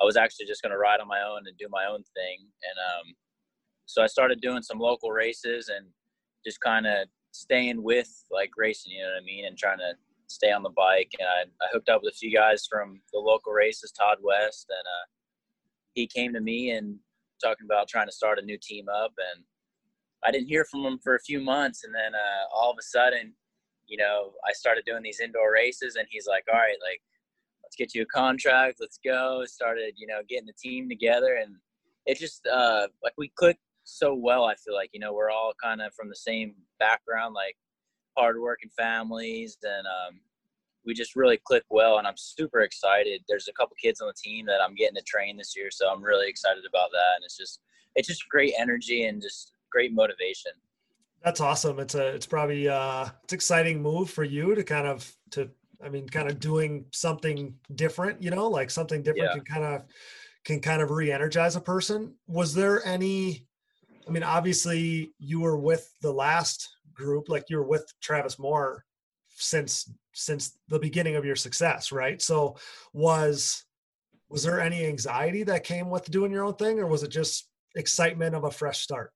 [0.00, 2.38] I was actually just going to ride on my own and do my own thing,
[2.38, 3.16] and um,
[3.86, 5.86] so I started doing some local races and
[6.46, 8.92] just kind of staying with like racing.
[8.92, 9.46] You know what I mean?
[9.46, 9.94] And trying to
[10.28, 11.10] stay on the bike.
[11.18, 14.66] And I, I hooked up with a few guys from the local races, Todd West,
[14.68, 15.06] and uh,
[15.94, 16.96] he came to me and
[17.42, 19.12] talking about trying to start a new team up.
[19.34, 19.44] And
[20.24, 22.82] I didn't hear from him for a few months, and then uh, all of a
[22.82, 23.32] sudden,
[23.86, 27.00] you know, I started doing these indoor races, and he's like, "All right, like,
[27.62, 28.78] let's get you a contract.
[28.80, 31.56] Let's go." Started, you know, getting the team together, and
[32.06, 34.44] it just uh, like we clicked so well.
[34.44, 37.56] I feel like you know we're all kind of from the same background, like
[38.18, 40.20] hardworking families, and um,
[40.84, 41.98] we just really click well.
[41.98, 43.22] And I'm super excited.
[43.28, 45.88] There's a couple kids on the team that I'm getting to train this year, so
[45.88, 47.16] I'm really excited about that.
[47.16, 47.60] And it's just
[47.94, 50.52] it's just great energy and just great motivation.
[51.22, 51.78] That's awesome.
[51.78, 55.50] It's a it's probably uh it's exciting move for you to kind of to
[55.84, 59.34] I mean kind of doing something different, you know, like something different yeah.
[59.34, 59.82] can kind of
[60.44, 62.14] can kind of re-energize a person.
[62.26, 63.46] Was there any
[64.06, 68.84] I mean obviously you were with the last group like you were with Travis Moore
[69.28, 72.20] since since the beginning of your success, right?
[72.20, 72.56] So
[72.92, 73.64] was
[74.28, 77.48] was there any anxiety that came with doing your own thing or was it just
[77.76, 79.12] excitement of a fresh start?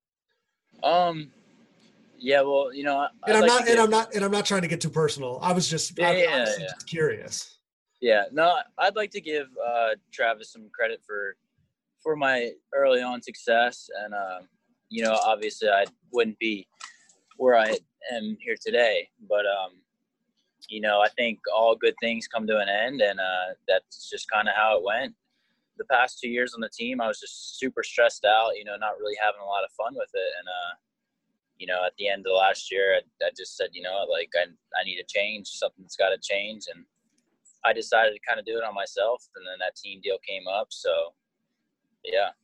[0.83, 1.31] Um,
[2.19, 4.63] yeah, well, you know, and I'm like not, and I'm not, and I'm not trying
[4.63, 5.39] to get too personal.
[5.43, 6.67] I was just, yeah, I, yeah, yeah.
[6.67, 7.59] just curious.
[8.01, 11.37] Yeah, no, I'd like to give uh, Travis some credit for
[12.01, 14.39] for my early on success, and uh,
[14.89, 16.67] you know, obviously, I wouldn't be
[17.37, 17.77] where I
[18.13, 19.73] am here today, but um,
[20.69, 24.31] you know, I think all good things come to an end, and uh, that's just
[24.31, 25.15] kind of how it went.
[25.79, 28.57] The past two years on the team, I was just super stressed out.
[28.57, 30.75] You know, not really having a lot of fun with it, and uh,
[31.63, 34.31] you know, at the end of last year, I, I just said, you know, like
[34.35, 35.47] I, I need to change.
[35.47, 36.65] Something's got to change.
[36.75, 36.85] And
[37.65, 39.23] I decided to kind of do it on myself.
[39.37, 40.67] And then that team deal came up.
[40.71, 40.91] So,
[42.05, 42.35] yeah.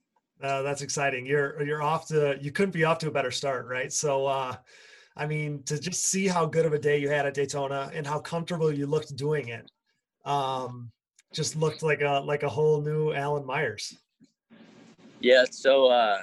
[0.43, 1.27] Uh, that's exciting.
[1.27, 3.67] You're, you're off to, you couldn't be off to a better start.
[3.67, 3.93] Right.
[3.93, 4.57] So, uh,
[5.17, 8.07] I mean, to just see how good of a day you had at Daytona and
[8.07, 9.69] how comfortable you looked doing it,
[10.25, 10.93] um,
[11.33, 13.97] just looked like a like a whole new Alan Myers.
[15.21, 15.45] Yeah.
[15.51, 16.23] So, uh,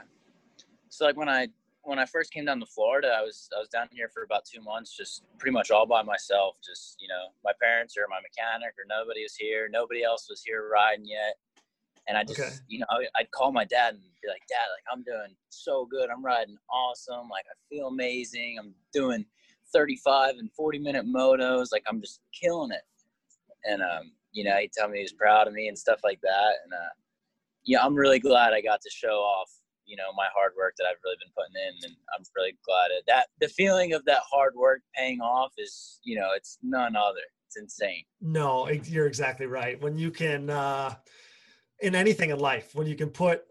[0.87, 1.49] so like when I
[1.83, 4.45] when I first came down to Florida, I was I was down here for about
[4.45, 6.57] two months, just pretty much all by myself.
[6.65, 9.67] Just you know, my parents or my mechanic or nobody was here.
[9.69, 11.35] Nobody else was here riding yet.
[12.07, 12.51] And I just, okay.
[12.67, 12.85] you know,
[13.17, 16.09] I'd call my dad and be like, Dad, like I'm doing so good.
[16.09, 17.29] I'm riding awesome.
[17.29, 18.57] Like I feel amazing.
[18.59, 19.25] I'm doing
[19.73, 21.67] 35 and 40 minute motos.
[21.71, 22.83] Like I'm just killing it.
[23.63, 26.19] And um, you know, he'd tell me he was proud of me and stuff like
[26.21, 26.53] that.
[26.63, 26.93] And uh,
[27.63, 29.49] yeah, I'm really glad I got to show off
[29.85, 32.91] you know my hard work that I've really been putting in, and I'm really glad
[32.97, 33.27] at that.
[33.39, 37.25] The feeling of that hard work paying off is, you know, it's none other.
[37.47, 38.03] It's insane.
[38.21, 39.81] No, you're exactly right.
[39.81, 40.95] When you can, uh,
[41.81, 43.43] in anything in life, when you can put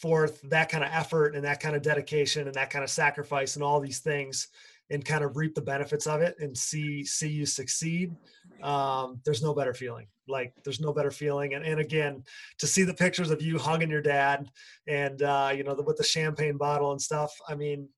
[0.00, 3.56] forth that kind of effort and that kind of dedication and that kind of sacrifice
[3.56, 4.48] and all these things
[4.90, 8.14] and kind of reap the benefits of it and see see you succeed
[8.62, 10.06] um, there's no better feeling.
[10.28, 11.54] Like there's no better feeling.
[11.54, 12.22] And, and again
[12.58, 14.50] to see the pictures of you hugging your dad
[14.86, 17.88] and uh, you know the, with the champagne bottle and stuff i mean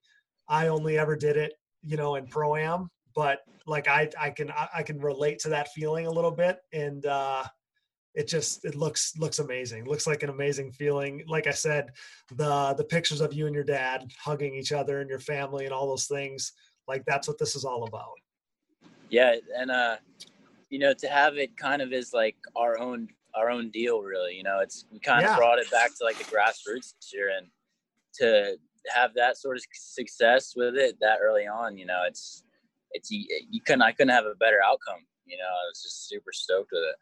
[0.48, 4.50] i only ever did it you know in pro am but like i i can
[4.74, 6.58] i can relate to that feeling a little bit.
[6.72, 7.44] And uh
[8.14, 11.90] it just it looks looks amazing looks like an amazing feeling like i said
[12.36, 15.72] the the pictures of you and your dad hugging each other and your family and
[15.72, 16.52] all those things
[16.86, 18.12] like that's what this is all about
[19.08, 19.96] yeah and uh
[20.72, 24.34] you know, to have it kind of is like our own our own deal, really.
[24.34, 25.32] You know, it's we kind yeah.
[25.32, 27.46] of brought it back to like the grassroots this year, and
[28.14, 28.56] to
[28.92, 32.42] have that sort of success with it that early on, you know, it's
[32.92, 35.04] it's you, you couldn't I couldn't have a better outcome.
[35.26, 36.96] You know, I was just super stoked with it.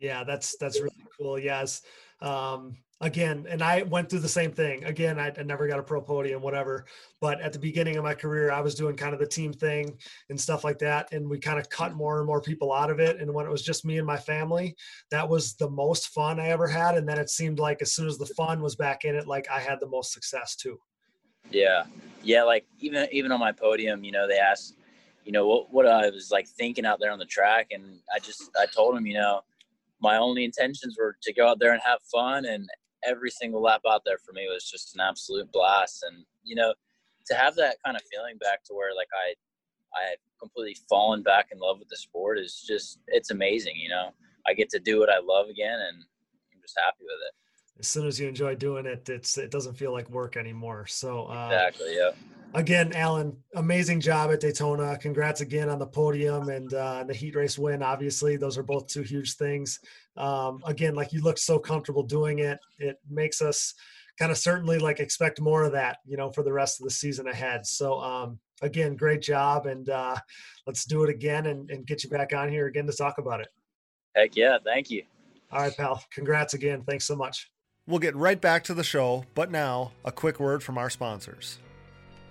[0.00, 1.38] Yeah, that's that's really cool.
[1.38, 1.82] Yes.
[2.22, 4.84] Um, again, and I went through the same thing.
[4.84, 6.84] Again, I, I, never got a pro podium, whatever.
[7.20, 9.96] But at the beginning of my career, I was doing kind of the team thing
[10.28, 11.12] and stuff like that.
[11.12, 13.20] And we kind of cut more and more people out of it.
[13.20, 14.76] And when it was just me and my family,
[15.10, 16.96] that was the most fun I ever had.
[16.96, 19.48] And then it seemed like as soon as the fun was back in it, like
[19.50, 20.78] I had the most success too.
[21.50, 21.84] Yeah.
[22.22, 22.42] Yeah.
[22.42, 24.76] Like even, even on my podium, you know, they asked,
[25.24, 27.68] you know, what, what I was like thinking out there on the track.
[27.70, 29.40] And I just, I told them, you know,
[30.00, 32.68] my only intentions were to go out there and have fun and
[33.04, 36.04] every single lap out there for me was just an absolute blast.
[36.08, 36.74] And you know
[37.26, 39.34] to have that kind of feeling back to where like i
[39.98, 44.10] i completely fallen back in love with the sport is just it's amazing you know?
[44.48, 45.98] I get to do what i love again and
[46.52, 47.34] i'm just happy with it.
[47.80, 50.86] As soon as you enjoy doing it it's it doesn't feel like work anymore.
[50.86, 52.10] So uh, exactly yeah
[52.54, 54.96] again, Alan, amazing job at Daytona.
[54.98, 57.82] Congrats again on the podium and uh, the heat race win.
[57.82, 59.80] Obviously, those are both two huge things.
[60.16, 63.74] Um, again, like you look so comfortable doing it, it makes us
[64.18, 66.90] kind of certainly like expect more of that, you know, for the rest of the
[66.90, 67.66] season ahead.
[67.66, 70.16] So, um, again, great job, and uh,
[70.66, 73.40] let's do it again and, and get you back on here again to talk about
[73.40, 73.48] it.
[74.14, 75.04] Heck yeah, thank you.
[75.52, 76.02] All right, pal.
[76.12, 76.82] Congrats again.
[76.86, 77.50] Thanks so much.
[77.86, 81.58] We'll get right back to the show, but now a quick word from our sponsors.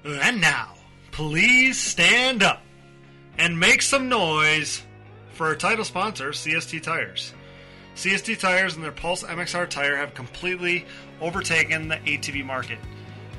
[0.05, 0.75] And now,
[1.11, 2.61] please stand up
[3.37, 4.83] and make some noise
[5.33, 7.33] for our title sponsor, CST Tires.
[7.95, 10.85] CST Tires and their Pulse MXR tire have completely
[11.19, 12.79] overtaken the ATV market.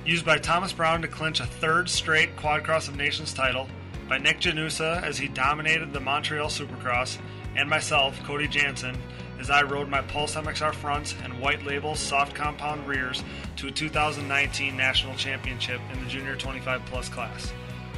[0.05, 3.69] Used by Thomas Brown to clinch a third straight Quad Cross of Nations title,
[4.09, 7.17] by Nick Janusa as he dominated the Montreal Supercross,
[7.57, 8.97] and myself, Cody Jansen,
[9.41, 13.25] as I rode my Pulse MXR fronts and white label soft compound rears
[13.57, 17.51] to a 2019 national championship in the junior 25 plus class.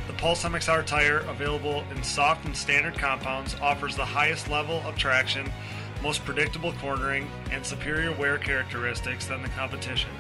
[0.06, 4.96] The Pulse MXR tire, available in soft and standard compounds, offers the highest level of
[4.96, 5.50] traction,
[6.00, 10.10] most predictable cornering, and superior wear characteristics than the competition.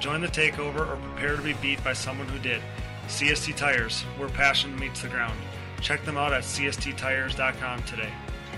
[0.00, 2.60] Join the takeover or prepare to be beat by someone who did.
[3.06, 5.38] CST Tires, where passion meets the ground.
[5.80, 8.10] Check them out at csttires.com today.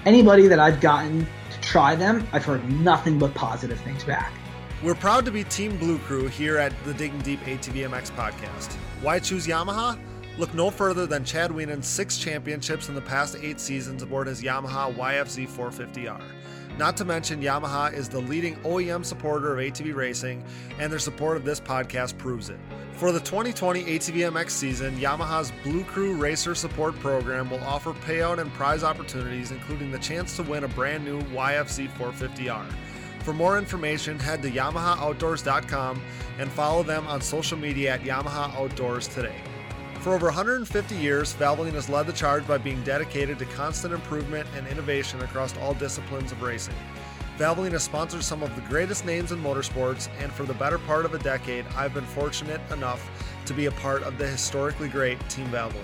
[0.05, 1.27] Anybody that I've gotten
[1.61, 4.33] try them, I've heard nothing but positive things back.
[4.83, 8.75] We're proud to be Team Blue Crew here at the Digging Deep ATVMX podcast.
[9.01, 9.99] Why choose Yamaha?
[10.39, 14.43] Look no further than Chad Wienen's six championships in the past eight seasons aboard his
[14.43, 16.21] Yamaha YFZ 450R.
[16.79, 20.45] Not to mention, Yamaha is the leading OEM supporter of ATV racing,
[20.79, 22.59] and their support of this podcast proves it.
[22.93, 28.39] For the 2020 ATV MX season, Yamaha's Blue Crew Racer Support Program will offer payout
[28.39, 32.67] and prize opportunities, including the chance to win a brand new YFZ 450R.
[33.21, 36.01] For more information, head to YamahaOutdoors.com
[36.39, 39.37] and follow them on social media at Yamaha Outdoors today.
[40.07, 44.49] For over 150 years, Valvoline has led the charge by being dedicated to constant improvement
[44.55, 46.77] and innovation across all disciplines of racing.
[47.39, 51.07] Valvoline has sponsored some of the greatest names in motorsports, and for the better part
[51.07, 53.11] of a decade, I've been fortunate enough
[53.47, 55.83] to be a part of the historically great Team Valvoline.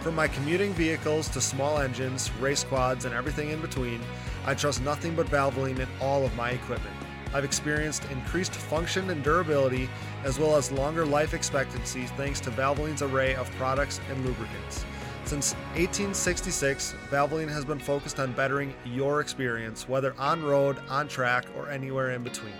[0.00, 4.00] From my commuting vehicles to small engines, race quads, and everything in between,
[4.44, 6.96] I trust nothing but Valvoline in all of my equipment.
[7.34, 9.88] I've experienced increased function and durability,
[10.24, 14.84] as well as longer life expectancy thanks to Valvoline's array of products and lubricants.
[15.24, 21.46] Since 1866, Valvoline has been focused on bettering your experience, whether on road, on track,
[21.56, 22.54] or anywhere in between.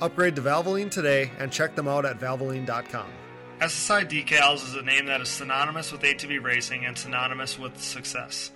[0.00, 3.06] Upgrade to Valvoline today and check them out at valvoline.com.
[3.60, 8.50] SSI Decals is a name that is synonymous with ATV racing and synonymous with success.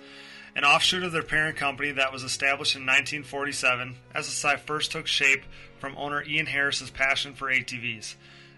[0.57, 5.43] An offshoot of their parent company that was established in 1947, SSI first took shape
[5.77, 8.15] from owner Ian Harris's passion for ATVs.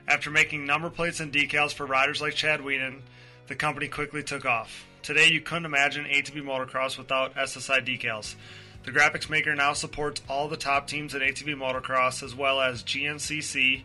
[0.07, 3.01] After making number plates and decals for riders like Chad Wienen,
[3.47, 4.85] the company quickly took off.
[5.01, 8.35] Today, you couldn't imagine ATV motocross without SSI decals.
[8.85, 12.81] The graphics maker now supports all the top teams in ATV motocross, as well as
[12.81, 13.83] GNCC,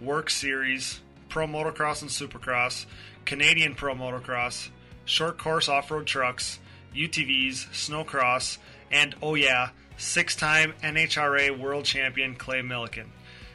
[0.00, 2.86] WORCS Series, Pro Motocross and Supercross,
[3.24, 4.68] Canadian Pro Motocross,
[5.04, 6.60] short course off road trucks,
[6.94, 8.58] UTVs, snowcross,
[8.90, 13.06] and oh yeah, six time NHRA world champion Clay Millican.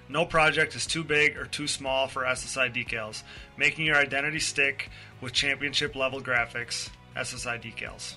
[0.09, 3.23] No project is too big or too small for SSI decals,
[3.57, 4.89] making your identity stick
[5.21, 6.89] with championship level graphics.
[7.15, 8.15] SSI decals.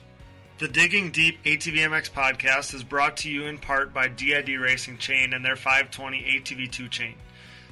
[0.58, 5.32] The Digging Deep ATVMX podcast is brought to you in part by DID Racing Chain
[5.32, 7.14] and their 520 ATV2 chain.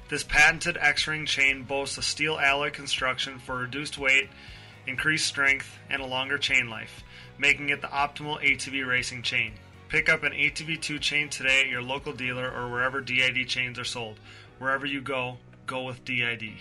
[0.09, 4.29] This patented X ring chain boasts a steel alloy construction for reduced weight,
[4.87, 7.05] increased strength, and a longer chain life
[7.39, 9.53] making it the optimal ATV racing chain.
[9.89, 13.85] Pick up an ATV2 chain today at your local dealer or wherever DID chains are
[13.85, 14.19] sold.
[14.59, 16.53] Wherever you go, go with DID.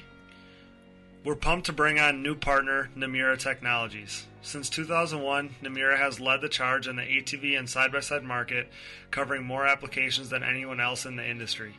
[1.24, 4.26] We're pumped to bring on new partner Namura Technologies.
[4.42, 8.70] Since 2001, Namura has led the charge in the ATV and side by side market,
[9.12, 11.76] covering more applications than anyone else in the industry.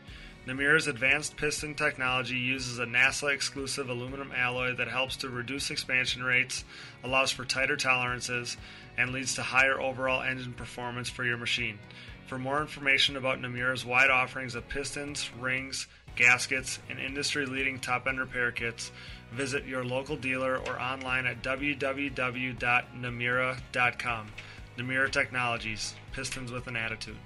[0.47, 6.23] Namura's advanced piston technology uses a NASA exclusive aluminum alloy that helps to reduce expansion
[6.23, 6.65] rates,
[7.05, 8.57] allows for tighter tolerances,
[8.97, 11.79] and leads to higher overall engine performance for your machine.
[12.27, 15.87] For more information about Namura's wide offerings of pistons, rings,
[16.17, 18.91] gaskets, and industry leading top end repair kits,
[19.33, 24.27] visit your local dealer or online at www.namura.com.
[24.79, 27.19] Namura Technologies, pistons with an attitude.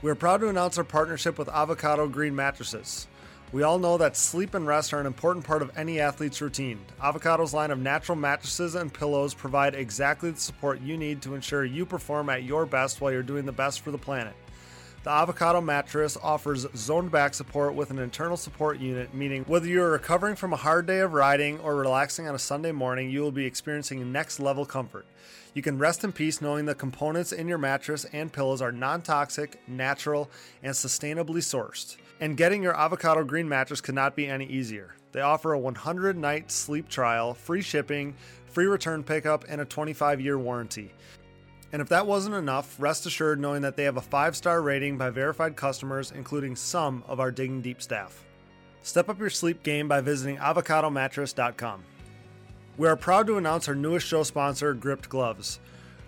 [0.00, 3.06] We are proud to announce our partnership with Avocado Green Mattresses.
[3.52, 6.80] We all know that sleep and rest are an important part of any athlete's routine.
[7.02, 11.62] Avocado's line of natural mattresses and pillows provide exactly the support you need to ensure
[11.62, 14.32] you perform at your best while you're doing the best for the planet.
[15.04, 19.90] The Avocado mattress offers zoned back support with an internal support unit, meaning whether you're
[19.90, 23.32] recovering from a hard day of riding or relaxing on a Sunday morning, you will
[23.32, 25.04] be experiencing next level comfort.
[25.52, 29.02] You can rest in peace knowing the components in your mattress and pillows are non
[29.02, 30.30] toxic, natural,
[30.62, 31.96] and sustainably sourced.
[32.22, 34.94] And getting your avocado green mattress could not be any easier.
[35.10, 38.14] They offer a 100 night sleep trial, free shipping,
[38.46, 40.92] free return pickup, and a 25 year warranty.
[41.72, 44.96] And if that wasn't enough, rest assured knowing that they have a five star rating
[44.96, 48.24] by verified customers, including some of our Digging Deep staff.
[48.82, 51.82] Step up your sleep game by visiting avocadomattress.com.
[52.78, 55.58] We are proud to announce our newest show sponsor, Gripped Gloves.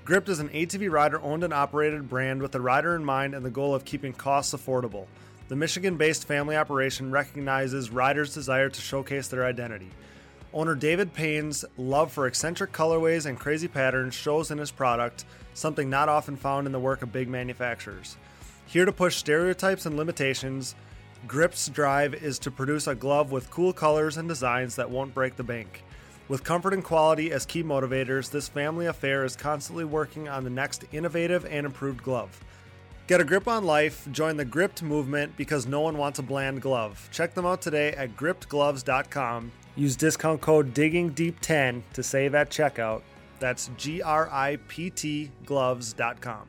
[0.05, 3.45] Gripped is an ATV rider owned and operated brand with the rider in mind and
[3.45, 5.09] the goal of keeping costs affordable.
[5.47, 9.91] The Michigan based family operation recognizes riders' desire to showcase their identity.
[10.55, 15.91] Owner David Payne's love for eccentric colorways and crazy patterns shows in his product, something
[15.91, 18.17] not often found in the work of big manufacturers.
[18.67, 20.75] Here to push stereotypes and limitations,
[21.27, 25.37] Gript's drive is to produce a glove with cool colors and designs that won't break
[25.37, 25.83] the bank.
[26.27, 30.51] With comfort and quality as key motivators, this family affair is constantly working on the
[30.51, 32.43] next innovative and improved glove.
[33.07, 36.63] Get a grip on life, join the Gript movement because no one wants a bland
[36.63, 37.09] glove.
[37.13, 43.03] Check them out today at griptgloves.com Use discount code DIGGINGDEEP10 to save at checkout.
[43.41, 46.49] That's G R I P T gloves.com.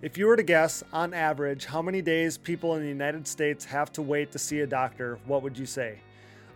[0.00, 3.64] If you were to guess, on average, how many days people in the United States
[3.66, 5.98] have to wait to see a doctor, what would you say?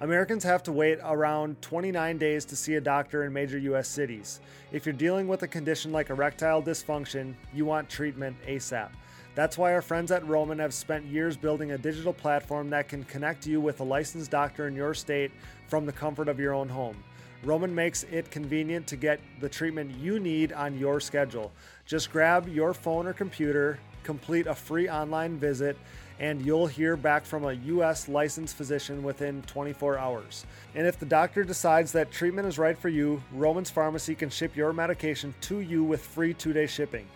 [0.02, 4.40] Americans have to wait around 29 days to see a doctor in major US cities.
[4.70, 8.90] If you're dealing with a condition like erectile dysfunction, you want treatment ASAP.
[9.34, 13.04] That's why our friends at Roman have spent years building a digital platform that can
[13.04, 15.30] connect you with a licensed doctor in your state
[15.66, 17.02] from the comfort of your own home.
[17.42, 21.52] Roman makes it convenient to get the treatment you need on your schedule.
[21.86, 25.76] Just grab your phone or computer, complete a free online visit,
[26.18, 28.08] and you'll hear back from a U.S.
[28.08, 30.46] licensed physician within 24 hours.
[30.74, 34.56] And if the doctor decides that treatment is right for you, Roman's Pharmacy can ship
[34.56, 37.06] your medication to you with free two day shipping.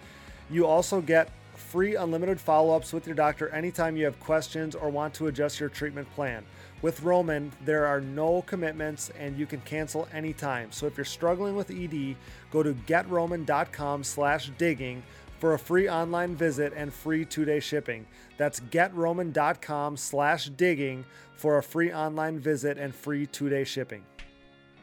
[0.51, 4.88] You also get free unlimited follow ups with your doctor anytime you have questions or
[4.88, 6.44] want to adjust your treatment plan.
[6.82, 10.72] With Roman, there are no commitments and you can cancel anytime.
[10.72, 12.16] So if you're struggling with ED,
[12.51, 15.03] go to getroman.com slash digging
[15.41, 18.07] for a free online visit and free two-day shipping.
[18.36, 24.05] That's getroman.com slash digging for a free online visit and free two-day shipping.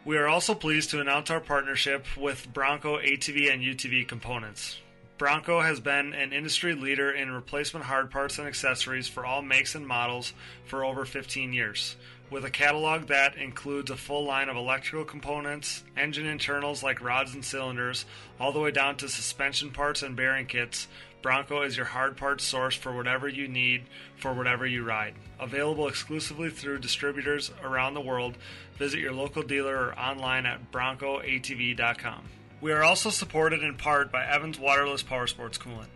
[0.03, 4.79] We are also pleased to announce our partnership with Bronco ATV and UTV components.
[5.17, 9.75] Bronco has been an industry leader in replacement hard parts and accessories for all makes
[9.75, 10.33] and models
[10.65, 11.95] for over 15 years.
[12.29, 17.33] With a catalog that includes a full line of electrical components, engine internals like rods
[17.33, 18.05] and cylinders,
[18.37, 20.89] all the way down to suspension parts and bearing kits,
[21.21, 23.83] Bronco is your hard parts source for whatever you need
[24.17, 25.13] for whatever you ride.
[25.39, 28.37] Available exclusively through distributors around the world,
[28.77, 32.23] visit your local dealer or online at broncoatv.com.
[32.59, 35.87] We are also supported in part by Evans Waterless Power Sports Coolant.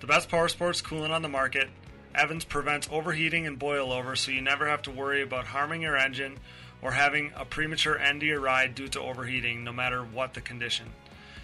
[0.00, 1.70] The best power sports coolant on the market,
[2.18, 5.96] Evans prevents overheating and boil over so you never have to worry about harming your
[5.96, 6.36] engine
[6.82, 10.40] or having a premature end to your ride due to overheating, no matter what the
[10.40, 10.86] condition.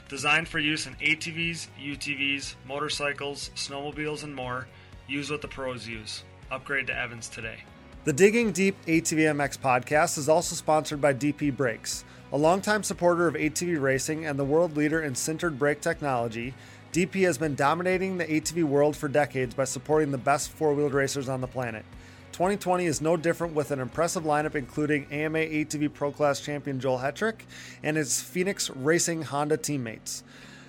[0.09, 4.67] Designed for use in ATVs, UTVs, motorcycles, snowmobiles, and more,
[5.07, 6.25] use what the pros use.
[6.51, 7.61] Upgrade to Evans today.
[8.03, 12.05] The Digging Deep ATV MX podcast is also sponsored by DP Brakes.
[12.33, 16.53] A longtime supporter of ATV racing and the world leader in sintered brake technology,
[16.95, 20.95] DP has been dominating the ATV world for decades by supporting the best four wheeled
[20.95, 21.85] racers on the planet.
[22.31, 26.99] 2020 is no different with an impressive lineup including AMA ATV Pro Class champion Joel
[26.99, 27.47] Hetrick
[27.83, 30.23] and his Phoenix Racing Honda teammates.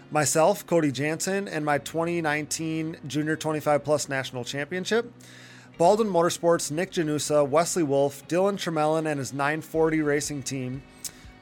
[0.09, 5.13] Myself, Cody Jansen, and my 2019 Junior 25 Plus National Championship.
[5.77, 10.81] Baldwin Motorsports, Nick Janusa, Wesley Wolf, Dylan Tremelin and his 940 racing team,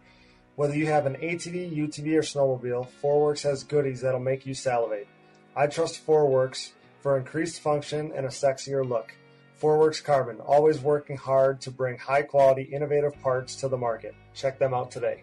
[0.57, 5.07] Whether you have an ATV, UTV, or snowmobile, Forworks has goodies that'll make you salivate.
[5.55, 6.73] I trust Forworks
[7.03, 9.15] for increased function and a sexier look.
[9.61, 14.15] Forworks Carbon, always working hard to bring high quality, innovative parts to the market.
[14.35, 15.23] Check them out today.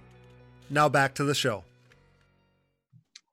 [0.69, 1.63] Now back to the show.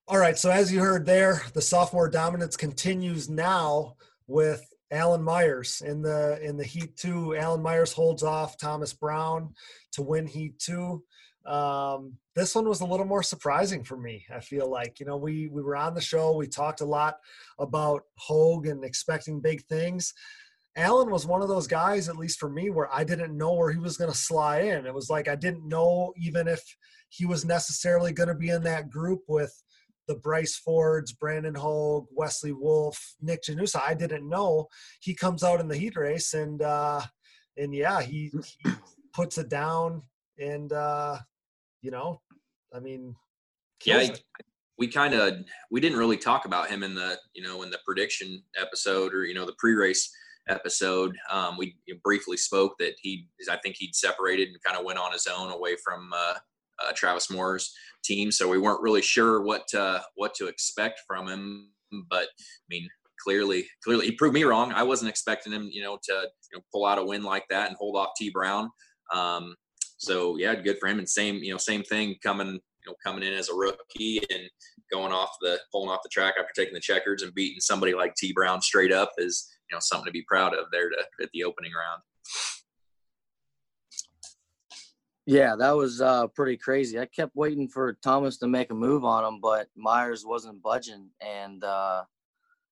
[0.07, 3.97] All right, so as you heard there, the sophomore dominance continues now
[4.27, 7.37] with Alan Myers in the in the Heat Two.
[7.37, 9.55] Alan Myers holds off Thomas Brown
[9.93, 11.05] to win Heat Two.
[11.45, 14.25] Um, this one was a little more surprising for me.
[14.35, 16.37] I feel like you know we we were on the show.
[16.37, 17.19] We talked a lot
[17.59, 20.15] about Hogue and expecting big things.
[20.79, 23.73] Allen was one of those guys, at least for me, where I didn't know where
[23.73, 24.87] he was going to slide in.
[24.87, 26.63] It was like I didn't know even if
[27.09, 29.53] he was necessarily going to be in that group with
[30.07, 33.83] the Bryce Fords, Brandon Hogue, Wesley Wolf, Nick Janusa.
[33.85, 34.69] I didn't know
[35.01, 37.01] he comes out in the heat race and uh,
[37.57, 38.31] and yeah, he,
[38.65, 38.71] he
[39.13, 40.03] puts it down
[40.39, 41.19] and uh,
[41.83, 42.21] you know,
[42.73, 43.17] I mean,
[43.85, 44.13] yeah, he,
[44.79, 45.35] we kind of
[45.71, 49.25] we didn't really talk about him in the you know in the prediction episode or
[49.25, 50.11] you know the pre-race
[50.49, 51.17] episode.
[51.31, 55.13] Um, we briefly spoke that he I think he'd separated and kind of went on
[55.13, 56.35] his own away from uh,
[56.83, 57.73] uh, Travis Moore's
[58.05, 61.71] team, so we weren't really sure what uh, what to expect from him.
[62.11, 62.89] But I mean,
[63.23, 64.73] clearly, clearly he proved me wrong.
[64.73, 66.13] I wasn't expecting him, you know, to
[66.53, 68.71] you know, pull out a win like that and hold off T Brown.
[69.13, 69.55] Um,
[69.99, 70.99] so yeah, good for him.
[70.99, 74.49] And same, you know, same thing coming, you know, coming in as a rookie and
[74.93, 78.15] going off the pulling off the track after taking the checkers and beating somebody like
[78.15, 81.29] T Brown straight up is, you know, something to be proud of there to at
[81.33, 82.03] the opening round.
[85.27, 86.99] Yeah, that was uh, pretty crazy.
[86.99, 91.11] I kept waiting for Thomas to make a move on him, but Myers wasn't budging.
[91.21, 92.05] And uh,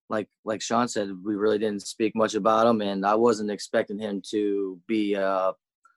[0.08, 3.98] like like Sean said, we really didn't speak much about him, and I wasn't expecting
[3.98, 5.52] him to be uh,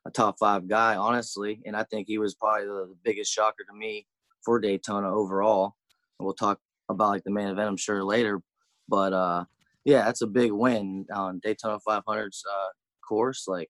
[0.05, 1.61] a top five guy, honestly.
[1.65, 4.05] And I think he was probably the, the biggest shocker to me
[4.43, 5.75] for Daytona overall.
[6.19, 8.41] And we'll talk about like the main event, I'm sure later.
[8.89, 9.45] But uh,
[9.89, 12.67] yeah, that's a big win on Daytona 500's uh,
[13.07, 13.47] course.
[13.47, 13.69] Like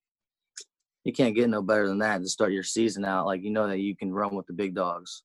[1.06, 3.26] you can't get no better than that to start your season out.
[3.26, 5.24] Like you know that you can run with the big dogs.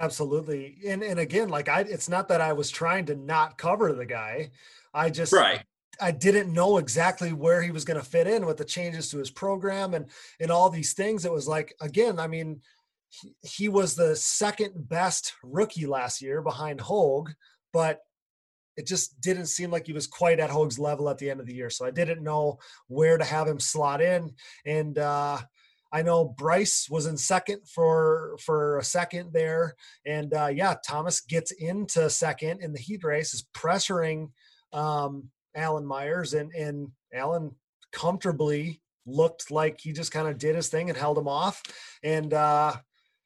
[0.00, 0.78] Absolutely.
[0.86, 4.04] And and again, like I it's not that I was trying to not cover the
[4.04, 4.50] guy.
[4.92, 5.62] I just right.
[6.00, 9.18] I didn't know exactly where he was going to fit in with the changes to
[9.18, 10.06] his program and
[10.40, 11.24] and all these things.
[11.24, 12.62] It was like again, I mean,
[13.10, 17.30] he, he was the second best rookie last year behind Hogue,
[17.72, 18.00] but
[18.76, 21.46] it just didn't seem like he was quite at Hogue's level at the end of
[21.46, 21.70] the year.
[21.70, 22.58] So I didn't know
[22.88, 24.32] where to have him slot in.
[24.64, 25.38] And uh,
[25.92, 29.74] I know Bryce was in second for for a second there,
[30.06, 34.30] and uh, yeah, Thomas gets into second in the heat race, is pressuring
[34.72, 37.54] um, Alan Myers, and and Alan
[37.92, 41.62] comfortably looked like he just kind of did his thing and held him off.
[42.02, 42.76] And uh,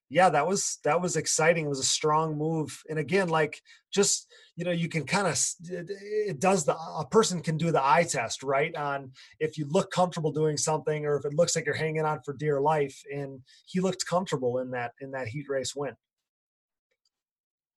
[0.09, 1.66] yeah, that was that was exciting.
[1.66, 2.80] It was a strong move.
[2.88, 3.61] And again, like
[3.92, 7.84] just you know, you can kind of it does the a person can do the
[7.84, 11.66] eye test right on if you look comfortable doing something or if it looks like
[11.66, 13.00] you're hanging on for dear life.
[13.12, 15.94] And he looked comfortable in that in that heat race win.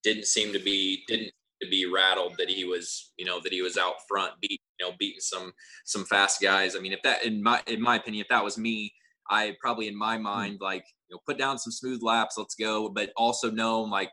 [0.04, 3.62] Didn't seem to be didn't to be rattled that he was, you know, that he
[3.62, 5.52] was out front, beat, you know, beating some
[5.86, 6.76] some fast guys.
[6.76, 8.94] I mean, if that in my in my opinion, if that was me,
[9.30, 10.24] I probably in my hmm.
[10.24, 14.10] mind like, you know, put down some smooth laps, let's go, but also know like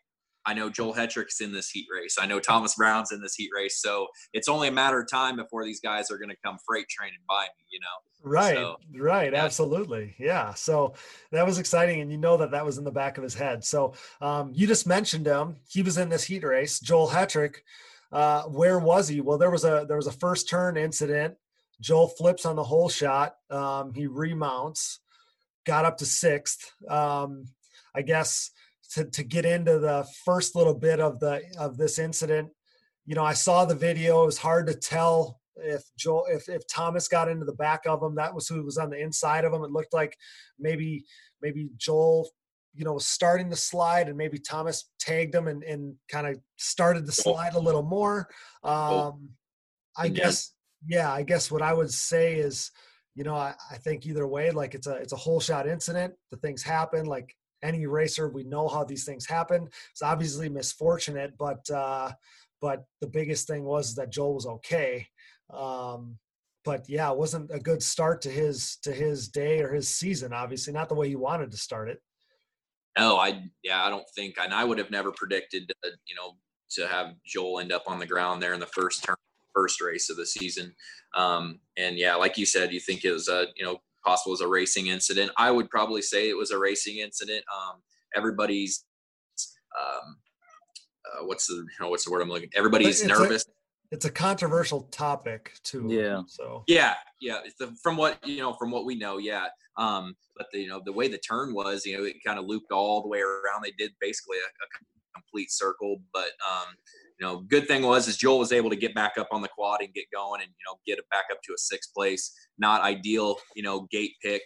[0.47, 2.17] I know Joel Hetrick's in this heat race.
[2.21, 3.83] I know Thomas Brown's in this heat race.
[3.83, 6.89] So it's only a matter of time before these guys are going to come freight
[6.89, 8.31] training by me, you know?
[8.31, 8.55] Right.
[8.55, 9.33] So, right.
[9.33, 9.45] Yeah.
[9.45, 10.15] Absolutely.
[10.21, 10.55] Yeah.
[10.55, 10.95] So
[11.33, 12.01] that was exciting.
[12.01, 13.65] And you know that that was in the back of his head.
[13.65, 15.57] So um, you just mentioned him.
[15.69, 17.57] He was in this heat race, Joel Hetrick.
[18.13, 19.21] Uh, where was he?
[19.21, 21.35] Well, there was a, there was a first turn incident.
[21.81, 23.35] Joel flips on the hole shot.
[23.51, 25.01] Um, he remounts,
[25.67, 26.73] got up to sixth.
[26.89, 27.47] Um,
[27.95, 28.51] I guess
[28.93, 32.51] to, to get into the first little bit of the of this incident
[33.07, 34.23] you know i saw the video.
[34.23, 38.03] It was hard to tell if joel if, if thomas got into the back of
[38.03, 39.63] him that was who was on the inside of him.
[39.63, 40.17] It looked like
[40.59, 41.05] maybe
[41.41, 42.29] maybe joel
[42.75, 46.39] you know was starting the slide and maybe thomas tagged him and, and kind of
[46.57, 48.29] started the slide a little more.
[48.63, 49.31] Um
[49.97, 50.53] i guess
[50.87, 52.71] yeah i guess what i would say is
[53.17, 56.15] you know I, I think either way like it's a it's a hole shot incident
[56.31, 58.29] the things happen like any racer.
[58.29, 59.69] We know how these things happen.
[59.91, 62.13] It's obviously misfortunate, but uh,
[62.61, 65.07] but the biggest thing was that Joel was okay.
[65.53, 66.19] Um,
[66.65, 70.33] but yeah, it wasn't a good start to his to his day or his season.
[70.33, 72.01] Obviously, not the way he wanted to start it.
[72.99, 76.37] No, I yeah, I don't think, and I would have never predicted, uh, you know,
[76.71, 79.17] to have Joel end up on the ground there in the first turn,
[79.57, 80.75] first race of the season.
[81.17, 84.41] Um, and yeah, like you said, you think it was a you know possible as
[84.41, 85.33] a racing incident.
[85.37, 87.45] I would probably say it was a racing incident.
[87.55, 87.81] Um,
[88.15, 88.85] everybody's
[89.81, 90.17] um,
[91.07, 92.51] uh, what's the you know, what's the word I'm looking?
[92.55, 93.45] Everybody's It's a- nervous.
[93.93, 95.87] It's a controversial topic too.
[95.89, 96.23] Yeah.
[96.27, 97.39] So Yeah, yeah.
[97.45, 99.47] It's the, from what you know, from what we know, yeah.
[99.77, 102.47] Um, but the, you know, the way the turn was, you know, it kind of
[102.47, 103.63] looped all the way around.
[103.63, 104.69] They did basically a, a
[105.15, 106.75] complete circle, but um,
[107.19, 109.49] you know, good thing was is Joel was able to get back up on the
[109.49, 112.33] quad and get going, and you know, get it back up to a sixth place.
[112.59, 114.43] Not ideal, you know, gate pick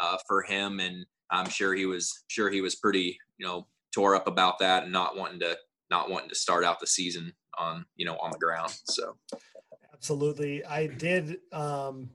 [0.00, 4.14] uh, for him, and I'm sure he was sure he was pretty, you know, tore
[4.14, 5.56] up about that and not wanting to
[5.90, 8.72] not wanting to start out the season on you know on the ground.
[8.84, 9.16] So
[9.92, 10.64] Absolutely.
[10.64, 11.38] I did.
[11.52, 12.10] Um,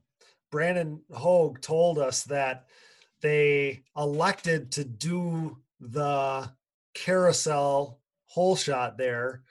[0.51, 2.65] Brandon Hogue told us that
[3.21, 6.51] they elected to do the
[6.93, 9.43] carousel hole shot there,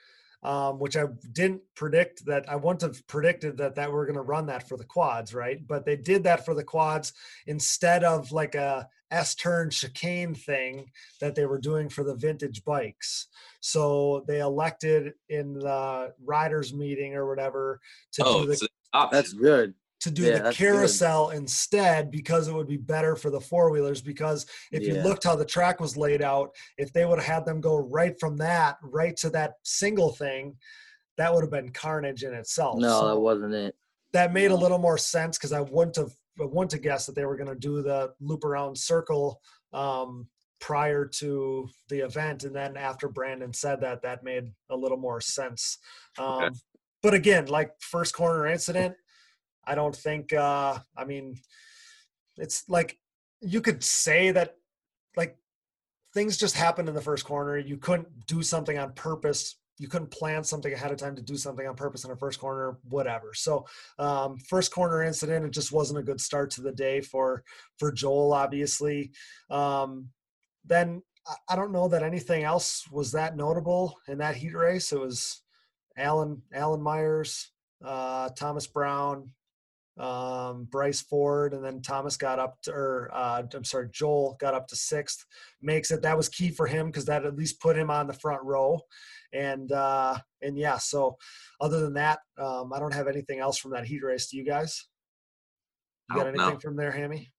[0.47, 2.48] um, which I didn't predict that.
[2.48, 5.59] I wouldn't have predicted that that we're going to run that for the quads, right?
[5.66, 7.12] But they did that for the quads
[7.48, 10.90] instead of like a S turn chicane thing
[11.20, 13.27] that they were doing for the vintage bikes.
[13.60, 17.81] So they elected in the riders meeting or whatever
[18.12, 19.16] to oh, do the it's an option.
[19.16, 19.74] That's good.
[20.01, 20.64] To do yeah, the that's good.
[20.64, 24.02] carousel instead because it would be better for the four wheelers.
[24.02, 27.47] Because if you looked how the track was laid out, if they would have had
[27.47, 30.55] them go right from that right to that single thing,
[31.16, 32.78] that would have been carnage in itself.
[32.78, 33.74] No, So that wasn't it.
[34.12, 37.14] that made a little more sense because I wouldn't have I wouldn't have guessed that
[37.16, 39.40] they were going to do the loop around circle
[39.73, 40.28] um,
[40.60, 45.20] prior to the event, and then after Brandon said that, that made a little more
[45.23, 45.78] sense.
[46.18, 46.55] Um, Okay.
[47.02, 48.94] But again, like first corner incident,
[49.67, 50.33] I don't think.
[50.33, 51.37] Uh, I mean,
[52.37, 52.99] it's like
[53.41, 54.57] you could say that
[55.17, 55.37] like
[56.15, 57.59] things just happened in the first corner.
[57.59, 59.59] You couldn't do something on purpose.
[59.79, 62.41] You couldn't plan something ahead of time to do something on purpose in a first
[62.41, 63.35] corner, whatever.
[63.35, 63.67] So,
[63.99, 67.45] um, first corner incident, it just wasn't a good start to the day for
[67.79, 69.13] for Joel, obviously.
[69.51, 70.09] Um,
[70.65, 71.03] then
[71.49, 74.93] I- don't know that anything else was that notable in that heat race.
[74.93, 75.43] It was
[75.97, 77.51] Alan Alan Myers,
[77.85, 79.33] uh, Thomas Brown,
[79.98, 84.55] um, Bryce Ford, and then Thomas got up to, or uh, I'm sorry, Joel got
[84.55, 85.24] up to sixth.
[85.62, 88.12] Makes it that was key for him because that at least put him on the
[88.12, 88.81] front row,
[89.32, 90.78] and uh, and yeah.
[90.78, 91.16] So
[91.60, 94.28] other than that, um, I don't have anything else from that heat race.
[94.28, 94.86] Do you guys?
[96.10, 96.43] You got no.
[96.43, 97.32] anything from there, Hammy?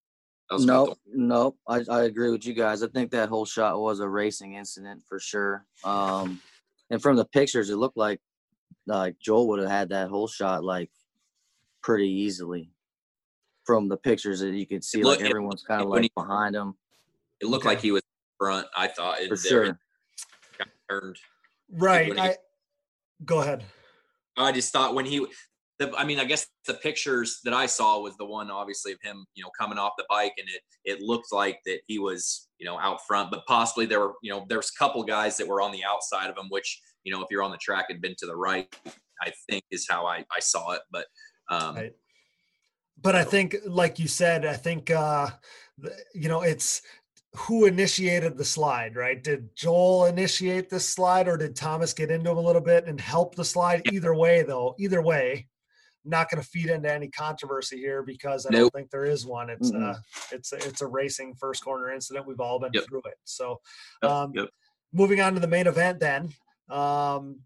[0.49, 1.57] That was about Nope, nope.
[1.67, 2.81] I, I agree with you guys.
[2.81, 5.65] I think that hole shot was a racing incident for sure.
[5.83, 6.41] Um,
[6.89, 8.19] and from the pictures, it looked like
[8.87, 10.89] like Joel would have had that hole shot like
[11.83, 12.71] pretty easily.
[13.65, 16.21] From the pictures that you could see, looked- like everyone's kind of when like he-
[16.21, 16.75] behind him
[17.41, 17.75] it looked Okay.
[17.75, 18.01] like he was
[18.39, 18.65] front.
[18.75, 19.79] I thought it, for there- sure.
[20.57, 21.17] got turned.
[21.71, 22.07] Right.
[22.09, 22.37] when he- I,
[23.25, 23.65] go ahead.
[24.37, 25.25] I just thought when he,
[25.79, 28.99] the, I mean, I guess the pictures that I saw was the one, obviously, of
[29.03, 32.47] him, you know, coming off the bike, and it it looked like that he was,
[32.57, 35.47] you know, out front, but possibly there were, you know, there's a couple guys that
[35.47, 38.01] were on the outside of him, which, you know, if you're on the track, had
[38.01, 38.73] been to the right.
[39.21, 41.05] I think is how I I saw it, but
[41.49, 41.93] um, Right.
[43.01, 45.29] but I think, like you said, I think uh,
[46.13, 46.81] you know it's
[47.35, 49.23] who initiated the slide, right?
[49.23, 52.99] Did Joel initiate this slide, or did Thomas get into him a little bit and
[52.99, 53.83] help the slide?
[53.85, 55.47] Either way, though, either way,
[56.03, 59.25] I'm not going to feed into any controversy here because I don't think there is
[59.25, 59.49] one.
[59.51, 59.95] It's uh,
[60.31, 62.25] it's a, it's a racing first corner incident.
[62.25, 62.85] We've all been Yep.
[62.85, 63.17] through it.
[63.25, 63.59] So,
[64.01, 64.49] Yep, um, yep.
[64.93, 66.29] moving on to the main event, then.
[66.69, 67.41] Um,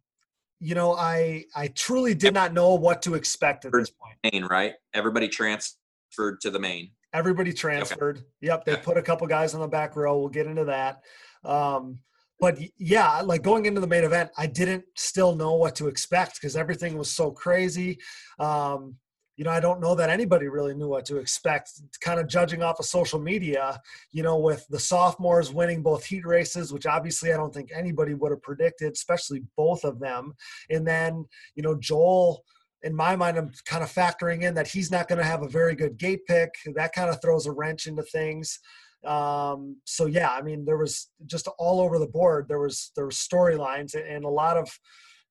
[0.61, 4.15] you know, I I truly did not know what to expect at this point.
[4.31, 6.91] main right, everybody transferred to the main.
[7.13, 8.23] Everybody transferred.
[8.41, 10.19] Yep, they put a couple guys on the back row.
[10.19, 11.01] We'll get into that.
[11.43, 11.99] Um,
[12.39, 16.35] but yeah, like going into the main event, I didn't still know what to expect
[16.35, 17.97] because everything was so crazy.
[18.39, 18.95] Um,
[19.37, 21.71] you know, I don't know that anybody really knew what to expect.
[22.01, 23.79] Kind of judging off of social media,
[24.11, 28.13] you know, with the sophomores winning both heat races, which obviously I don't think anybody
[28.13, 30.33] would have predicted, especially both of them.
[30.69, 31.25] And then,
[31.55, 32.43] you know, Joel
[32.83, 35.47] in my mind, I'm kind of factoring in that he's not going to have a
[35.47, 36.49] very good gate pick.
[36.75, 38.59] That kind of throws a wrench into things.
[39.05, 42.47] Um, so yeah, I mean, there was just all over the board.
[42.47, 44.69] There was there were storylines and a lot of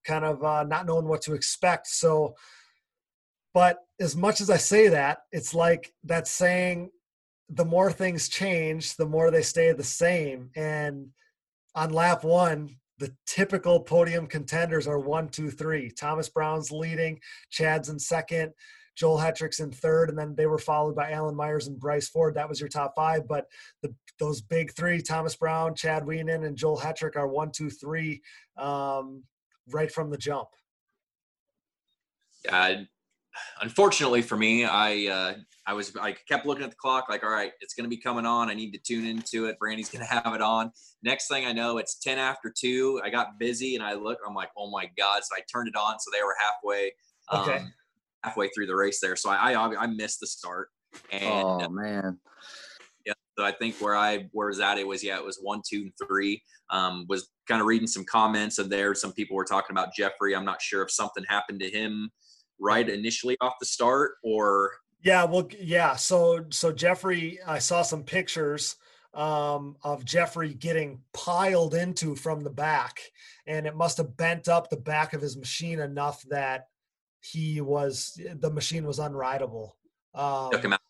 [0.05, 1.87] kind of uh, not knowing what to expect.
[1.87, 2.35] So,
[3.53, 6.91] but as much as I say that, it's like that saying,
[7.49, 10.51] the more things change, the more they stay the same.
[10.55, 11.09] And
[11.75, 15.91] on lap one, the typical podium contenders are one, two, three.
[15.91, 17.19] Thomas Brown's leading,
[17.51, 18.53] Chad's in second,
[18.95, 22.35] Joel Hetrick's in third, and then they were followed by Alan Myers and Bryce Ford.
[22.35, 23.27] That was your top five.
[23.27, 23.47] But
[23.83, 28.21] the, those big three, Thomas Brown, Chad Wienen, and Joel Hetrick, are one, two, three,
[28.59, 29.25] um,
[29.71, 30.49] right from the jump.
[32.51, 32.87] I
[33.63, 35.35] unfortunately for me, I uh,
[35.67, 38.27] I was I kept looking at the clock, like, all right, it's gonna be coming
[38.27, 38.51] on.
[38.51, 39.59] I need to tune into it.
[39.59, 40.73] Brandy's gonna have it on.
[41.03, 43.01] Next thing I know, it's ten after two.
[43.05, 44.19] I got busy and I look.
[44.27, 45.23] I'm like, oh my god!
[45.25, 45.99] So I turned it on.
[45.99, 46.93] So they were halfway,
[47.33, 47.63] Okay.
[47.65, 47.73] um,
[48.25, 49.17] halfway through the race there.
[49.17, 50.69] So I I, I missed the start.
[51.13, 52.19] And Oh man.
[53.07, 55.63] yeah, so I think where I where was at it was yeah it was one
[55.69, 56.43] two and three.
[56.71, 60.35] Um, was kind of reading some comments and there some people were talking about Jeffrey.
[60.37, 62.11] I'm not sure if something happened to him
[62.61, 64.73] right initially off the start or
[65.03, 65.97] Yeah, well, yeah.
[65.97, 68.77] So, so Jeffrey, I saw some pictures
[69.15, 73.01] um, of Jeffrey getting piled into from the back,
[73.47, 76.67] and it must have bent up the back of his machine enough that
[77.21, 79.71] he was the machine was unrideable.
[80.15, 80.81] Um, took him out.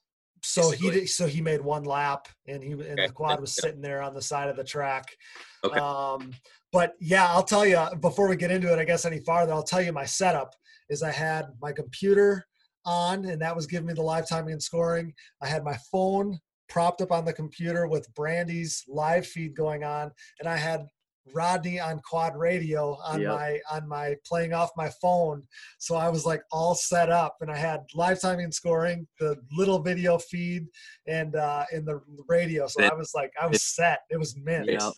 [0.43, 1.07] so he basically.
[1.07, 3.07] so he made one lap, and he and Okay.
[3.07, 5.17] the quad was sitting there on the side of the track.
[5.65, 5.79] Okay.
[5.79, 6.33] Um,
[6.73, 9.63] but yeah, I'll tell you before we get into it, I guess any farther, I'll
[9.63, 10.55] tell you my setup
[10.91, 12.45] is I had my computer
[12.85, 15.15] on, and that was giving me the live timing and scoring.
[15.43, 16.39] I had my phone
[16.69, 20.11] propped up on the computer with Brandy's live feed going on,
[20.41, 20.87] and I had
[21.33, 23.31] Rodney on quad radio on Yep.
[23.31, 25.47] my on my playing off my phone.
[25.79, 29.37] So I was like all set up, and I had live timing and scoring, the
[29.53, 30.67] little video feed,
[31.07, 32.67] and uh, in the radio.
[32.67, 34.01] So I was like, I was set.
[34.11, 34.67] It was mint.
[34.67, 34.91] Yeah.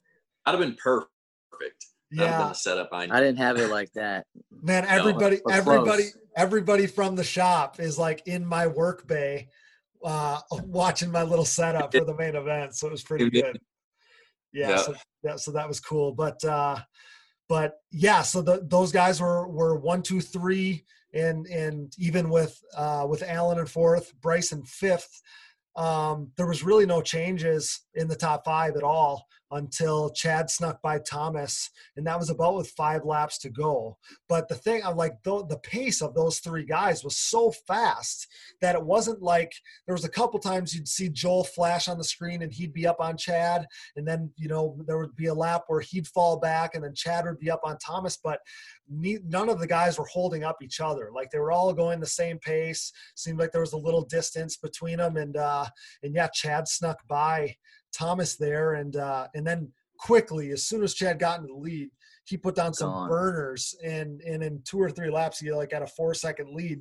[0.46, 1.86] That'd have been perfect.
[2.12, 4.26] That'd have been Yeah, the setup I I didn't have it like that.
[4.62, 4.84] man.
[4.86, 6.16] Everybody, but everybody, close.
[6.36, 9.48] everybody from the shop is like in my work bay,
[10.04, 12.74] uh, watching my little setup for the main event.
[12.76, 13.58] So it was pretty good.
[14.52, 14.76] Yeah, Yeah.
[14.76, 16.12] so that so that was cool.
[16.12, 16.78] But uh,
[17.48, 20.84] but yeah, so the, those guys were were one, two, three,
[21.14, 25.20] and and even with uh, with Allen in fourth, Bryson fifth.
[25.74, 30.80] Um, there was really no changes in the top five at all until Chad snuck
[30.82, 33.98] by Thomas, and that was about with five laps to go.
[34.28, 38.26] But the thing, I'm like, the, the pace of those three guys was so fast
[38.60, 39.52] that it wasn't like
[39.86, 42.86] there was a couple times you'd see Joel flash on the screen and he'd be
[42.86, 43.66] up on Chad,
[43.96, 46.94] and then you know there would be a lap where he'd fall back and then
[46.94, 48.40] Chad would be up on Thomas, but
[48.88, 51.10] ne- none of the guys were holding up each other.
[51.14, 52.92] Like they were all going the same pace.
[53.14, 55.66] Seemed like there was a little distance between them, and uh,
[56.02, 57.54] and yeah, Chad snuck by
[57.92, 61.90] Thomas there, and uh, and then quickly as soon as Chad got into the lead,
[62.24, 63.08] he put down some Gone.
[63.08, 66.80] burners, and and in two or three laps he like got a four second lead.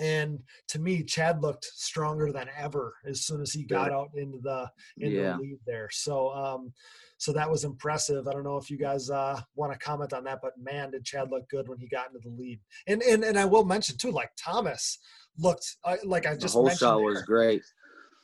[0.00, 4.38] And to me, Chad looked stronger than ever as soon as he got out into
[4.42, 5.36] the into Yeah.
[5.36, 5.88] the lead there.
[5.92, 6.72] So um,
[7.16, 8.26] so that was impressive.
[8.26, 11.04] I don't know if you guys uh, want to comment on that, but man, did
[11.04, 12.58] Chad look good when he got into the lead.
[12.88, 14.98] And and and I will mention too, like Thomas
[15.38, 17.62] looked uh, like I The just whole mentioned shot there was great.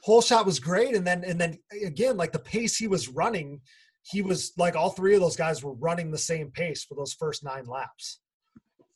[0.03, 3.61] Whole shot was great and then and then again like the pace he was running
[4.03, 7.13] he was like all three of those guys were running the same pace for those
[7.15, 8.21] first nine laps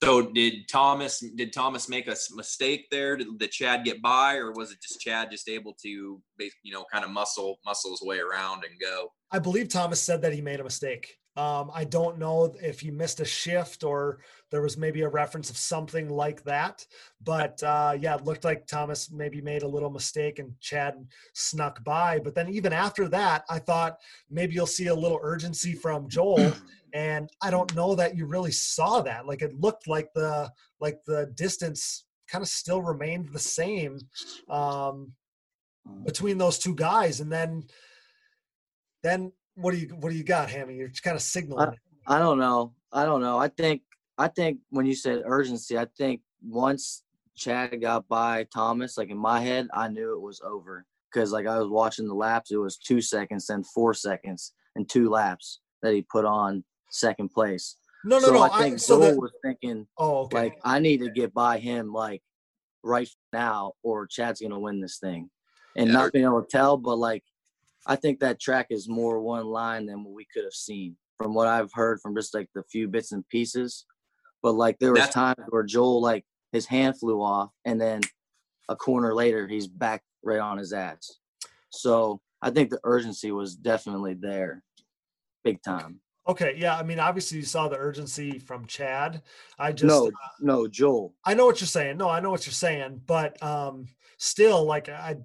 [0.02, 3.16] So did Thomas did Thomas make a mistake there?
[3.16, 6.84] Did, did Chad get by, or was it just Chad just able to, you know,
[6.92, 9.08] kind of muscle muscle his way around and go?
[9.34, 12.90] i believe thomas said that he made a mistake um, i don't know if he
[12.90, 14.20] missed a shift or
[14.50, 16.86] there was maybe a reference of something like that
[17.22, 20.94] but uh, yeah it looked like thomas maybe made a little mistake and chad
[21.32, 23.98] snuck by but then even after that i thought
[24.30, 26.52] maybe you'll see a little urgency from joel.
[26.94, 29.26] And i don't know that you really saw that.
[29.26, 33.98] Like it looked like the like the distance kind of still remained the same
[34.48, 35.12] um
[36.04, 37.20] between those two guys.
[37.20, 37.64] And then
[39.02, 41.78] then what do you what do you got hammy you're just kind of signaling it.
[42.06, 42.74] I don't know.
[42.92, 43.38] I don't know.
[43.38, 43.82] I think
[44.18, 47.02] I think when you said urgency, I think once
[47.34, 51.46] Chad got by Thomas, like in my head, I knew it was over because like
[51.46, 55.60] I was watching the laps, it was two seconds, then four seconds, and two laps
[55.82, 57.76] that he put on second place.
[58.04, 60.78] no no so no I think so Joel that, was thinking oh okay like I
[60.78, 62.22] need to get by him like
[62.82, 65.30] right now, or Chad's gonna win this thing,
[65.76, 65.94] and Yeah.
[65.94, 66.76] not being able to tell.
[66.76, 67.24] But like,
[67.86, 71.34] I think that track is more one line than what we could have seen from
[71.34, 73.86] what I've heard from just like the few bits and pieces.
[74.42, 78.00] But like, there was That's- times where Joel like his hand flew off, and then
[78.68, 81.18] a corner later he's back right on his ass.
[81.70, 84.62] So I think the urgency was definitely there,
[85.44, 86.00] big time.
[86.26, 89.20] okay yeah i mean obviously you saw the urgency from chad
[89.58, 91.12] i just no, no, Joel.
[91.24, 91.98] I know what you're saying.
[91.98, 93.86] No, I know what you're saying, but um,
[94.16, 95.16] still, like I,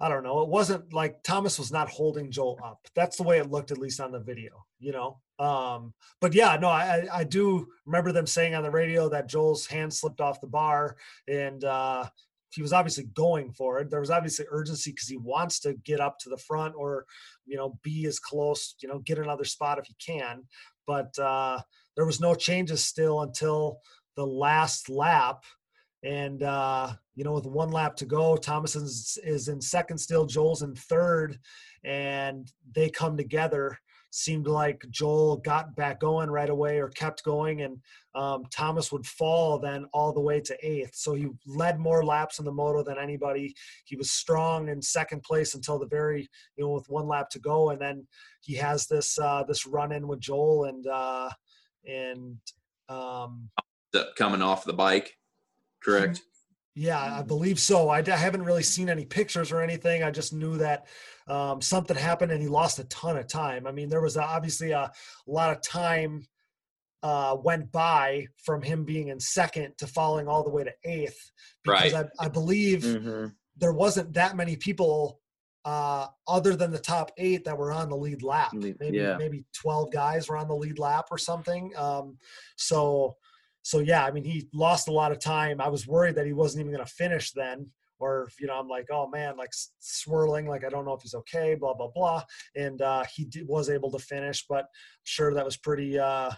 [0.00, 0.42] I don't know.
[0.42, 2.86] It wasn't like Thomas was not holding Joel up.
[2.94, 4.64] That's the way it looked, at least on the video.
[4.78, 5.20] You know.
[5.44, 9.66] Um, but yeah, no, I I- do remember them saying on the radio that Joel's
[9.66, 10.96] hand slipped off the bar,
[11.26, 12.04] and uh,
[12.50, 13.90] he was obviously going for it.
[13.90, 17.04] There was obviously urgency because he wants to get up to the front or,
[17.44, 18.74] you know, be as close.
[18.80, 20.44] You know, get another spot if he can.
[20.86, 21.60] But uh,
[21.96, 23.80] there was no changes still until
[24.16, 25.44] the last lap
[26.04, 30.26] And uh, you know, with one lap to go, Thomas is, is in second still,
[30.26, 31.38] Joel's in third,
[31.84, 33.78] and they come together
[34.10, 37.78] seemed like Joel got back going right away or kept going, and
[38.14, 40.94] um, Thomas would fall then all the way to eighth.
[40.94, 43.54] So he led more laps in the moto than anybody.
[43.84, 47.38] He was strong in second place until the very, you know, with one lap to
[47.38, 48.06] go, and then
[48.40, 51.30] he has this uh, this run in with Joel and uh,
[51.86, 52.38] and
[52.88, 53.50] um,
[54.16, 55.16] coming off the bike,
[55.82, 56.22] correct?
[56.74, 57.88] Yeah, I believe so.
[57.88, 60.04] I, haven't really seen any pictures or anything.
[60.04, 60.86] I just knew that
[61.26, 63.66] um, something happened and he lost a ton of time.
[63.66, 64.92] I mean, there was obviously a, a
[65.26, 66.24] lot of time
[67.02, 71.32] uh, went by from him being in second to falling all the way to eighth
[71.64, 72.06] because right.
[72.20, 73.26] I, I believe Mm-hmm.
[73.56, 75.20] there wasn't that many people
[75.64, 78.52] uh, other than the top eight that were on the lead lap.
[78.52, 79.16] Maybe yeah.
[79.18, 81.72] maybe twelve guys were on the lead lap or something.
[81.76, 82.18] Um,
[82.56, 83.16] so
[83.68, 85.60] so yeah, I mean he lost a lot of time.
[85.60, 87.66] I was worried that he wasn't even going to finish then.
[87.98, 91.14] Or you know, I'm like, oh man, like swirling, like I don't know if he's
[91.14, 92.22] okay, blah blah blah.
[92.56, 94.64] And uh, he did, was able to finish, but
[95.04, 96.30] sure that was pretty uh,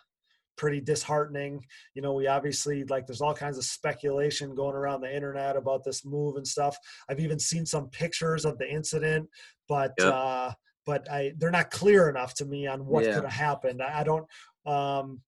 [0.56, 1.64] pretty disheartening.
[1.94, 5.84] You know, we obviously like there's all kinds of speculation going around the internet about
[5.84, 6.76] this move and stuff.
[7.08, 9.28] I've even seen some pictures of the incident,
[9.68, 10.12] but Yep.
[10.12, 10.50] uh,
[10.84, 13.14] but I they're not clear enough to me on what Yeah.
[13.14, 13.80] could have happened.
[13.80, 14.26] I, I don't.
[14.66, 15.20] Um,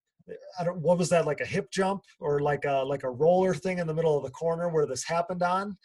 [0.59, 0.77] I don't.
[0.77, 3.87] What was that like a hip jump or like a like a roller thing in
[3.87, 5.77] the middle of the corner where this happened on?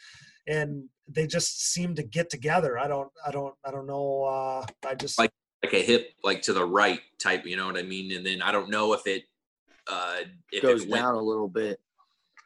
[0.46, 2.78] And they just seem to get together.
[2.78, 3.10] I don't.
[3.26, 3.54] I don't.
[3.64, 4.24] I don't know.
[4.24, 5.32] Uh, I just Like-
[5.64, 8.40] like a hip like to the right type you know what i mean and then
[8.40, 9.24] i don't know if it
[9.88, 10.18] uh
[10.52, 11.80] if Goes it went down a little bit.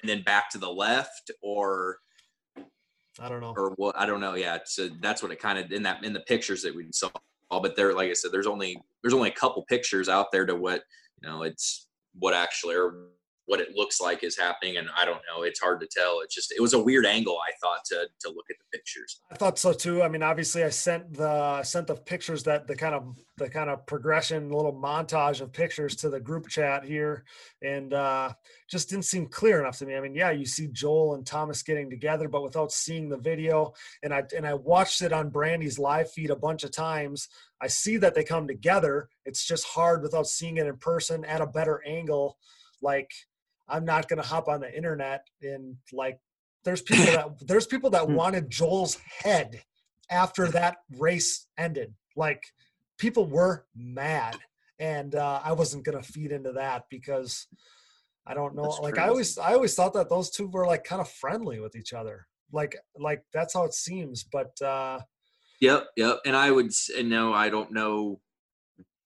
[0.00, 1.98] and then back to the left or
[3.20, 3.52] I don't know.
[3.54, 6.14] or what i don't know yeah so that's what it kind of in that in
[6.14, 7.10] the pictures that we saw
[7.50, 10.54] but there like i said there's only there's only a couple pictures out there to
[10.56, 10.80] what you
[11.22, 11.88] know it's
[12.18, 13.08] what actually or
[13.46, 16.34] what it looks like is happening and i don't know it's hard to tell it's
[16.34, 19.34] just it was a weird angle i thought to to look at the pictures I
[19.34, 20.02] thought so too.
[20.02, 23.70] I mean, obviously, I sent the sent the pictures that the kind of the kind
[23.70, 27.24] of progression, little montage of pictures to the group chat here,
[27.62, 28.32] and uh,
[28.68, 29.96] just didn't seem clear enough to me.
[29.96, 33.72] I mean, yeah, you see Joel and Thomas getting together, but without seeing the video,
[34.02, 37.28] and I and I watched it on Brandy's live feed a bunch of times.
[37.60, 39.08] I see that they come together.
[39.24, 42.36] It's just hard without seeing it in person at a better angle.
[42.82, 43.12] Like,
[43.72, 46.20] I'm not gonna hop on the internet and like
[46.64, 48.14] there's people that there's people that Hmm.
[48.14, 49.62] wanted Joel's head
[50.10, 51.94] after that race ended.
[52.14, 52.42] Like
[52.98, 54.36] people were mad,
[54.78, 57.46] and uh, I wasn't gonna feed into that because
[58.26, 58.62] I don't know.
[58.62, 61.58] That's like I always I always thought that those two were like kind of friendly
[61.60, 62.26] with each other.
[62.52, 64.24] Like like that's how it seems.
[64.24, 65.00] But uh,
[65.60, 66.18] Yep, yep.
[66.26, 68.20] And I would and no, I don't know.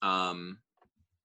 [0.02, 0.58] Um,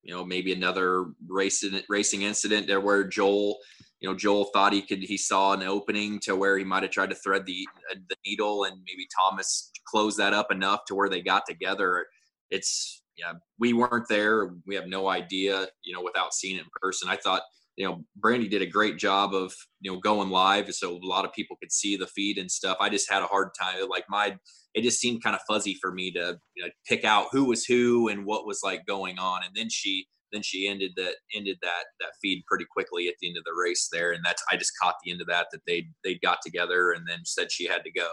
[0.04, 3.58] you know, maybe another racing racing incident there where Joel,
[4.00, 6.92] you know, Joel thought he could he saw an opening to where he might have
[6.92, 10.96] tried to thread the uh, the needle, and maybe Thomas closed that up enough to
[10.96, 12.06] where they got together.
[12.50, 14.56] It's yeah, we weren't there.
[14.66, 15.68] We have no idea.
[15.84, 17.44] You know, without seeing it in person, I thought
[17.78, 21.26] you know Brandy did a great job of you know going live, so a lot
[21.26, 22.78] of people could see the feed and stuff.
[22.80, 23.90] I just had a hard time.
[23.90, 24.38] Like my
[24.74, 27.66] it just seemed kind of fuzzy for me to you know, pick out who was
[27.66, 29.42] who and what was like going on.
[29.44, 33.28] And then she then she ended that ended that that feed pretty quickly at the
[33.28, 34.12] end of the race there.
[34.12, 37.06] And that's I just caught the end of that that they they got together and
[37.08, 38.08] then said she had to go.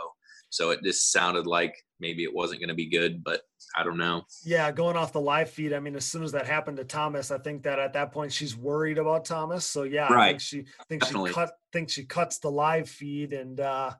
[0.50, 3.42] So it just sounded like maybe it wasn't going to be good, but
[3.76, 4.22] I don't know.
[4.44, 7.30] yeah, going off the live feed, I mean, as soon as that happened to Thomas,
[7.30, 9.64] I think that at that point she's worried about Thomas.
[9.66, 10.40] So yeah, I think Right.
[10.40, 11.30] she I think Definitely.
[11.30, 13.92] she cut think she cuts the live feed and uh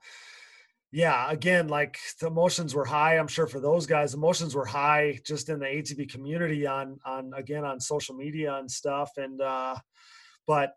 [0.90, 3.18] yeah, again, like the emotions were high.
[3.18, 7.32] I'm sure for those guys, emotions were high just in the ATV community on on
[7.36, 9.10] again on social media and stuff.
[9.18, 9.76] And uh
[10.46, 10.72] but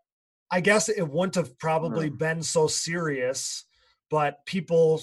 [0.50, 3.64] I guess it wouldn't have probably been so serious,
[4.10, 5.00] but people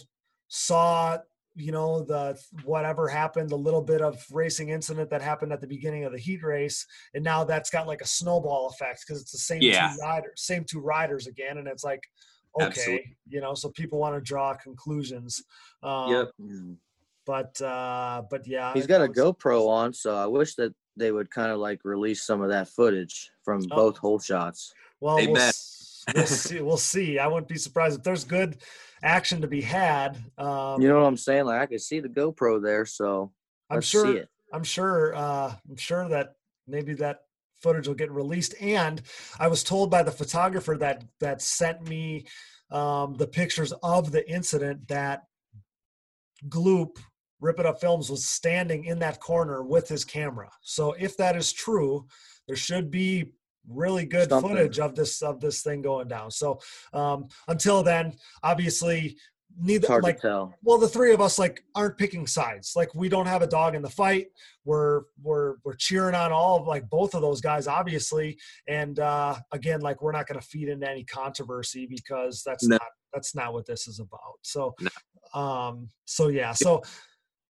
[0.50, 1.18] saw
[1.56, 5.68] you know the whatever happened the little bit of racing incident that happened at the
[5.68, 9.32] beginning of the heat race and now that's got like a snowball effect because it's
[9.32, 9.92] the same Yeah.
[9.94, 12.04] two riders same two riders again and it's like
[12.60, 13.18] okay Absolutely.
[13.28, 15.44] you know so people want to draw conclusions
[15.84, 16.32] um, Yep.
[17.26, 21.12] but uh but yeah he's got a was- GoPro on, so I wish that they
[21.12, 23.76] would kind of like release some of that footage from Oh.
[23.76, 24.74] both hole shots.
[25.00, 26.62] Well, we'll, s- we'll see.
[26.62, 27.20] We'll see.
[27.20, 28.58] I wouldn't be surprised if there's good
[29.04, 30.18] action to be had.
[30.38, 31.46] Um, You know what I'm saying?
[31.46, 33.32] Like I could see the GoPro there, so
[33.70, 34.06] I'm sure.
[34.06, 34.30] see it.
[34.54, 35.16] I'm sure.
[35.16, 36.36] Uh, I'm sure that
[36.68, 37.22] maybe that
[37.62, 38.56] footage will get released.
[38.62, 39.02] And
[39.40, 42.26] I was told by the photographer that that sent me
[42.72, 45.24] um, the pictures of the incident that
[46.48, 46.98] Gloop
[47.42, 50.50] Rip It Up Films was standing in that corner with his camera.
[50.62, 52.06] So if that is true,
[52.48, 53.32] there should be
[53.70, 54.50] really good Something.
[54.52, 56.32] footage of this of this thing going down.
[56.32, 56.60] So
[56.94, 58.14] um, until then,
[58.44, 59.18] obviously
[59.62, 60.24] neither like
[60.64, 63.74] well the three of us like aren't picking sides like we don't have a dog
[63.76, 64.28] in the fight
[64.64, 68.38] we're we're we're cheering on all of like both of those guys obviously
[68.68, 72.76] and uh again like we're not going to feed into any controversy because that's No.
[72.76, 75.42] not that's not what this is about so No.
[75.42, 76.82] um so yeah so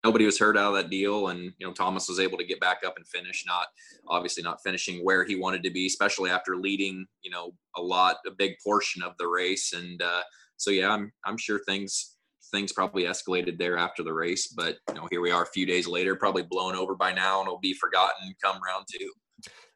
[0.03, 2.59] nobody was hurt out of that deal and you know thomas was able to get
[2.59, 3.67] back up and finish not
[4.07, 8.17] obviously not finishing where he wanted to be especially after leading you know a lot
[8.25, 9.73] a big portion of the race.
[9.73, 10.21] And uh
[10.57, 12.15] so yeah i'm i'm sure things
[12.51, 15.65] things probably escalated there after the race but you know here we are a few
[15.65, 19.11] days later probably blown over by now and will be forgotten come round two.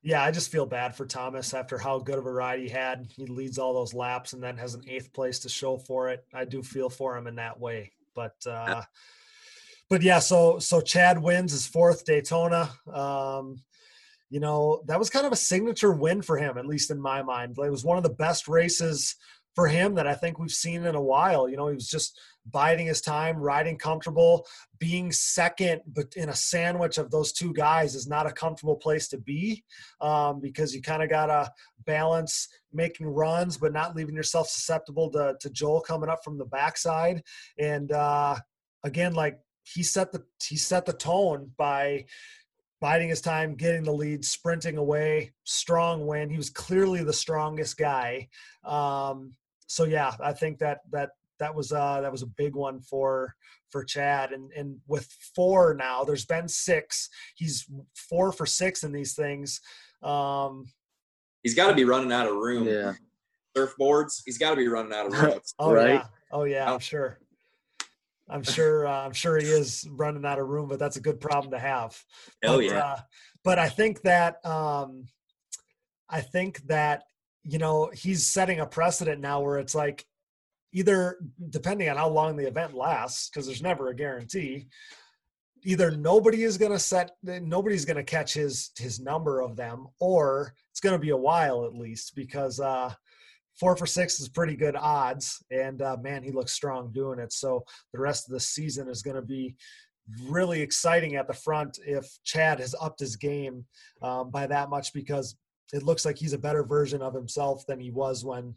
[0.01, 3.07] Yeah i just feel bad for thomas after how good of a ride he had.
[3.15, 6.25] He leads all those laps and then has an eighth place to show for it.
[6.33, 8.81] I do feel for him in that way but uh
[9.93, 12.67] but yeah so so chad wins his fourth daytona.
[12.91, 13.57] Um
[14.31, 17.21] you know that was kind of a signature win for him at least in my
[17.21, 17.55] mind.
[17.55, 19.15] It was one of the best races
[19.53, 21.47] for him that i think we've seen in a while.
[21.47, 24.47] You know he was just biding his time riding comfortable.
[24.79, 29.07] Being second but in a sandwich of those two guys is not a comfortable place
[29.09, 29.63] to be
[30.01, 31.51] um, because you kind of gotta
[31.85, 36.45] balance making runs but not leaving yourself susceptible to, to joel coming up from the
[36.45, 37.21] backside.
[37.59, 38.37] And uh,
[38.83, 42.05] again like he set the he set the tone by
[42.81, 46.29] biding his time, getting the lead, sprinting away, strong win.
[46.29, 48.27] He was clearly the strongest guy.
[48.65, 49.33] Um,
[49.67, 53.35] so yeah, I think that that that was uh, that was a big one for
[53.69, 54.33] for Chad.
[54.33, 57.09] And and with four now, there's been six.
[57.35, 57.65] He's
[57.95, 59.61] four for six in these things.
[60.03, 60.65] Um,
[61.41, 62.93] he's got to be running out of room Yeah.
[63.55, 65.93] surfboards he's got to be running out of room oh Right?
[65.93, 67.19] yeah, oh yeah, I'm sure.
[68.33, 68.87] I'm sure.
[68.87, 71.59] Uh, I'm sure he is running out of room, but that's a good problem to
[71.59, 71.97] have.
[72.41, 72.79] Hell but, yeah.
[72.79, 72.99] Uh,
[73.43, 75.05] but I think that um,
[76.09, 77.03] I think that
[77.43, 80.03] you know he's setting a precedent now where it's like
[80.73, 81.17] either
[81.49, 84.67] depending on how long the event lasts, because there's never a guarantee.
[85.65, 89.87] Either nobody is going to set, nobody's going to catch his his number of them,
[89.99, 92.91] or it's going to be a while at least because uh,
[93.59, 97.33] four for six is pretty good odds, and uh, man, he looks strong doing it.
[97.33, 97.63] So
[97.93, 99.55] the rest of the season is going to be
[100.27, 103.65] really exciting at the front if Chad has upped his game
[104.01, 105.37] um, by that much because
[105.71, 108.53] it looks like he's a better version of himself than he was when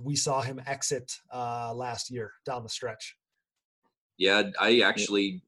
[0.00, 3.16] we saw him exit uh, last year down the stretch.
[4.18, 5.42] Yeah, I actually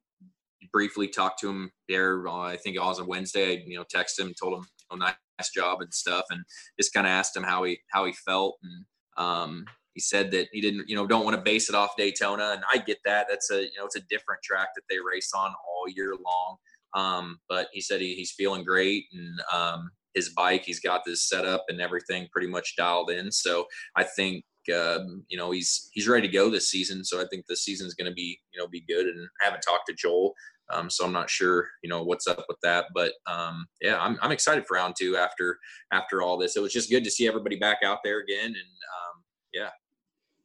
[0.72, 2.26] briefly talked to him there.
[2.28, 3.52] Uh, I think it was on Wednesday.
[3.52, 5.14] I, you know, texted him, told him, you know, nice
[5.54, 6.44] job and stuff, and
[6.78, 8.58] just kind of asked him how he how he felt.
[8.62, 8.84] And
[9.16, 12.52] um, he said that he didn't, you know, don't want to base it off Daytona,
[12.54, 13.26] and I get that.
[13.28, 16.56] That's a you know, it's a different track that they race on all year long.
[16.94, 21.28] Um, but he said he, he's feeling great, and um, his bike, he's got this
[21.28, 23.32] set up and everything pretty much dialed in.
[23.32, 23.66] So
[23.96, 24.44] I think
[24.74, 27.04] um, you know he's he's ready to go this season.
[27.04, 29.06] So I think the season's going to be you know be good.
[29.06, 30.34] And I haven't talked to Joel,
[30.72, 32.86] um, so I'm not sure you know what's up with that.
[32.94, 35.58] But um, yeah, I'm I'm excited for round two after
[35.92, 36.56] after all this.
[36.56, 38.46] It was just good to see everybody back out there again.
[38.46, 39.22] And um,
[39.52, 39.70] yeah,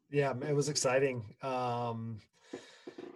[0.10, 1.24] Yeah, it was exciting.
[1.42, 2.20] Um,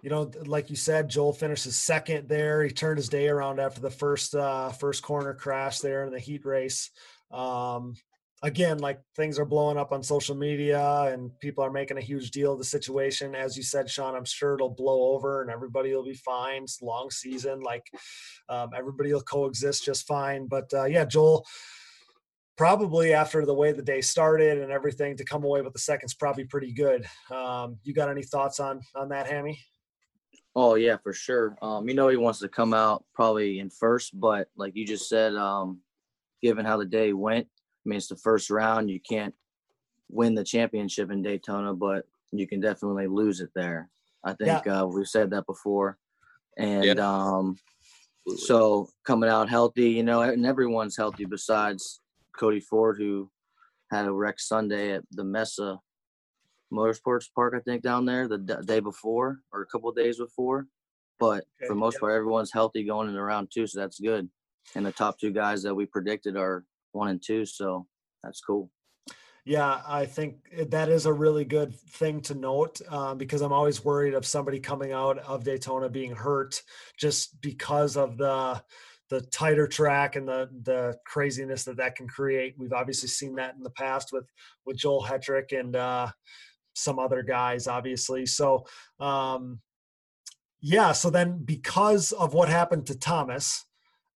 [0.02, 2.62] you know, like you said, Joel finishes second there.
[2.62, 6.18] He turned his day around after the first uh, first corner crash there in the
[6.18, 6.90] heat race.
[7.30, 7.94] Um,
[8.42, 12.30] again, like things are blowing up on social media and people are making a huge
[12.30, 13.34] deal of the situation.
[13.34, 16.64] As you said, Sean, I'm sure it'll blow over and everybody will be fine.
[16.64, 17.86] It's long season, like
[18.48, 20.46] um, everybody will coexist just fine.
[20.46, 21.46] But uh, yeah, Joel
[22.56, 26.14] probably after the way the day started and everything to come away with the seconds
[26.14, 27.06] probably pretty good.
[27.30, 29.58] Um, you got any thoughts on on that, Hammy?
[30.56, 31.56] Oh yeah, for sure.
[31.62, 35.08] Um, you know he wants to come out probably in first, but like you just
[35.08, 35.80] said, um,
[36.42, 37.48] given how the day went,
[37.84, 38.90] mean it's the first round.
[38.90, 39.34] You can't
[40.10, 43.90] win the championship in Daytona, but you can definitely lose it there.
[44.24, 45.98] I think uh, we've said that before,
[46.56, 47.56] and um,
[48.36, 52.00] so coming out healthy, you know, and everyone's healthy besides
[52.38, 53.30] Cody Ford, who
[53.90, 55.78] had a wreck Sunday at the Mesa
[56.72, 60.18] Motorsports Park, I think, down there the d- day before or a couple of days
[60.18, 60.66] before.
[61.20, 62.00] But Okay, for most yep.
[62.00, 64.28] part, everyone's healthy going into round two, so that's good.
[64.74, 66.64] And the top two guys that we predicted are
[66.94, 67.86] one and two, so
[68.22, 68.70] that's cool.
[69.46, 70.36] Yeah, I think
[70.68, 74.58] that is a really good thing to note um, because I'm always worried of somebody
[74.58, 76.62] coming out of Daytona being hurt
[76.98, 78.62] just because of the
[79.10, 82.54] the tighter track and the the craziness that that can create.
[82.58, 84.24] We've obviously seen that in the past with
[84.64, 86.08] with Joel Hetrick and uh,
[86.74, 88.24] some other guys, obviously.
[88.24, 88.64] So
[88.98, 89.60] um,
[90.60, 93.66] yeah, so then because of what happened to Thomas,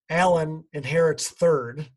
[0.09, 1.91] Allen inherits third.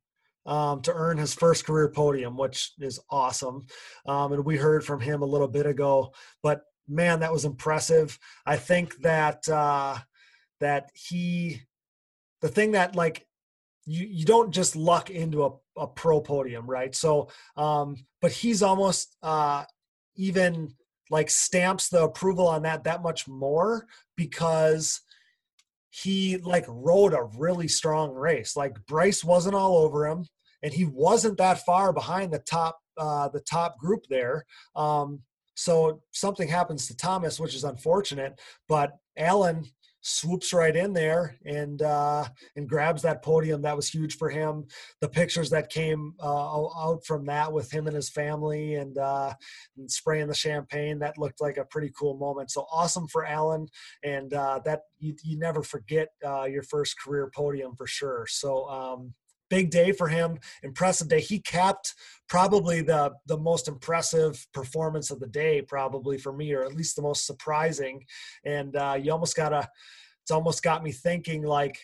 [0.45, 3.65] Um, to earn his first career podium, which is awesome.
[4.05, 8.17] Um, and we heard from him a little bit ago, but man, that was impressive.
[8.45, 9.97] I think that uh,
[10.59, 11.61] that he,
[12.41, 13.25] the thing that like
[13.85, 16.93] you you don't just luck into a, a pro podium, right?
[16.95, 19.65] So, um, but he's almost uh,
[20.15, 20.73] even
[21.09, 23.85] like stamps the approval on that that much more
[24.15, 25.01] because
[25.91, 28.55] he like rode a really strong race.
[28.55, 30.25] Like Bryce wasn't all over him,
[30.63, 34.45] and he wasn't that far behind the top uh, the top group there.
[34.75, 35.21] Um,
[35.53, 38.39] so something happens to Thomas, which is unfortunate.
[38.67, 39.65] But Alan
[40.01, 42.25] swoops right in there and uh,
[42.55, 43.61] and grabs that podium.
[43.61, 44.65] That was huge for him.
[44.99, 49.33] The pictures that came uh, out from that with him and his family and, uh,
[49.77, 52.51] and, spraying the champagne that looked like a pretty cool moment.
[52.51, 53.67] So awesome for Alan,
[54.03, 58.25] and uh, that you, you never forget uh, your first career podium for sure.
[58.27, 58.67] So.
[58.69, 59.13] Um,
[59.51, 61.93] big day for him impressive day he capped
[62.27, 66.95] probably the the most impressive performance of the day probably for me or at least
[66.95, 68.03] the most surprising
[68.45, 69.67] and uh, you almost gotta
[70.23, 71.77] it's almost got me thinking like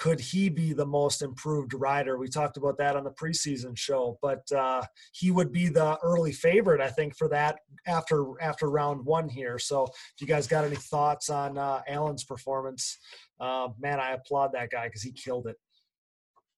[0.00, 2.16] could he be the most improved rider?
[2.16, 4.82] We talked about that on the preseason show, but uh,
[5.12, 9.58] he would be the early favorite, I think, for that after after round one here.
[9.58, 12.96] So, if you guys got any thoughts on uh, Alan's performance,
[13.40, 15.56] uh, man, I applaud that guy because he killed it.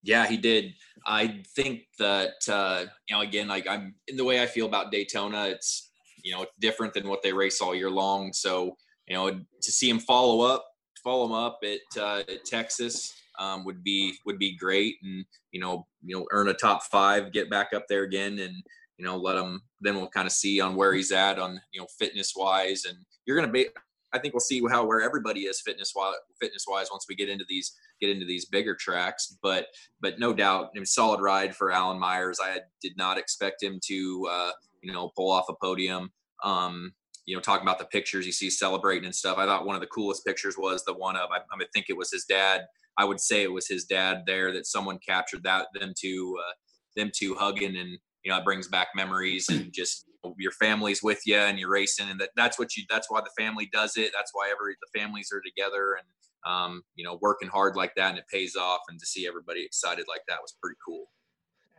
[0.03, 0.75] Yeah, he did.
[1.07, 4.91] I think that uh, you know, again, like I'm in the way I feel about
[4.91, 5.47] Daytona.
[5.47, 5.91] It's
[6.23, 8.33] you know, it's different than what they race all year long.
[8.33, 8.77] So
[9.07, 10.65] you know, to see him follow up,
[11.03, 15.61] follow him up at, uh, at Texas um, would be would be great, and you
[15.61, 18.63] know, you know, earn a top five, get back up there again, and
[18.99, 19.63] you know, let him.
[19.81, 22.99] Then we'll kind of see on where he's at on you know fitness wise, and
[23.27, 23.69] you're gonna be
[24.13, 27.29] I think we'll see how where everybody is fitness wise, fitness wise once we get
[27.29, 29.37] into these get into these bigger tracks.
[29.43, 29.67] But
[30.01, 32.39] but no doubt, I mean, solid ride for Alan Myers.
[32.43, 34.51] I did not expect him to uh,
[34.83, 36.11] you know pull off a podium.
[36.45, 36.93] Um,
[37.25, 39.39] you know, talking about the pictures you see celebrating and stuff.
[39.39, 41.97] I thought one of the coolest pictures was the one of I, I think it
[41.97, 42.63] was his dad.
[42.99, 46.53] I would say it was his dad there that someone captured that them two uh,
[46.97, 50.07] them two hugging and you know it brings back memories and just
[50.39, 53.43] your family's with you and you're racing and that that's what you that's why the
[53.43, 54.13] family does it.
[54.15, 56.07] That's why every the families are together and
[56.45, 59.65] um, you know working hard like that and it pays off and to see everybody
[59.65, 61.07] excited like that was pretty cool.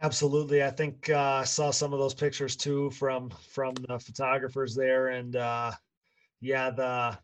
[0.02, 0.64] Absolutely.
[0.64, 5.10] I think uh, i saw some of those pictures too from from the photographers there
[5.10, 5.72] and uh,
[6.42, 7.18] yeah the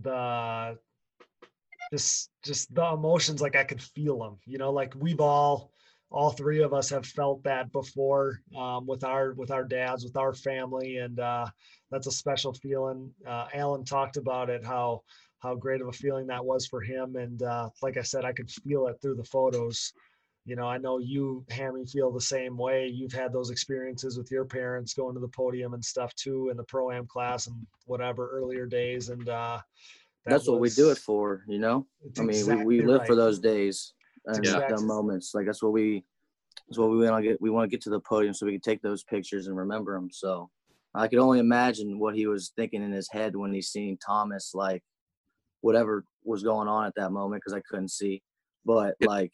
[0.00, 0.78] the
[1.92, 5.71] just just the emotions like i could feel them you know like we've all
[6.12, 10.16] all three of us have felt that before um, with our with our dads with
[10.16, 11.46] our family and uh,
[11.90, 13.10] that's a special feeling.
[13.26, 15.00] Uh, alan talked about it how
[15.40, 18.32] how great of a feeling that was for him and uh, like i said i
[18.32, 19.92] could feel it through the photos.
[20.44, 22.88] You know i know you hammy feel the same way.
[22.88, 26.56] You've had those experiences with your parents going to the podium and stuff too in
[26.56, 27.56] the pro am class and
[27.86, 29.60] whatever earlier days and uh,
[30.24, 31.86] that that's was, what we do it for you know?
[32.18, 33.06] I mean exactly we, we live right.
[33.06, 33.94] for those days
[34.26, 34.66] and yeah.
[34.68, 35.34] the moments.
[35.34, 36.04] Like that's what we
[36.68, 37.40] that's what we want to get.
[37.40, 39.94] We want to get to the podium so we can take those pictures and remember
[39.94, 40.10] them.
[40.12, 40.50] So
[40.94, 44.52] I could only imagine what he was thinking in his head when he's seeing Thomas,
[44.54, 44.82] like
[45.60, 48.22] whatever was going on at that moment because I couldn't see.
[48.64, 49.32] But like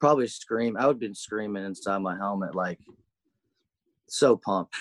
[0.00, 0.76] probably scream.
[0.76, 2.78] I would have been screaming inside my helmet, like
[4.08, 4.74] so pumped.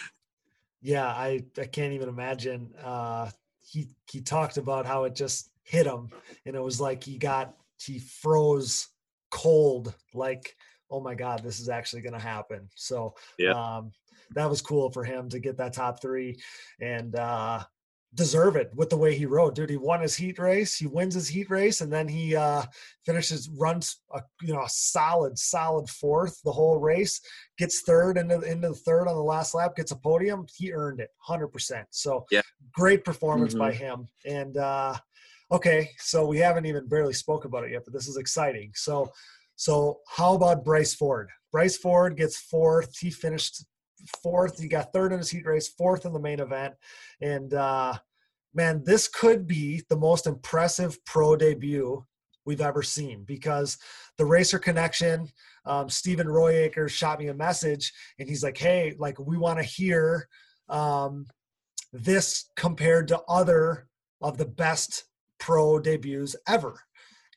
[0.82, 2.73] Yeah, I I can't even imagine.
[2.84, 3.30] Uh,
[3.61, 6.10] he he talked about how it just hit him,
[6.45, 8.88] and it was like he got he froze
[9.32, 10.56] cold like
[10.91, 12.70] oh my god this is actually going to happen.
[12.76, 13.52] So yeah.
[13.52, 13.91] um,
[14.36, 16.38] that was cool for him to get that top three
[16.80, 17.64] and uh,
[18.14, 19.70] deserve it with the way he rode dude.
[19.70, 22.64] He won his heat race he wins his heat race and then he uh,
[23.06, 27.22] finishes runs a you know a solid solid fourth the whole race
[27.58, 30.99] gets third into, into the third on the last lap gets a podium he earned
[30.99, 32.41] it 100% so yeah.
[32.74, 33.64] great performance mm-hmm.
[33.64, 34.95] by him and uh,
[35.52, 38.72] Okay, so we haven't even barely spoke about it yet, but this is exciting.
[38.73, 39.11] So,
[39.57, 41.30] so how about Bryce Ford?
[41.52, 42.98] Bryce Ford gets fourth.
[42.98, 43.65] He finished
[44.23, 44.60] fourth.
[44.60, 46.76] He got third in his heat race, fourth in the main event,
[47.19, 47.95] and uh,
[48.53, 52.06] man, this could be the most impressive pro debut
[52.45, 53.78] we've ever seen because
[54.18, 55.28] the racer connection
[55.65, 59.64] um, stephen royaker shot me a message and he's like hey like we want to
[59.64, 60.28] hear
[60.68, 61.28] um,
[61.94, 63.88] this compared to other
[64.22, 65.03] of the best
[65.42, 66.80] pro debuts ever.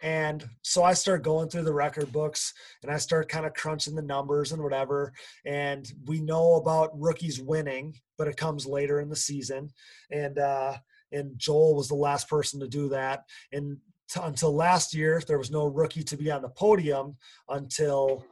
[0.03, 2.53] And so I start going through the record books
[2.83, 5.15] and I start kind of crunching the numbers and whatever.
[5.47, 9.71] And we know about rookies winning, but it comes later in the season.
[10.11, 10.75] And uh,
[11.11, 13.25] and Joel was the last person to do that.
[13.51, 13.79] And
[14.11, 17.17] t- until last year, there was no rookie to be on the podium
[17.49, 18.27] until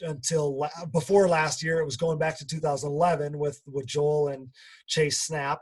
[0.00, 1.80] until la- before last year.
[1.80, 4.48] It was going back to 2011 with with Joel and
[4.86, 5.60] Chase Snap,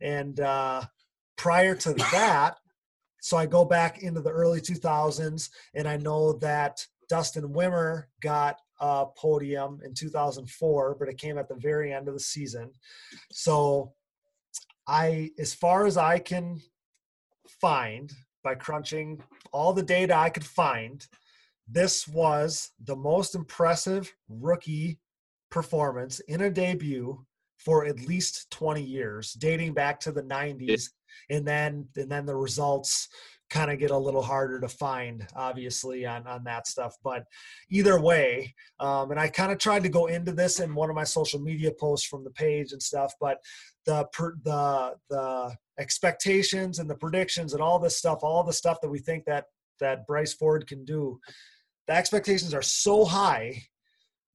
[0.00, 0.82] and uh,
[1.36, 2.56] prior to that,
[3.20, 8.60] so I go back into the early 2000s, and I know that Dustin Wimmer got
[8.80, 12.70] a podium in 2004, but it came at the very end of the season.
[13.32, 13.92] So
[14.86, 16.60] I, as far as I can
[17.60, 18.12] find
[18.44, 19.22] by crunching
[19.52, 21.04] all the data I could find,
[21.68, 25.00] this was the most impressive rookie
[25.50, 27.25] performance in a debut
[27.66, 30.90] for at least 20 years, dating back to the 90s.
[31.28, 33.08] And then and then the results
[33.50, 36.94] kind of get a little harder to find, obviously, on, on that stuff.
[37.02, 37.24] But
[37.68, 40.96] either way, um, and I kind of tried to go into this in one of
[40.96, 43.38] my social media posts from the page and stuff, but
[43.84, 44.06] the
[44.44, 49.00] the the expectations and the predictions and all this stuff, all the stuff that we
[49.00, 49.46] think that
[49.80, 51.18] that Bryce Ford can do,
[51.88, 53.62] the expectations are so high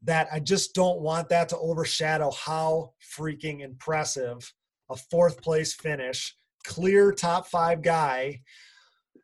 [0.04, 4.52] that I just don't want that to overshadow how freaking impressive
[4.90, 8.42] a fourth place finish, clear top five guy,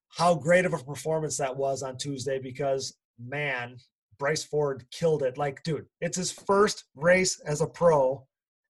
[0.09, 3.77] how great of a performance that was on Tuesday because man,
[4.17, 5.37] Bryce Ford killed it.
[5.37, 8.25] Like, dude, it's his first race as a pro,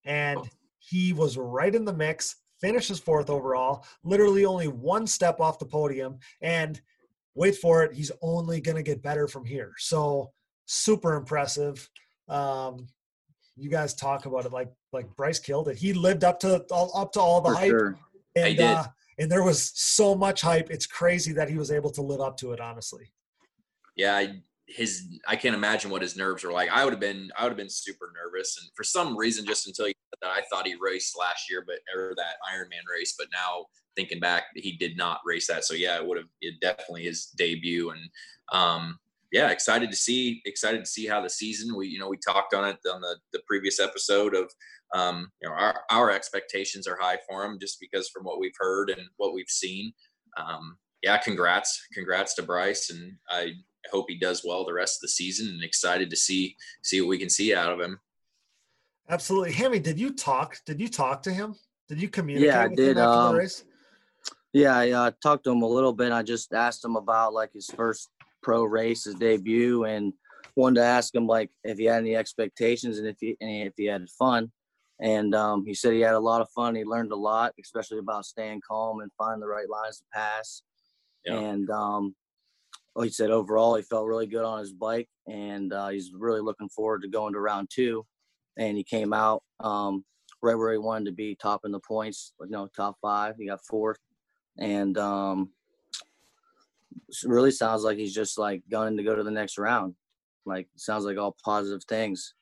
[0.05, 0.39] and
[0.79, 5.65] he was right in the mix, finishes fourth overall, literally only one step off the
[5.65, 6.81] podium, and
[7.35, 9.73] wait for it, he's only going to get better from here.
[9.77, 10.31] So
[10.68, 11.89] super impressive.
[12.30, 12.88] Um,
[13.56, 15.77] you guys talk about it like like Bryce killed it.
[15.77, 17.99] He lived up to all up to all the For hype, sure.
[18.35, 18.65] and He did.
[18.65, 18.85] Uh,
[19.19, 20.69] and there was so much hype.
[20.69, 22.60] It's crazy that he was able to live up to it.
[22.60, 23.11] Honestly,
[23.95, 27.30] yeah I- his i can't imagine what his nerves were like i would have been
[27.38, 30.30] i would have been super nervous and for some reason just until you said that
[30.30, 33.65] i thought he raced last year but or that ironman race but now
[33.95, 37.27] thinking back he did not race that so yeah it would have it definitely his
[37.38, 38.02] debut and
[38.52, 38.99] um
[39.32, 42.54] yeah excited to see excited to see how the season we you know we talked
[42.54, 44.52] on it on the the previous episode of
[44.94, 48.56] um you know our our expectations are high for him just because from what we've
[48.60, 49.91] heard and what we've seen
[50.38, 53.52] um yeah congrats congrats to bryce and i
[53.86, 56.99] I hope he does well the rest of the season and excited to see see
[56.99, 57.99] what we can see out of him.
[59.10, 59.54] absolutely.
[59.54, 60.58] Hammy, did you talk?
[60.66, 61.56] Did you talk to him?
[61.88, 63.64] Did you communicate Yeah, I with did, him after um, the race?
[64.52, 66.12] Yeah, I uh, talked to him a little bit.
[66.12, 68.10] I just asked him about like his first
[68.48, 70.14] pro race, his debut, and
[70.56, 73.74] wanted to ask him like if he had any expectations and if he and if
[73.76, 74.49] he had fun.
[75.02, 76.74] And um, he said he had a lot of fun.
[76.74, 80.61] He learned a lot, especially about staying calm and finding the right lines to pass.
[81.26, 81.40] Yeah.
[81.40, 82.15] And um,
[82.95, 86.40] well, he said overall he felt really good on his bike, and uh, he's really
[86.40, 88.06] looking forward to going to round two.
[88.57, 90.06] And he came out um,
[90.41, 93.36] right where he wanted to be, topping the points, you know, top five.
[93.38, 93.99] He got fourth,
[94.57, 95.49] and um,
[97.24, 99.95] really sounds like he's just like gunning to go to the next round.
[100.45, 102.34] Like sounds like all positive things.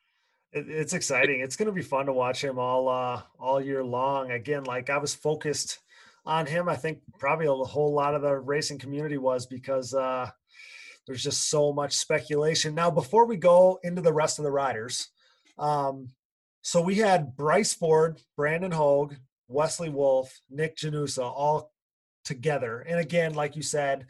[0.51, 1.41] It, it's exciting.
[1.41, 4.31] It's going to be fun to watch him all uh, all year long.
[4.31, 5.79] Again, like I was focused
[6.25, 6.69] on him.
[6.69, 10.29] I think probably a whole lot of the racing community was because uh,
[11.05, 12.75] there's just so much speculation.
[12.75, 15.09] Now, before we go into the rest of the riders,
[15.57, 16.09] um,
[16.61, 19.13] so we had Bryce Ford, Brandon Hogue,
[19.47, 21.71] Wesley Wolf, Nick Janusa all
[22.23, 22.79] together.
[22.79, 24.07] And again, like you said,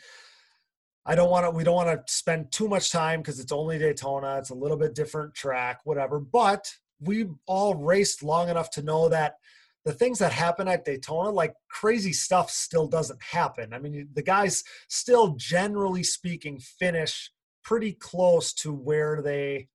[1.05, 1.51] I don't want to.
[1.51, 4.37] We don't want to spend too much time because it's only Daytona.
[4.37, 6.19] It's a little bit different track, whatever.
[6.19, 9.35] But we all raced long enough to know that
[9.83, 13.73] the things that happen at Daytona, like crazy stuff, still doesn't happen.
[13.73, 17.31] I mean, the guys still, generally speaking, finish
[17.63, 19.67] pretty close to where they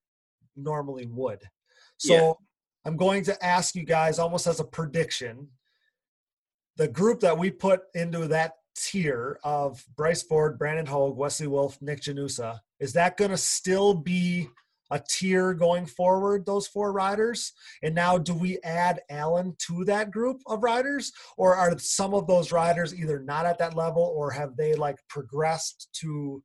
[0.57, 1.43] normally would.
[1.97, 2.33] So Yeah.
[2.85, 5.49] I'm going to ask you guys almost as a prediction
[6.77, 11.81] the group that we put into that tier of Bryce Ford, Brandon Hogue, Wesley Wolf,
[11.81, 14.49] Nick Janusa, is that going to still be
[14.91, 17.53] a tier going forward, those four riders?
[17.83, 21.13] And now do we add Allen to that group of riders?
[21.37, 24.97] Or are some of those riders either not at that level or have they like
[25.09, 26.43] progressed to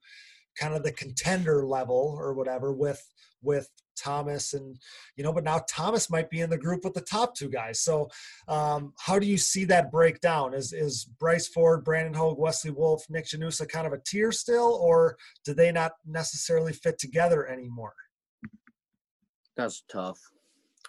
[0.60, 3.04] kind of the contender level or whatever with
[3.42, 4.78] with Thomas and
[5.16, 7.80] you know, but now Thomas might be in the group with the top two guys.
[7.80, 8.10] So
[8.48, 10.54] um, how do you see that breakdown?
[10.54, 14.80] Is is Bryce Ford, Brandon Hogue, Wesley Wolf, Nick Janusa kind of a tier still,
[14.82, 17.94] or do they not necessarily fit together anymore?
[19.56, 20.20] That's tough.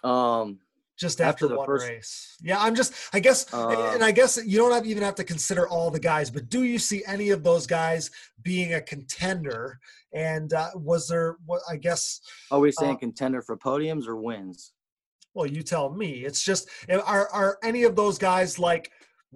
[0.03, 0.59] Um,
[0.97, 2.37] Just after, After the one first- race.
[2.41, 5.23] Yeah, I'm just I guess Uh, and I guess you don't have, even have to
[5.23, 8.09] consider all the guys, but do you see any of those guys
[8.41, 9.79] being a contender?
[10.13, 12.19] And uh, was there what I guess
[12.49, 14.73] are we saying Uh, contender for podiums or wins?
[15.35, 16.25] Well, you tell me.
[16.25, 18.91] It's just are are any of those guys like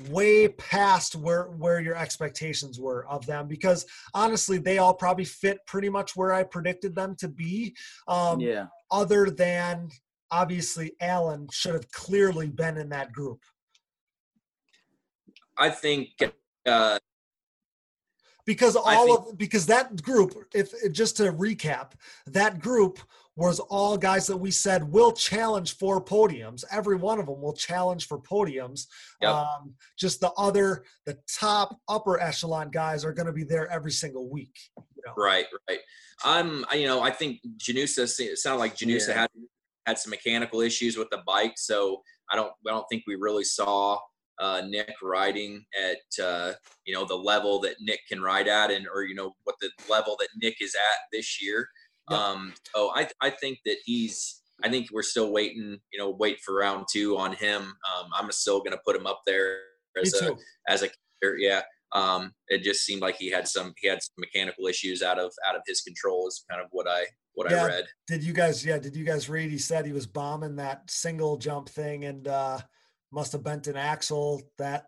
[0.09, 3.85] way past where where your expectations were of them because
[4.15, 7.75] honestly they all probably fit pretty much where I predicted them to be.
[8.07, 8.65] Um, yeah.
[8.89, 9.89] Other than
[10.32, 13.40] obviously Allen should have clearly been in that group.
[15.58, 16.10] I think
[16.66, 16.98] uh,
[18.45, 21.91] because all think- of because that group if just to recap
[22.28, 22.99] that group
[23.36, 27.53] was all guys that we said will challenge for podiums every one of them will
[27.53, 28.88] challenge for podiums
[29.22, 29.32] Yep.
[29.32, 33.91] um, just the other the top upper echelon guys are going to be there every
[33.91, 35.14] single week you know?
[35.18, 35.80] Right, right.
[36.24, 38.03] I'm, I- you know, I think Janusa.
[38.20, 39.22] It sounded like Janusa Yeah.
[39.22, 39.30] had
[39.86, 42.02] had some mechanical issues with the bike, so
[42.32, 43.99] I don't, I don't think we really saw
[44.40, 46.53] uh, Nick riding at, uh,
[46.86, 49.70] you know, the level that Nick can ride at, and or you know what the
[49.90, 51.68] level that Nick is at this year.
[52.10, 52.18] Yeah.
[52.18, 54.38] Um, so I, I think that he's.
[54.64, 57.64] I think we're still waiting, you know, wait for round two on him.
[57.64, 59.58] Um, I'm still going to put him up there
[59.99, 60.36] as a
[60.68, 60.90] as a
[61.40, 61.62] yeah
[61.93, 65.31] um it just seemed like he had some he had some mechanical issues out of
[65.47, 67.03] out of his control is kind of what i
[67.34, 67.63] what Yeah.
[67.63, 67.85] i read.
[68.07, 71.38] Did you guys yeah did you guys read he said he was bombing that single
[71.38, 72.59] jump thing and uh
[73.11, 74.85] must have bent an axle that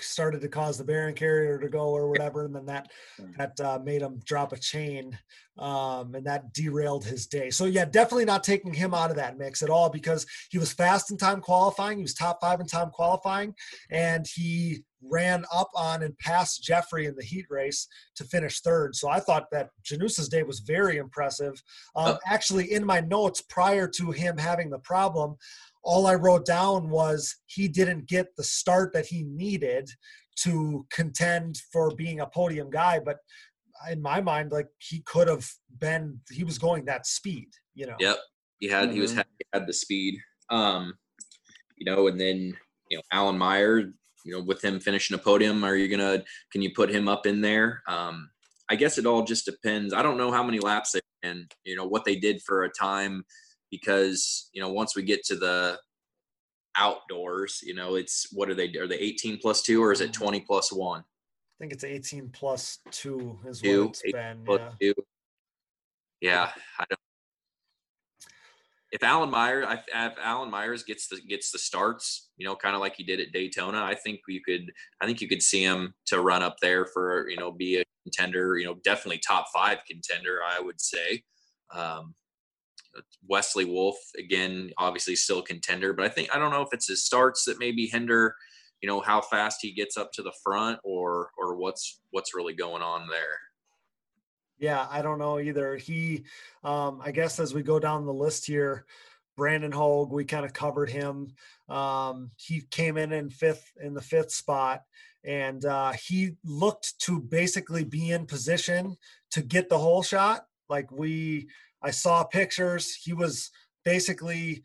[0.00, 2.90] started to cause the bearing carrier to go or whatever and then that
[3.36, 5.18] that uh, made him drop a chain
[5.58, 7.50] um, and that derailed his day.
[7.50, 10.72] So yeah definitely not taking him out of that mix at all because he was
[10.72, 13.54] fast in time qualifying he was top five in time qualifying
[13.90, 18.94] and he ran up on and passed jeffrey in the heat race to finish third
[18.94, 21.62] so i thought that janusa's day was very impressive
[21.96, 25.36] um, Uh, actually in my notes prior to him having the problem
[25.84, 29.88] all I wrote down was he didn't get the start that he needed
[30.42, 32.98] to contend for being a podium guy.
[32.98, 33.18] But
[33.90, 35.48] in my mind, like he could have
[35.78, 37.96] been, he was going that speed, you know?
[38.00, 38.18] yep
[38.58, 39.24] he had he was Mhm.
[39.38, 40.18] he had the speed
[40.50, 40.92] um
[41.76, 42.56] you know and then
[42.90, 43.92] you know alan meyer
[44.24, 46.22] you know with him finishing a podium are you gonna
[46.52, 48.30] can you put him up in there um
[48.68, 51.76] i guess it all just depends i don't know how many laps they and you
[51.76, 53.24] know what they did for a time
[53.70, 55.78] because you know once we get to the
[56.76, 60.12] outdoors you know it's what are they are they 18 plus 2 or is it
[60.12, 61.04] 20 plus 1 I
[61.58, 64.58] think it's 18 plus two is Two, what it's 18 been.
[64.80, 64.92] Yeah.
[64.94, 64.94] 2
[66.20, 67.00] yeah i don't
[68.90, 72.80] if Alan Meyer, if Alan Myers gets the gets the starts, you know, kind of
[72.80, 75.94] like he did at Daytona, I think you could, I think you could see him
[76.06, 79.78] to run up there for, you know, be a contender, you know, definitely top five
[79.86, 81.22] contender, I would say.
[81.74, 82.14] Um,
[83.28, 87.04] Wesley Wolf again, obviously still contender, but I think I don't know if it's his
[87.04, 88.34] starts that maybe hinder,
[88.80, 92.54] you know, how fast he gets up to the front or or what's what's really
[92.54, 93.38] going on there.
[94.58, 95.76] Yeah, I don't know either.
[95.76, 96.24] He,
[96.64, 98.84] um, I guess as we go down the list here,
[99.36, 101.28] Brandon Hogue, we kind of covered him.
[101.68, 104.82] Um, he came in in fifth in the fifth spot,
[105.24, 108.96] and uh, he looked to basically be in position
[109.30, 110.46] to get the hole shot.
[110.68, 111.48] Like we,
[111.80, 112.94] I saw pictures.
[112.94, 113.50] He was
[113.84, 114.64] basically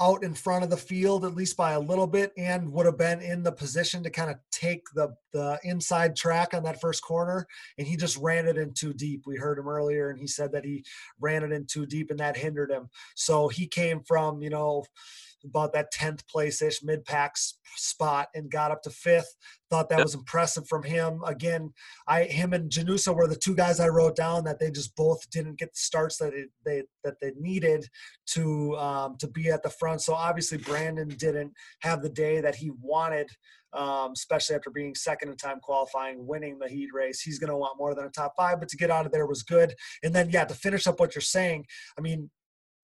[0.00, 2.98] out in front of the field at least by a little bit and would have
[2.98, 7.02] been in the position to kind of take the the inside track on that first
[7.02, 7.46] corner
[7.78, 9.22] and he just ran it in too deep.
[9.26, 10.84] We heard him earlier, and he said that he
[11.20, 12.88] ran it in too deep, and that hindered him.
[13.14, 14.84] So he came from you know
[15.44, 17.36] about that tenth place ish mid pack
[17.76, 19.36] spot and got up to fifth.
[19.70, 20.04] Thought that Yep.
[20.04, 21.22] was impressive from him.
[21.24, 21.72] Again,
[22.06, 25.28] I him and Janusa were the two guys I wrote down that they just both
[25.30, 27.88] didn't get the starts that it, they that they needed
[28.34, 30.02] to um, to be at the front.
[30.02, 33.30] So obviously Brandon didn't have the day that he wanted
[33.76, 37.20] um, especially after being second in time qualifying, winning the heat race.
[37.20, 39.26] He's going to want more than a top five, but to get out of there
[39.26, 39.74] was good.
[40.02, 41.66] And then, yeah, to finish up what you're saying,
[41.98, 42.30] I mean,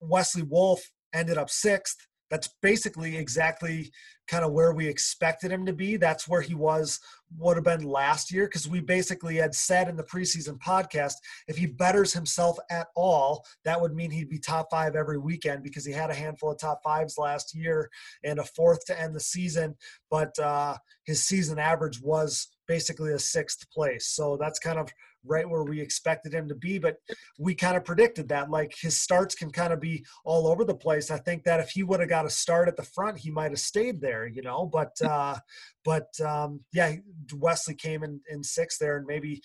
[0.01, 0.83] Wesley Wolf
[1.15, 1.97] ended up sixth.
[2.33, 3.93] That's basically exactly
[4.27, 5.99] kind of where we expected him to be.
[5.99, 6.99] That's where he was,
[7.37, 11.13] would have been last year, because we basically had said in the preseason podcast
[11.47, 15.63] if he betters himself at all, that would mean he'd be top five every weekend
[15.63, 17.91] because he had a handful of top fives last year
[18.25, 19.77] and a fourth to end the season.
[20.11, 24.07] But uh, his season average was basically a sixth place.
[24.07, 24.89] So that's kind of
[25.25, 26.79] right where we expected him to be.
[26.79, 26.97] But
[27.39, 28.51] we kind of predicted that.
[28.51, 31.11] Like his starts can kind of be all over the place.
[31.11, 33.51] I think that if he would have got a start at the front, he might
[33.51, 34.67] have stayed there, you know.
[34.67, 35.37] But uh,
[35.85, 36.95] but um, yeah,
[37.35, 39.43] Wesley came in in sixth there, and maybe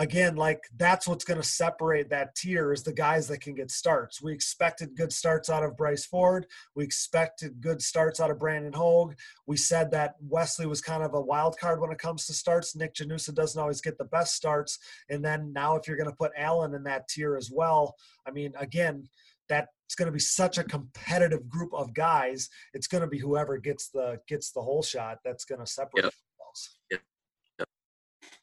[0.00, 3.70] again, like that's what's going to separate that tier is the guys that can get
[3.70, 4.22] starts.
[4.22, 6.46] We expected good starts out of Bryce Ford.
[6.74, 9.14] We expected good starts out of Brandon Hogue.
[9.46, 12.74] We said that Wesley was kind of a wild card when it comes to starts.
[12.74, 14.78] Nick Janusa doesn't always get the best starts.
[15.10, 17.94] And then now, if you're going to put Allen in that tier as well,
[18.26, 19.06] I mean, again,
[19.50, 22.48] that's going to be such a competitive group of guys.
[22.72, 26.04] It's going to be whoever gets the gets the hole shot that's going to separate
[26.04, 26.14] Yep.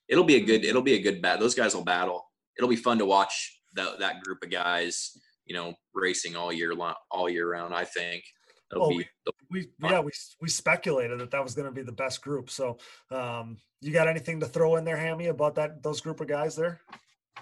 [0.07, 0.09] Themselves.
[0.09, 1.41] it'll be a good it'll be a good battle.
[1.41, 2.23] Those guys will battle.
[2.57, 5.11] It'll be fun to watch that that group of guys,
[5.45, 7.73] you know, racing all year long, all year round.
[7.73, 8.23] I think
[8.71, 9.07] it'll Oh, be
[9.49, 10.11] We yeah we
[10.41, 12.49] we speculated that that was going to be the best group.
[12.49, 12.77] So
[13.11, 16.55] um, you got anything to throw in there, Hammy, about that those group of guys
[16.55, 16.81] there?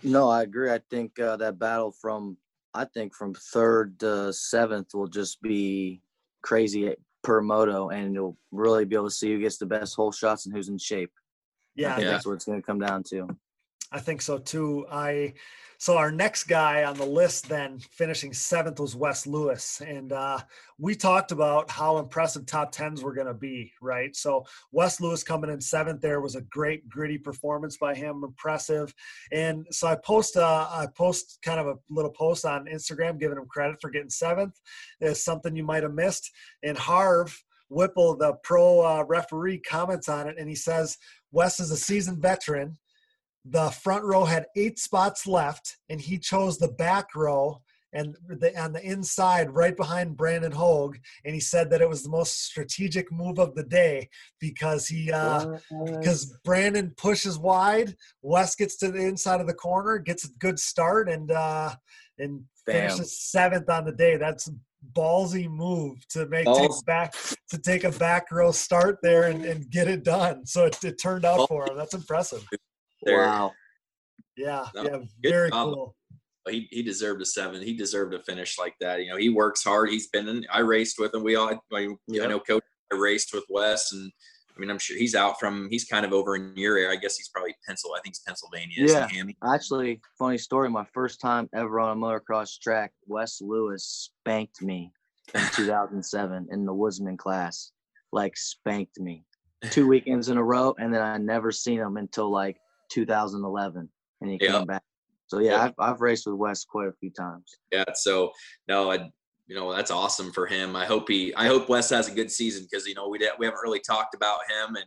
[0.04, 0.72] No, I agree.
[0.72, 2.38] I think uh, that battle from
[2.74, 6.02] I think from third to seventh will just be
[6.42, 6.94] crazy
[7.24, 10.46] per moto, and you'll really be able to see who gets the best hole shots
[10.46, 11.12] and who's in shape.
[11.78, 12.12] I Yeah, think Yeah.
[12.14, 13.28] that's what it's going to come down to.
[13.92, 14.86] I think so too.
[14.92, 15.36] I
[15.78, 19.80] so our next guy on the list then finishing seventh was Wes Lewis.
[19.80, 20.40] And uh
[20.80, 24.14] we talked about how impressive top tens were gonna be, right?
[24.16, 28.94] So Wes Lewis coming in seventh there was a great gritty performance by him, impressive.
[29.32, 33.38] And so I post uh I post kind of a little post on Instagram giving
[33.38, 34.60] him credit for getting seventh.
[35.00, 36.32] It's something you might have missed.
[36.64, 40.98] And Harv Whipple, the pro uh, referee, comments on it and he says,
[41.36, 42.78] Wes is a seasoned veteran
[43.46, 47.62] the front row had eight spots left, and he chose the back row
[47.94, 50.98] and the, on the inside, right behind Brandon Hogue.
[51.24, 54.10] And he said that it was the most strategic move of the day
[54.40, 60.00] because he uh, because Brandon pushes wide, Wes gets to the inside of the corner,
[60.00, 61.74] gets a good start, and uh,
[62.18, 62.90] and Bam.
[62.90, 64.18] finishes seventh on the day.
[64.18, 64.52] That's a
[64.94, 66.82] ballsy move to make take oh.
[66.86, 67.14] back
[67.50, 70.46] to take a back row start there and, and get it done.
[70.46, 71.48] So it, it turned out Ballsy.
[71.48, 71.78] for him.
[71.78, 72.46] That's impressive.
[73.04, 73.26] there.
[73.28, 73.54] Wow.
[74.38, 74.98] Yeah, No, yeah,
[75.32, 75.74] very job.
[75.74, 75.96] cool.
[76.50, 77.62] he he deserved a seven.
[77.62, 79.02] He deserved a finish like that.
[79.02, 79.90] You know, he works hard.
[79.90, 80.46] He's been in.
[80.52, 81.24] I raced with him.
[81.24, 81.50] We all.
[81.50, 82.30] I, I Yep.
[82.30, 82.64] know Coach.
[82.92, 84.12] I raced with Wes, and
[84.56, 85.68] I mean, I'm sure he's out from.
[85.70, 86.92] He's kind of over in your area.
[86.92, 87.92] I guess he's probably Pencil.
[87.94, 88.76] I think it's Pennsylvania.
[88.78, 89.08] Yeah.
[89.54, 90.70] Actually, funny story.
[90.70, 94.92] My first time ever on a motocross track, Wes Lewis spanked me
[95.34, 97.72] in 2007 in the Woodsman class.
[98.14, 99.26] Like spanked me
[99.72, 102.56] two weekends in a row, and then I never seen him until like
[102.92, 103.90] 2011,
[104.22, 104.52] and he Yeah.
[104.60, 104.84] came back.
[105.28, 105.64] So yeah, Yeah.
[105.64, 107.46] I've, I've raced with Wes quite a few times.
[107.72, 107.84] Yeah.
[107.96, 108.32] So
[108.70, 109.10] no, I.
[109.48, 110.76] You know, that's awesome for him.
[110.76, 111.34] I hope he.
[111.36, 113.80] I hope Wes has a good season because you know we did, we haven't really
[113.80, 114.86] talked about him and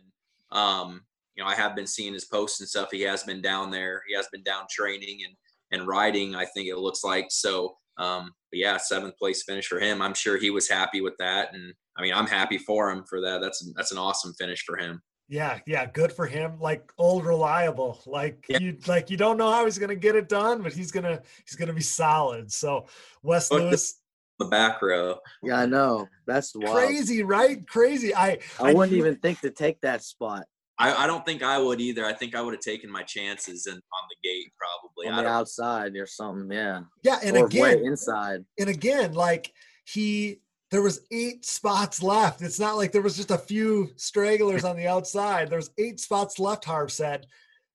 [0.51, 1.01] um
[1.35, 2.89] you know I have been seeing his posts and stuff.
[2.91, 4.01] He has been down there.
[4.07, 5.35] He has been down training and
[5.71, 6.35] and riding.
[6.35, 7.75] I think it looks like so.
[7.97, 10.01] Um, but yeah, seventh place finish for him.
[10.01, 13.21] I'm sure he was happy with that, and I mean I'm happy for him for
[13.21, 13.39] that.
[13.41, 15.01] That's that's an awesome finish for him.
[15.29, 16.59] Yeah, yeah, good for him.
[16.59, 18.01] Like old reliable.
[18.07, 18.57] Like Yeah.
[18.59, 21.55] you like you don't know how he's gonna get it done, but he's gonna he's
[21.55, 22.51] gonna be solid.
[22.51, 22.87] So
[23.21, 24.01] Wes Look, Lewis,
[24.39, 25.19] The back row.
[25.43, 26.07] Yeah, I know.
[26.25, 26.75] That's wild.
[26.75, 27.65] crazy, right?
[27.67, 28.15] Crazy.
[28.15, 30.45] I I wouldn't even think to take that spot
[30.79, 32.05] I, I don't think I would either.
[32.05, 35.07] I think I would have taken my chances and on the gate probably.
[35.09, 36.49] on the outside or something.
[36.49, 38.45] Yeah, yeah, and or way again, inside.
[38.57, 39.51] and again, like
[39.85, 40.39] he
[40.71, 42.41] there was eight spots left.
[42.41, 45.49] It's not like there was just a few stragglers on the outside.
[45.49, 47.25] There's eight spots left, Harv said.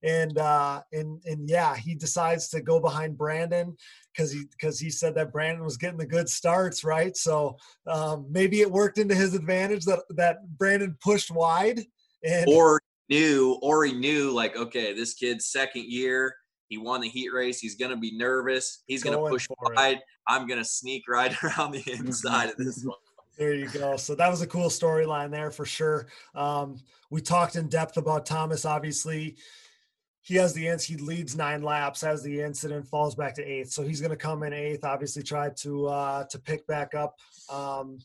[0.03, 3.77] And uh and and yeah, he decides to go behind Brandon
[4.15, 7.16] because he because he said that Brandon was getting the good starts, right?
[7.16, 11.81] So um maybe it worked into his advantage that that Brandon pushed wide
[12.24, 16.35] and or knew, or he knew like, okay, this kid's second year.
[16.69, 17.61] He won the heat race.
[17.61, 18.82] He's gonna be nervous.
[18.86, 19.77] He's gonna Going push for it.
[19.77, 20.01] wide.
[20.27, 22.97] I'm gonna sneak right around the inside of this one.
[23.39, 23.97] There you go.
[23.97, 26.07] So that was a cool storyline there for sure.
[26.35, 26.78] Um,
[27.11, 28.65] we talked in depth about Thomas.
[28.65, 29.36] Obviously,
[30.25, 30.67] he has the.
[30.83, 33.71] He leads nine laps, has the incident, falls back to eighth.
[33.71, 34.83] So he's going to come in eighth.
[34.83, 37.19] Obviously, try to uh, to pick back up.
[37.53, 37.99] Um,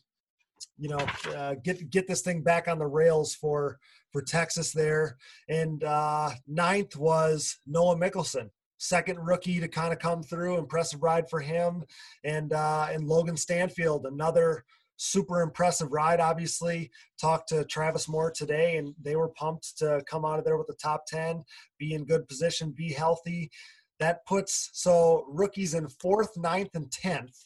[0.78, 3.78] you know, uh, get get this thing back on the rails for
[4.12, 5.16] for Texas there.
[5.48, 10.58] And uh, ninth was Noah Mickelson, second rookie to kind of come through.
[10.58, 11.84] Impressive ride for him.
[12.22, 14.64] And uh, and Logan Stanfield, another
[15.00, 16.20] super impressive ride.
[16.20, 20.58] Obviously, talked to Travis Moore today, and they were pumped to come out of there
[20.58, 21.42] with the top ten,
[21.78, 23.50] be in good position, be healthy.
[23.98, 27.36] That puts so rookies in fourth, ninth, and tenth.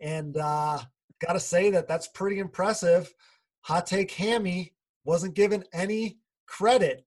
[0.00, 0.78] And uh,
[1.24, 3.12] got to say that that's pretty impressive.
[3.62, 7.04] Hot take Hammy wasn't given any credit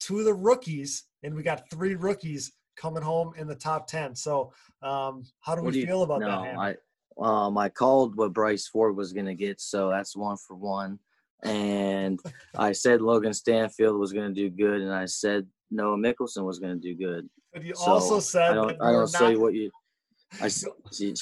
[0.00, 4.14] to the rookies, and we got three rookies coming home in the top 10.
[4.14, 4.52] So,
[4.82, 6.58] um, how do What we do you- feel about no, that, Hammy?
[6.58, 6.74] I
[7.18, 10.98] um I called what Bryce Ford was gonna get, so that's one for one.
[11.42, 12.18] And
[12.56, 16.76] I said Logan Stanfield was gonna do good, and I said Noah Mickelson was gonna
[16.76, 17.28] do good.
[17.52, 19.70] but you So also said I don't that I don't say not- what you
[20.40, 20.48] I
[20.90, 21.14] see.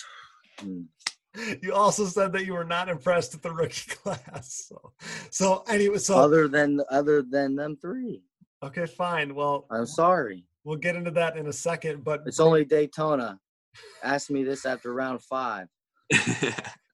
[0.60, 0.82] Hmm.
[1.62, 4.66] you also said that you were not impressed with the rookie class.
[4.68, 4.92] So,
[5.30, 8.22] so anyway, so other than other than them three.
[8.62, 9.34] okay, fine.
[9.34, 10.46] Well, I'm sorry.
[10.64, 12.02] we'll get into that in a second.
[12.04, 13.38] But It's only Daytona.
[14.04, 15.66] Ask me this after round five.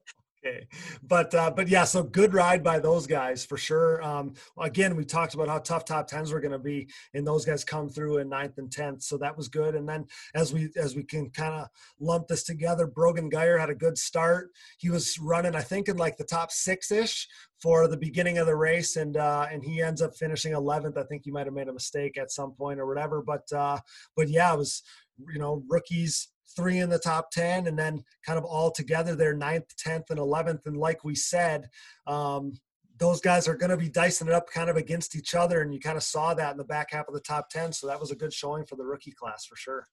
[0.42, 0.66] Okay,
[1.02, 4.02] but uh, but yeah, so good ride by those guys for sure.
[4.02, 7.44] Um, again, we talked about how tough top tens were going to be, and those
[7.44, 9.74] guys come through in ninth and tenth, so that was good.
[9.74, 11.68] And then as we as we can kind of
[11.98, 14.48] lump this together, Brogan Geyer had a good start.
[14.78, 17.28] He was running, I think, in like the top six ish
[17.60, 20.96] for the beginning of the race, and uh, and he ends up finishing 11th.
[20.96, 23.78] I think he might have made a mistake at some point or whatever, but uh,
[24.16, 24.82] but yeah, it was
[25.30, 29.34] you know rookies three in the top 10 and then kind of all together they're
[29.34, 31.68] ninth 10th and 11th and like we said
[32.06, 32.52] um,
[32.98, 35.72] those guys are going to be dicing it up kind of against each other and
[35.72, 38.00] you kind of saw that in the back half of the top 10 so that
[38.00, 39.86] was a good showing for the rookie class for sure.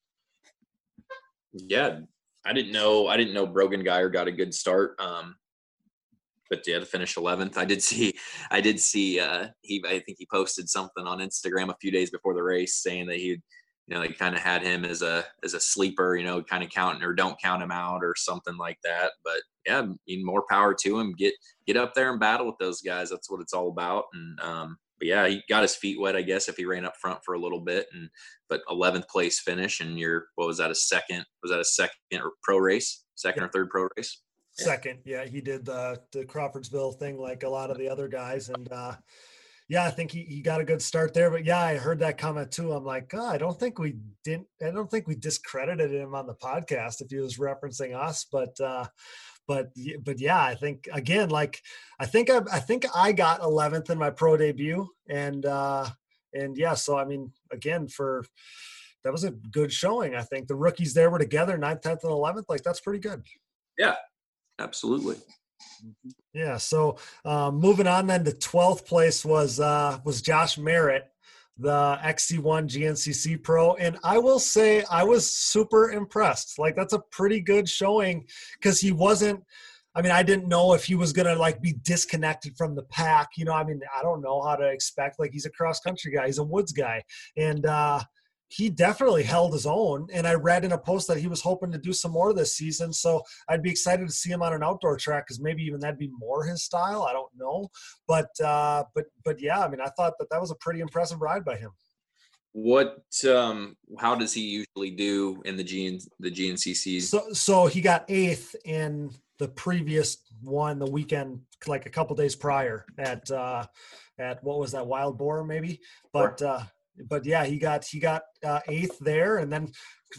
[1.54, 2.00] Yeah
[2.46, 5.36] i didn't know i didn't know brogan geyer got a good start um,
[6.50, 8.14] but yeah to finish 11th i did see
[8.52, 12.10] i did see uh, he i think he posted something on instagram a few days
[12.10, 13.42] before the race saying that he
[13.88, 16.64] you know, they kind of had him as a as a sleeper, you know, kind
[16.64, 19.12] of counting or don't count him out or something like that.
[19.24, 21.14] But yeah, I mean, more power to him.
[21.18, 21.34] Get
[21.66, 23.10] get up there and battle with those guys.
[23.10, 24.06] That's what it's all about.
[24.14, 26.98] And um, but yeah, he got his feet wet, I guess, if he ran up
[26.98, 27.88] front for a little bit.
[27.94, 28.10] And
[28.50, 31.26] but 11th place finish, and you're what was that a second?
[31.42, 33.06] Was that a second or pro race?
[33.16, 34.22] Second or third pro race?
[34.52, 38.50] Second, yeah, he did the the Crawfordsville thing like a lot of the other guys,
[38.50, 38.96] and uh,
[39.70, 41.30] yeah, I think he, he got a good start there.
[41.30, 42.72] But yeah, I heard that comment too.
[42.72, 44.48] I'm like, oh, I don't think we didn't.
[44.62, 48.26] I don't think we discredited him on the podcast if he was referencing us.
[48.32, 48.86] But uh,
[49.48, 49.72] but
[50.04, 51.62] but yeah, I think again, like
[52.00, 55.90] I think I, I think I got 11th in my pro debut, and uh,
[56.34, 58.24] and yeah, so I mean, again, for
[59.04, 60.16] that was a good showing.
[60.16, 62.46] I think the rookies there were together, 9th, 10th, and 11th.
[62.48, 63.24] Like that's pretty good.
[63.78, 63.96] Yeah,
[64.60, 65.18] absolutely.
[66.34, 66.58] Yeah.
[66.58, 71.06] So um, moving on then to 12th place was uh, was Josh Merritt,
[71.58, 76.60] the XC1 GNCC Pro, and I will say I was super impressed.
[76.60, 78.26] Like that's a pretty good showing
[78.60, 79.44] because he wasn't.
[79.96, 83.30] I mean, I didn't know if he was gonna like be disconnected from the pack.
[83.36, 85.20] You know, I mean, I don't know how to expect.
[85.20, 87.04] Like he's a cross country guy, he's a woods guy,
[87.36, 88.02] and uh,
[88.50, 90.08] he definitely held his own.
[90.14, 92.56] And I read in a post that he was hoping to do some more this
[92.56, 92.94] season.
[92.94, 96.00] So I'd be excited to see him on an outdoor track because maybe even that'd
[96.00, 97.04] be more his style.
[97.04, 97.70] I don't know,
[98.08, 101.22] but uh, but but yeah, I mean, I thought that that was a pretty impressive
[101.22, 101.72] ride by him.
[102.54, 107.04] What um how does he usually do in the GN the GNCCs?
[107.04, 112.36] So so he got eighth in the previous one the weekend like a couple days
[112.36, 113.66] prior at uh
[114.20, 115.80] at what was that wild boar maybe
[116.12, 116.64] but uh
[117.06, 119.72] but yeah, he got he got uh, eighth there, and then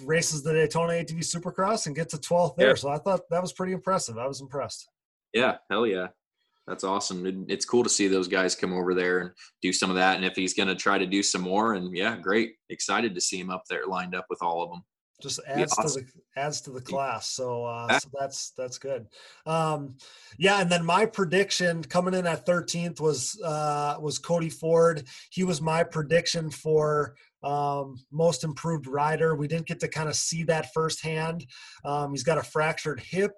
[0.05, 2.69] races the Daytona ATV Supercross and gets a twelfth there.
[2.69, 2.75] Yeah.
[2.75, 4.19] So I thought that was pretty impressive.
[4.19, 4.89] I was impressed.
[5.33, 6.09] Yeah, hell yeah,
[6.67, 7.47] that's awesome.
[7.49, 9.31] It's cool to see those guys come over there and
[9.63, 10.17] do some of that.
[10.17, 13.21] And if he's going to try to do some more, and yeah, great, excited to
[13.21, 14.83] see him up there lined up with all of them
[15.21, 16.03] just adds awesome.
[16.03, 17.29] to the adds to the class.
[17.29, 19.07] So uh, so that's that's good.
[19.47, 19.97] Um,
[20.39, 25.05] yeah, and then my prediction coming in at 13th was uh, was Cody Ford.
[25.31, 29.35] He was my prediction for um, most improved rider.
[29.35, 31.47] We didn't get to kind of see that firsthand.
[31.85, 33.33] Um, he's got a fractured hip.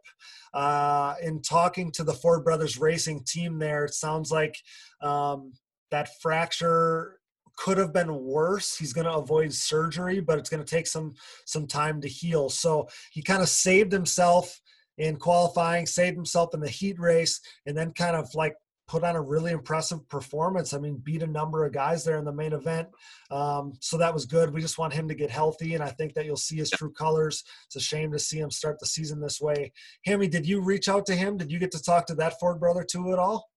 [0.52, 4.56] Uh, in talking to the Ford Brothers Racing team, there it sounds like
[5.00, 5.52] um,
[5.92, 7.19] that fracture
[7.60, 8.76] could have been worse.
[8.76, 11.14] He's going to avoid surgery, but it's going to take some
[11.44, 12.48] some time to heal.
[12.48, 14.60] So he kind of saved himself
[14.96, 18.54] in qualifying, saved himself in the heat race, and then kind of like
[18.88, 20.72] put on a really impressive performance.
[20.72, 22.88] I mean, beat a number of guys there in the main event.
[23.30, 24.52] Um, so that was good.
[24.52, 26.92] We just want him to get healthy, and I think that you'll see his true
[26.92, 27.44] colors.
[27.66, 29.70] It's a shame to see him start the season this way.
[30.06, 31.36] Hammy, did you reach out to him?
[31.36, 33.49] Did you get to talk to that Ford brother too at all?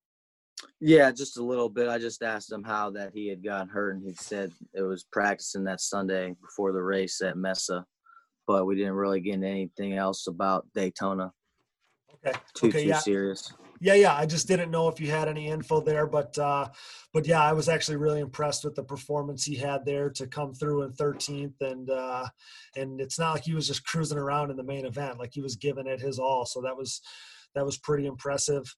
[0.80, 1.88] Yeah, just a little bit.
[1.88, 5.06] I just asked him how that he had gotten hurt, and he said it was
[5.12, 7.86] practicing that Sunday before the race at Mesa,
[8.48, 11.32] but we didn't really get anything else about Daytona.
[12.26, 12.38] Okay.
[12.54, 13.00] Too okay, too yeah.
[13.00, 13.54] serious.
[13.82, 14.16] Yeah, yeah.
[14.16, 16.70] I just didn't know if you had any info there, but uh,
[17.14, 20.54] but yeah, I was actually really impressed with the performance he had there to come
[20.54, 22.26] through in 13th, and uh,
[22.78, 25.42] and it's not like he was just cruising around in the main event; like he
[25.42, 26.46] was giving it his all.
[26.46, 27.02] So that was
[27.56, 28.74] that was pretty impressive.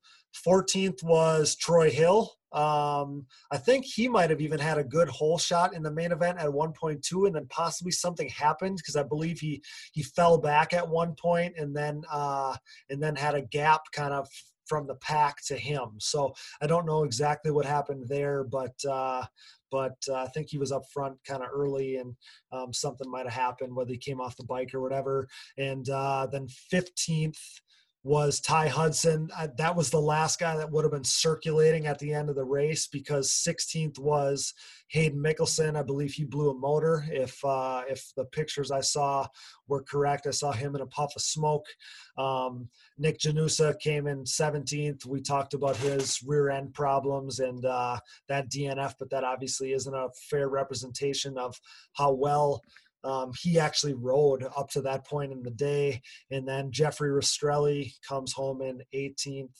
[0.45, 2.31] 14th was Troy Hill.
[2.51, 6.13] Um, I think he might have even had a good hole shot in the main
[6.13, 10.73] event at 1.2, and then possibly something happened because I believe he he fell back
[10.73, 12.55] at one point and then uh,
[12.89, 14.29] and then had a gap kind of
[14.67, 15.91] from the pack to him.
[15.99, 19.25] So I don't know exactly what happened there, but uh,
[19.71, 22.15] but uh, I think he was up front kind of early, and
[22.51, 25.27] um, something might have happened whether he came off the bike or whatever.
[25.57, 27.37] And uh, then 15th
[28.05, 29.27] was Ty Hudson.
[29.35, 32.35] Uh, that was the last guy that would have been circulating at the end of
[32.35, 34.53] the race because 16th was
[34.89, 35.75] Hayden Mickelson.
[35.75, 37.03] I believe he blew a motor.
[37.09, 39.25] If uh, if the pictures I saw
[39.67, 41.65] were correct, I saw him in a puff of smoke.
[42.15, 42.69] Um,
[42.99, 45.07] Nick Janusa came in 17th.
[45.07, 47.99] We talked about his rear end problems and uh,
[48.29, 51.59] that DNF, but that obviously isn't a fair representation of
[51.93, 52.61] how well
[53.05, 56.01] um, he actually rode up to that point in the day.
[56.31, 59.53] And then Jeffrey Rastrelli comes home in 18th,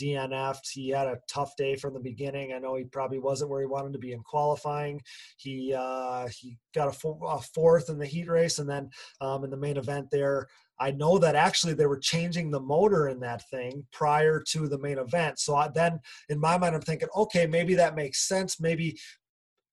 [0.00, 0.70] DNF'd.
[0.72, 2.54] He had a tough day from the beginning.
[2.54, 5.02] I know he probably wasn't where he wanted to be in qualifying.
[5.36, 8.88] He uh, he got a, four, a, fourth in the heat race, and then
[9.20, 10.48] um, in the main event there.
[10.78, 14.78] I know that actually they were changing the motor in that thing prior to the
[14.78, 15.38] main event.
[15.38, 18.60] So I, then, in my mind, I'm thinking, okay, maybe that makes sense.
[18.60, 18.98] Maybe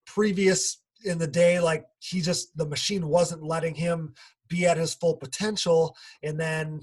[0.06, 4.14] previous in the day like he just the machine wasn't letting him
[4.50, 6.80] be at his full potential and then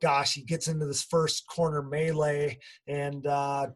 [0.00, 3.66] gosh he gets into this first corner melee and uh,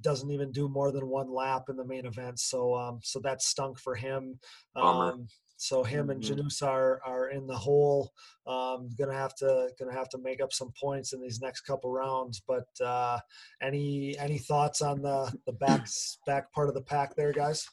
[0.00, 3.42] doesn't even do more than one lap in the main event so um, so that
[3.42, 4.38] stunk for him
[4.74, 6.40] um, so him and mm-hmm.
[6.40, 8.12] Janusa are are in the hole.
[8.46, 11.90] Um, gonna have to gonna have to make up some points in these next couple
[11.90, 12.42] rounds.
[12.46, 13.18] But uh,
[13.62, 15.86] any any thoughts on the the back
[16.26, 17.66] back part of the pack there, guys?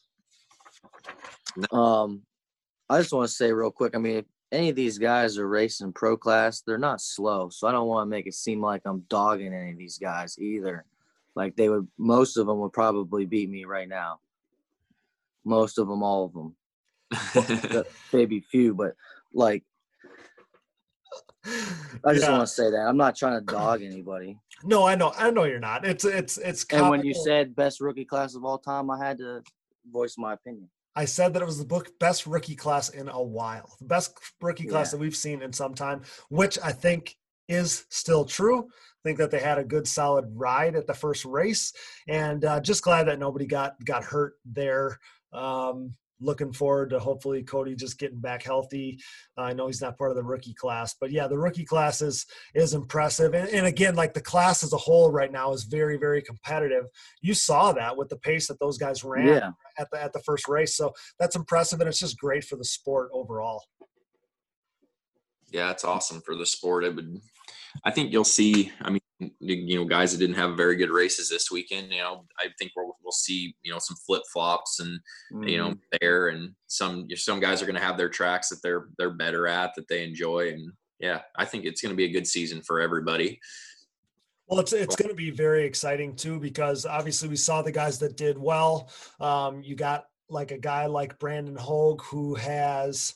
[1.71, 2.21] Um,
[2.89, 3.95] I just want to say real quick.
[3.95, 7.49] I mean, if any of these guys are racing pro class, they're not slow.
[7.49, 10.37] So I don't want to make it seem like I'm dogging any of these guys
[10.39, 10.85] either.
[11.35, 14.19] Like they would, most of them would probably beat me right now.
[15.45, 16.55] Most of them, all of them.
[18.13, 18.93] maybe few, but
[19.33, 19.63] like
[21.45, 22.31] I just yeah.
[22.31, 24.37] want to say that I'm not trying to dog anybody.
[24.63, 25.85] No, I know, I know you're not.
[25.85, 26.63] It's it's it's.
[26.63, 26.85] Comical.
[26.85, 29.43] And when you said best rookie class of all time, I had to
[29.91, 30.69] voice my opinion.
[30.95, 34.17] I said that it was the book best rookie class in a while, the best
[34.41, 34.91] rookie class yeah.
[34.91, 37.15] that we've seen in some time, which I think
[37.47, 38.59] is still true.
[38.59, 41.73] I think that they had a good solid ride at the first race,
[42.07, 44.99] and uh, just glad that nobody got got hurt there.
[45.33, 48.99] Um, looking forward to hopefully Cody just getting back healthy.
[49.37, 52.01] Uh, I know he's not part of the rookie class, but yeah, the rookie class
[52.01, 52.25] is
[52.55, 53.33] is impressive.
[53.33, 56.85] And, and, again, like the class as a whole right now is very very competitive.
[57.21, 59.51] You saw that with the pace that those guys ran yeah.
[59.77, 62.65] at the at the first race, so that's impressive, and it's just great for the
[62.65, 63.63] sport overall.
[65.51, 66.83] Yeah, it's awesome for the sport.
[66.83, 67.21] It would,
[67.85, 68.71] I think you'll see.
[68.81, 69.02] I mean,
[69.39, 72.71] you know guys that didn't have very good races this weekend you know i think
[72.75, 74.99] we'll, we'll see you know some flip-flops and
[75.33, 75.47] mm-hmm.
[75.47, 75.97] you know mm-hmm.
[76.01, 79.47] there and some some guys are going to have their tracks that they're they're better
[79.47, 82.61] at that they enjoy and yeah i think it's going to be a good season
[82.61, 83.39] for everybody
[84.47, 87.97] well, it's it's going to be very exciting too because obviously we saw the guys
[87.99, 88.89] that did well.
[89.19, 93.15] Um, you got like a guy like Brandon Hogue who has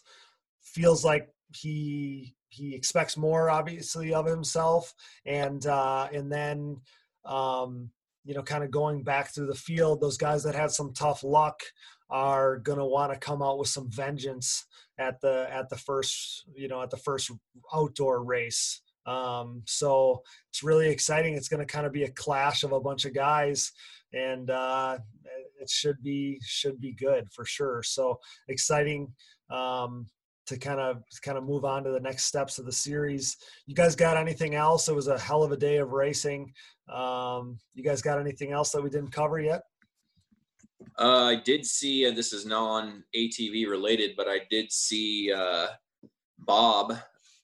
[0.61, 4.93] feels like he he expects more obviously of himself.
[5.25, 6.81] And uh and then
[7.25, 7.91] um
[8.25, 11.23] you know kind of going back through the field those guys that had some tough
[11.23, 11.61] luck
[12.09, 14.65] are going to want to come out with some vengeance
[14.97, 17.31] at the at the first you know at the first
[17.73, 18.81] outdoor race.
[19.05, 21.35] Um so it's really exciting.
[21.35, 23.71] It's going to kind of be a clash of a bunch of guys.
[24.13, 24.97] And uh
[25.59, 27.83] it should be should be good for sure.
[27.83, 29.13] So exciting
[29.49, 30.07] um
[30.47, 33.37] to kind of kind of move on to the next steps of the series.
[33.65, 34.87] You guys got anything else?
[34.87, 36.53] It was a hell of a day of racing.
[36.91, 39.63] Um, you guys got anything else that we didn't cover yet?
[40.97, 45.67] Uh, I did see, uh, this is non ATV related, but I did see uh,
[46.39, 46.97] Bob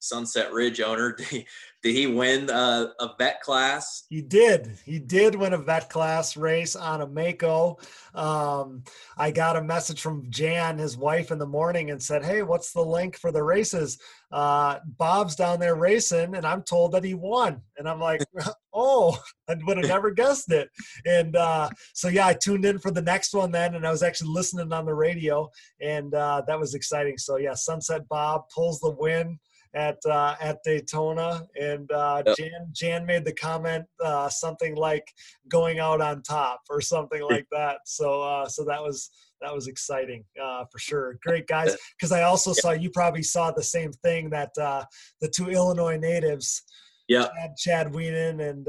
[0.03, 1.13] Sunset Ridge owner.
[1.17, 1.47] Did he,
[1.84, 4.05] did he win uh, a vet class?
[4.09, 4.77] He did.
[4.85, 7.77] He did win a vet class race on a Mako.
[8.15, 8.84] Um,
[9.17, 12.71] I got a message from Jan, his wife, in the morning and said, Hey, what's
[12.71, 13.97] the link for the races?
[14.31, 17.61] Uh, Bob's down there racing, and I'm told that he won.
[17.77, 18.21] And I'm like,
[18.73, 20.69] Oh, I would have never guessed it.
[21.05, 24.03] And uh, so, yeah, I tuned in for the next one then, and I was
[24.03, 25.49] actually listening on the radio,
[25.81, 27.17] and uh, that was exciting.
[27.17, 29.38] So, yeah, Sunset Bob pulls the win
[29.73, 32.37] at uh, at Daytona, and uh, yep.
[32.37, 35.07] Jan Jan made the comment uh, something like
[35.47, 37.79] going out on top or something like that.
[37.85, 39.09] So uh, so that was
[39.41, 41.17] that was exciting uh, for sure.
[41.23, 44.85] Great guys, because I also saw you probably saw the same thing that uh,
[45.21, 46.63] the two Illinois natives,
[47.07, 48.67] yeah, Chad, Chad Wienen and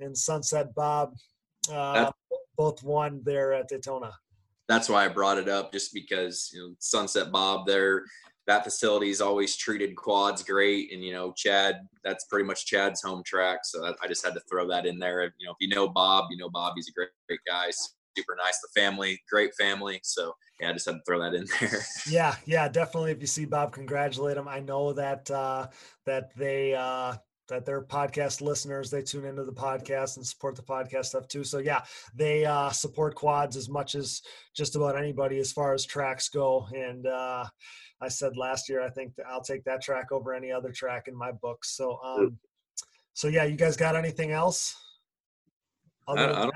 [0.00, 1.14] and Sunset Bob,
[2.56, 4.12] both won there at Daytona
[4.68, 8.04] that's why I brought it up, just because you know Sunset Bob, they're
[8.46, 10.92] that facility's always treated quads great.
[10.92, 13.60] And, you know, Chad, that's pretty much Chad's home track.
[13.64, 15.22] So I just had to throw that in there.
[15.38, 17.70] You know, if you know Bob, you know Bob, he's a great, great guy.
[18.16, 18.58] Super nice.
[18.60, 20.00] The family, great family.
[20.02, 21.84] So yeah, I just had to throw that in there.
[22.08, 23.12] Yeah, yeah, definitely.
[23.12, 24.48] If you see Bob, congratulate him.
[24.48, 25.68] I know that uh,
[26.06, 27.14] that they uh,
[27.48, 28.90] that they're podcast listeners.
[28.90, 31.44] They tune into the podcast and support the podcast stuff too.
[31.44, 31.82] So yeah,
[32.14, 34.22] they uh, support quads as much as
[34.54, 36.66] just about anybody as far as tracks go.
[36.74, 37.44] And uh,
[38.00, 41.14] I said last year, I think I'll take that track over any other track in
[41.14, 41.76] my books.
[41.76, 42.38] So um,
[43.14, 44.74] so yeah, you guys got anything else?
[46.08, 46.50] I, I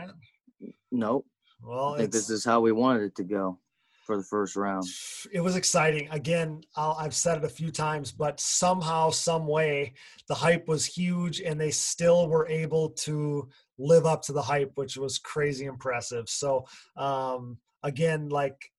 [0.91, 1.27] nope.
[1.63, 3.59] Well, I think this is how we wanted it to go
[4.05, 4.85] for the first round.
[5.33, 6.09] It was exciting.
[6.11, 9.95] Again, i have said it a few times, but somehow, some way,
[10.29, 13.49] the hype was huge, and they still were able to
[13.79, 16.29] live up to the hype, which was crazy impressive.
[16.29, 16.67] So,
[16.97, 18.71] um, again, like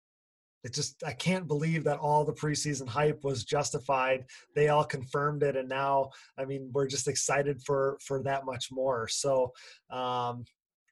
[0.65, 4.25] it just I can't believe that all the preseason hype was justified.
[4.55, 6.09] They all confirmed it, and now
[6.39, 9.07] I mean we're just excited for for that much more.
[9.07, 9.53] So,
[9.91, 10.43] um,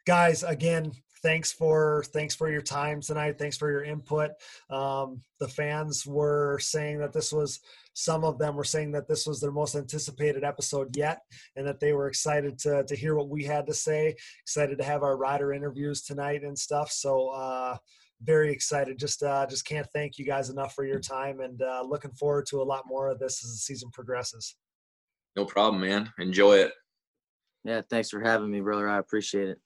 [0.05, 0.91] guys, again,
[1.23, 3.39] thanks for thanks for your time tonight.
[3.39, 4.31] Thanks for your input.
[4.69, 7.59] Um, the fans were saying that this was
[7.95, 11.21] some of them were saying that this was their most anticipated episode yet,
[11.55, 14.15] and that they were excited to to hear what we had to say.
[14.43, 16.91] Excited to have our rider interviews tonight and stuff.
[16.91, 17.29] So.
[17.29, 17.77] Uh,
[18.23, 18.97] very excited.
[18.97, 22.45] Just uh, just can't thank you guys enough for your time, and uh, looking forward
[22.47, 24.55] to a lot more of this as the season progresses.
[25.35, 26.11] No problem, man.
[26.19, 26.71] Enjoy it.
[27.63, 28.87] Yeah, thanks for having me, brother.
[28.89, 29.59] I appreciate it.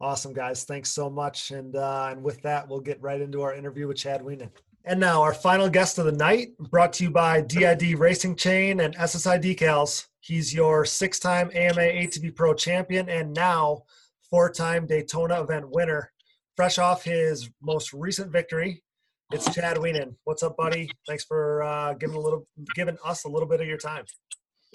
[0.00, 0.64] Awesome, guys.
[0.64, 1.50] Thanks so much.
[1.50, 4.50] And uh, and with that, we'll get right into our interview with Chad Wienen.
[4.86, 8.80] And now our final guest of the night, brought to you by DID Racing Chain
[8.80, 10.06] and SSI Decals.
[10.20, 13.84] He's your six-time AMA ATV Pro champion and now
[14.28, 16.12] four-time Daytona event winner.
[16.56, 18.84] Fresh off his most recent victory,
[19.32, 20.14] it's Chad Wienen.
[20.22, 20.88] What's up, buddy?
[21.04, 24.04] Thanks for uh, giving a little, giving us a little bit of your time.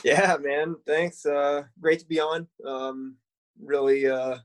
[0.04, 0.76] Yeah, man.
[0.86, 1.26] Thanks.
[1.26, 2.48] Uh, great to be on.
[2.68, 3.16] Um,
[3.64, 4.40] really uh,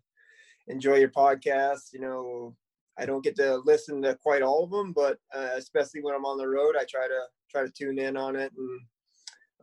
[0.69, 1.93] enjoy your podcast.
[1.93, 2.57] You know,
[2.97, 6.25] I don't get to listen to quite all of them, but uh, especially when I'm
[6.25, 7.21] on the road, I try to
[7.51, 8.53] try to tune in on it.
[8.57, 8.81] And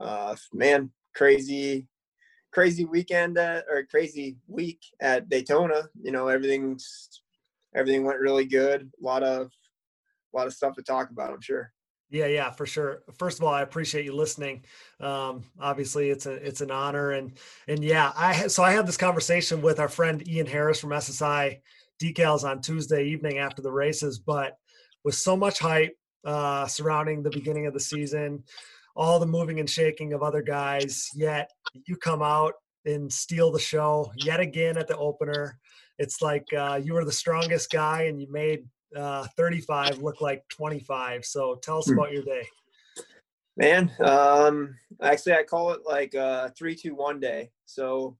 [0.01, 1.87] uh, man, crazy,
[2.51, 5.83] crazy weekend at, or crazy week at Daytona.
[6.01, 7.21] You know, everything's
[7.75, 8.91] everything went really good.
[9.01, 9.51] A lot of
[10.33, 11.31] a lot of stuff to talk about.
[11.31, 11.71] I'm sure.
[12.09, 13.03] Yeah, yeah, for sure.
[13.17, 14.65] First of all, I appreciate you listening.
[14.99, 17.37] Um, obviously, it's a it's an honor, and
[17.69, 21.61] and yeah, I so I had this conversation with our friend Ian Harris from SSI
[22.01, 24.57] Decals on Tuesday evening after the races, but
[25.05, 25.95] with so much hype
[26.25, 28.43] uh, surrounding the beginning of the season,
[28.95, 31.49] all the moving and shaking of other guys, yet
[31.87, 32.53] you come out
[32.85, 35.57] and steal the show yet again at the opener.
[36.01, 38.65] It's like uh, you were the strongest guy, and you made
[38.97, 41.23] uh, 35 look like 25.
[41.23, 41.93] So tell us hmm.
[41.93, 42.41] about your day.
[43.55, 47.51] Man, um, actually, I call it like a three, two, one day.
[47.65, 48.17] So,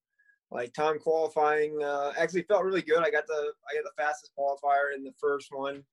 [0.52, 3.00] like time qualifying, uh, actually felt really good.
[3.00, 5.84] I got the I got the fastest qualifier in the first one,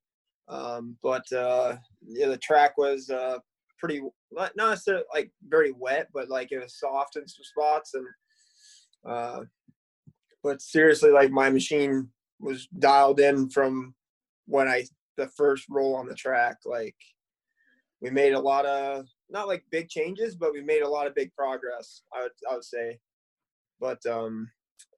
[0.48, 3.38] um, but uh, yeah, the track was uh,
[3.78, 8.06] pretty not necessarily like very wet, but like it was soft in some spots, and
[9.06, 9.40] uh,
[10.48, 12.08] but seriously, like my machine
[12.40, 13.94] was dialed in from
[14.46, 14.84] when I
[15.18, 16.96] the first roll on the track, like
[18.00, 21.14] we made a lot of not like big changes, but we made a lot of
[21.14, 22.00] big progress.
[22.16, 22.98] I would I would say,
[23.78, 24.50] but um,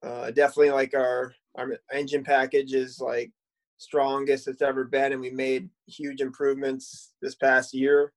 [0.05, 3.33] uh, definitely like our our engine package is like
[3.79, 8.13] strongest it's ever been, and we made huge improvements this past year.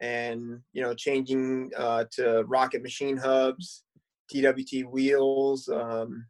[0.00, 3.84] And you know, changing uh, to rocket machine hubs,
[4.28, 6.26] TWT wheels, um,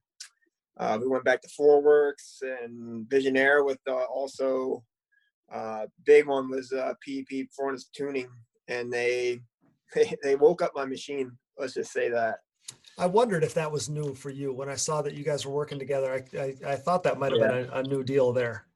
[0.78, 4.82] uh, we went back to Forworks and Visionaire with uh, also
[5.52, 8.28] uh, big one was uh, PEP performance tuning,
[8.68, 9.40] and they,
[9.94, 11.32] they they woke up my machine.
[11.59, 12.38] Let's just say that.
[12.96, 15.52] I wondered if that was new for you when I saw that you guys were
[15.52, 16.12] working together.
[16.12, 17.48] I I, I thought that might have yeah.
[17.48, 18.66] been a, a, new deal there.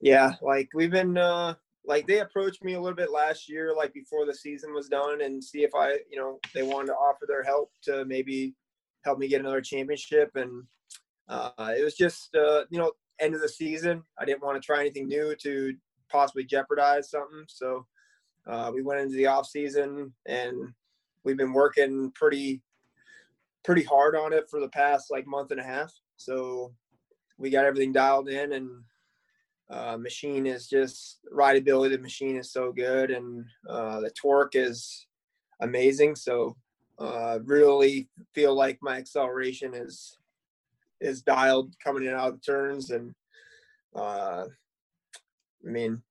[0.00, 1.54] Yeah, like we've been uh,
[1.84, 5.22] like they approached me a little bit last year, like before the season was done,
[5.22, 8.54] and see if I you know they wanted to offer their help to maybe
[9.04, 10.62] help me get another championship and
[11.30, 14.02] uh, it was just uh, you know end of the season.
[14.18, 15.74] I didn't want to try anything new to
[16.10, 17.44] possibly jeopardize something.
[17.46, 17.86] So
[18.46, 20.72] uh, we went into the off season and
[21.22, 22.62] we've been working pretty
[23.62, 25.92] pretty hard on it for the past like month and a half.
[26.16, 26.72] So
[27.38, 28.70] we got everything dialed in and
[29.70, 31.90] uh, machine is just rideability.
[31.90, 35.06] The machine is so good and uh, the torque is
[35.60, 36.16] amazing.
[36.16, 36.56] So
[36.98, 40.18] uh, really feel like my acceleration is
[41.00, 43.14] is dialed coming in out of turns and
[43.96, 44.44] uh
[45.66, 46.02] I mean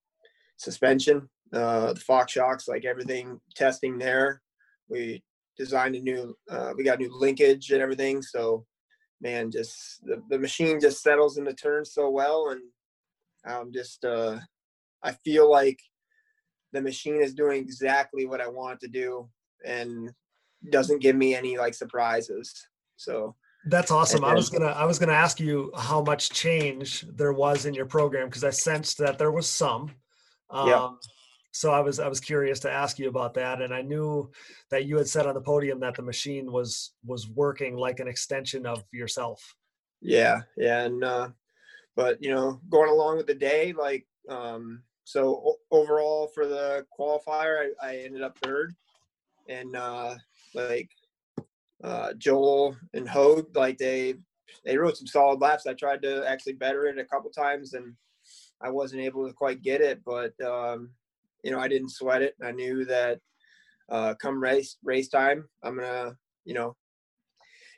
[0.57, 4.41] suspension, uh the Fox shocks, like everything testing there.
[4.89, 5.23] We
[5.57, 8.21] designed a new uh we got new linkage and everything.
[8.21, 8.65] So
[9.21, 12.61] man, just the, the machine just settles in the turns so well and
[13.45, 14.39] I'm just uh
[15.03, 15.79] I feel like
[16.73, 19.29] the machine is doing exactly what I want to do
[19.65, 20.11] and
[20.71, 22.67] doesn't give me any like surprises.
[22.97, 23.35] So
[23.65, 24.21] that's awesome.
[24.21, 27.73] then, I was gonna I was gonna ask you how much change there was in
[27.73, 29.91] your program because I sensed that there was some.
[30.49, 30.89] Um, yeah.
[31.51, 34.31] So I was I was curious to ask you about that, and I knew
[34.69, 38.07] that you had said on the podium that the machine was was working like an
[38.07, 39.55] extension of yourself.
[40.01, 41.29] Yeah, yeah, and uh,
[41.95, 46.85] but you know, going along with the day, like um, so o- overall for the
[46.97, 48.75] qualifier, I, I ended up third,
[49.47, 50.15] and uh,
[50.53, 50.89] like
[51.83, 54.15] uh, Joel and Hogue, like they
[54.65, 55.67] they rode some solid laps.
[55.67, 57.93] I tried to actually better it a couple times, and
[58.61, 60.01] I wasn't able to quite get it.
[60.05, 60.91] But um,
[61.43, 62.35] you know, I didn't sweat it.
[62.43, 63.19] I knew that
[63.89, 66.15] uh, come race race time, I'm gonna
[66.45, 66.75] you know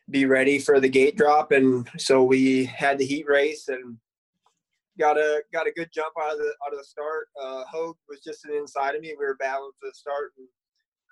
[0.09, 3.97] be ready for the gate drop, and so we had the heat race and
[4.99, 7.27] got a got a good jump out of the out of the start.
[7.41, 9.15] Uh, Hogue was just an inside of me.
[9.17, 10.47] We were battling for the start, and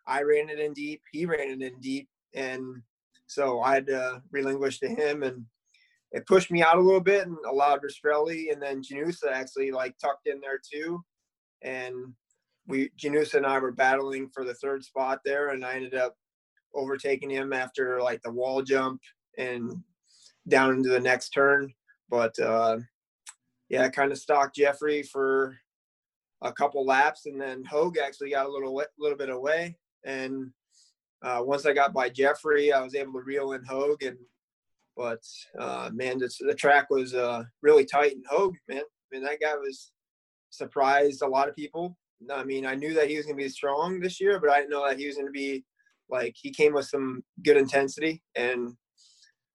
[0.08, 1.02] I ran it in deep.
[1.12, 2.82] He ran it in deep, and
[3.28, 5.46] so I had to relinquish to him, and
[6.12, 9.98] it pushed me out a little bit and allowed Rastrelli and then Janusa actually like
[10.00, 11.04] tucked in there too,
[11.62, 11.96] and
[12.68, 16.16] we Janusa and I were battling for the third spot there, and I ended up
[16.74, 19.02] overtaking him after like the wall jump
[19.38, 19.84] and
[20.48, 21.74] down into the next turn.
[22.10, 22.78] But uh,
[23.70, 25.58] yeah, I kind of stalked Jeffrey for
[26.42, 29.78] a couple laps, and then Hogue actually got a little little bit away.
[30.06, 30.52] And
[31.22, 34.04] uh, once I got by Jeffrey, I was able to reel in Hogue.
[34.04, 34.18] And
[34.96, 35.22] but
[35.58, 38.14] uh, man, this, the track was uh, really tight.
[38.14, 39.92] And Hogue, man, I mean that guy was
[40.50, 41.98] surprised a lot of people.
[42.34, 44.60] I mean, I knew that he was going to be strong this year, but I
[44.60, 45.64] didn't know that he was going to be
[46.10, 48.74] like he came with some good intensity and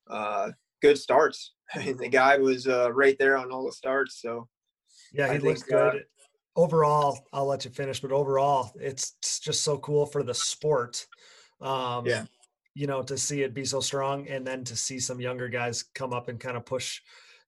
[0.09, 0.51] uh,
[0.81, 1.53] good starts.
[1.75, 4.21] I mean, the guy was uh, right there on all the starts.
[4.21, 4.49] So
[5.13, 6.05] yeah, he looks uh, good.
[6.57, 11.07] overall, I'll let you finish, but overall, it's just so cool for the sport.
[11.65, 12.27] Um, Yeah.
[12.75, 15.85] you know, to see it be so strong, and then to see some younger guys
[15.95, 17.01] come up and kind of push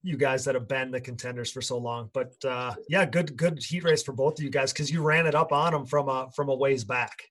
[0.03, 2.11] you guys that have been the contenders for so long.
[2.13, 5.27] But uh, yeah, good good heat race for both of you guys because you ran
[5.27, 7.25] it up on them from a from a ways back.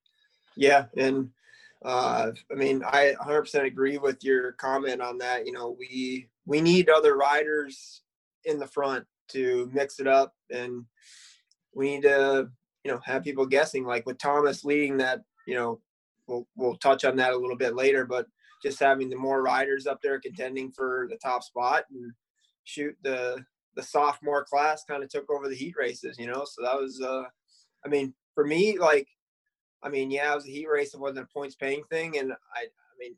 [0.57, 1.29] Yeah, and
[1.83, 5.45] uh, I mean, I 100% agree with your comment on that.
[5.45, 8.01] You know, we we need other riders
[8.43, 10.85] in the front to mix it up, and
[11.73, 12.49] we need to,
[12.83, 13.85] you know, have people guessing.
[13.85, 15.79] Like with Thomas leading that, you know,
[16.27, 18.25] we'll we'll touch on that a little bit later, but
[18.63, 22.11] just having the more riders up there contending for the top spot and
[22.63, 23.43] shoot the
[23.75, 26.45] the sophomore class kind of took over the heat races, you know.
[26.45, 27.23] So that was, uh,
[27.85, 29.07] I mean, for me, like
[29.83, 30.93] I mean, yeah, it was a heat race.
[30.93, 33.15] It wasn't a points paying thing, and I, I mean,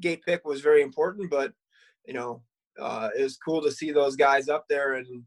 [0.00, 1.52] gate pick was very important, but
[2.06, 2.42] you know,
[2.80, 5.22] uh, it was cool to see those guys up there and,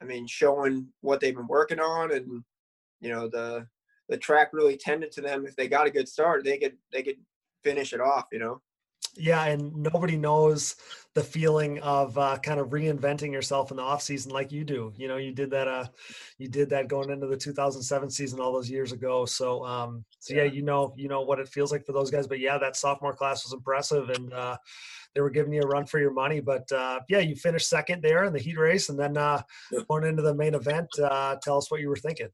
[0.00, 2.44] I mean, showing what they've been working on, and
[3.00, 3.66] you know, the
[4.08, 5.46] the track really tended to them.
[5.46, 7.18] If they got a good start, they could they could
[7.64, 8.26] finish it off.
[8.32, 8.60] You know.
[9.18, 10.76] Yeah, and nobody knows
[11.14, 14.92] the feeling of uh, kind of reinventing yourself in the off season like you do.
[14.96, 15.66] You know, you did that.
[15.66, 15.86] Uh,
[16.38, 19.24] you did that going into the 2007 season all those years ago.
[19.24, 22.26] So, um, so yeah, you know, you know what it feels like for those guys.
[22.26, 24.58] But yeah, that sophomore class was impressive, and uh,
[25.14, 26.40] they were giving you a run for your money.
[26.40, 29.40] But uh, yeah, you finished second there in the heat race, and then uh,
[29.88, 30.88] going into the main event.
[30.98, 32.28] Uh, tell us what you were thinking.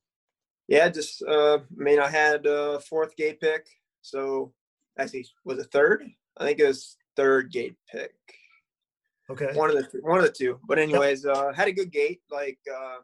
[0.69, 3.67] Yeah, just uh, I mean, I had a fourth gate pick,
[4.01, 4.53] so
[4.99, 6.05] actually was it third?
[6.39, 8.13] I think it was third gate pick.
[9.31, 9.51] Okay.
[9.55, 10.59] One of the one of the two.
[10.67, 12.99] But anyways, uh, had a good gate like uh,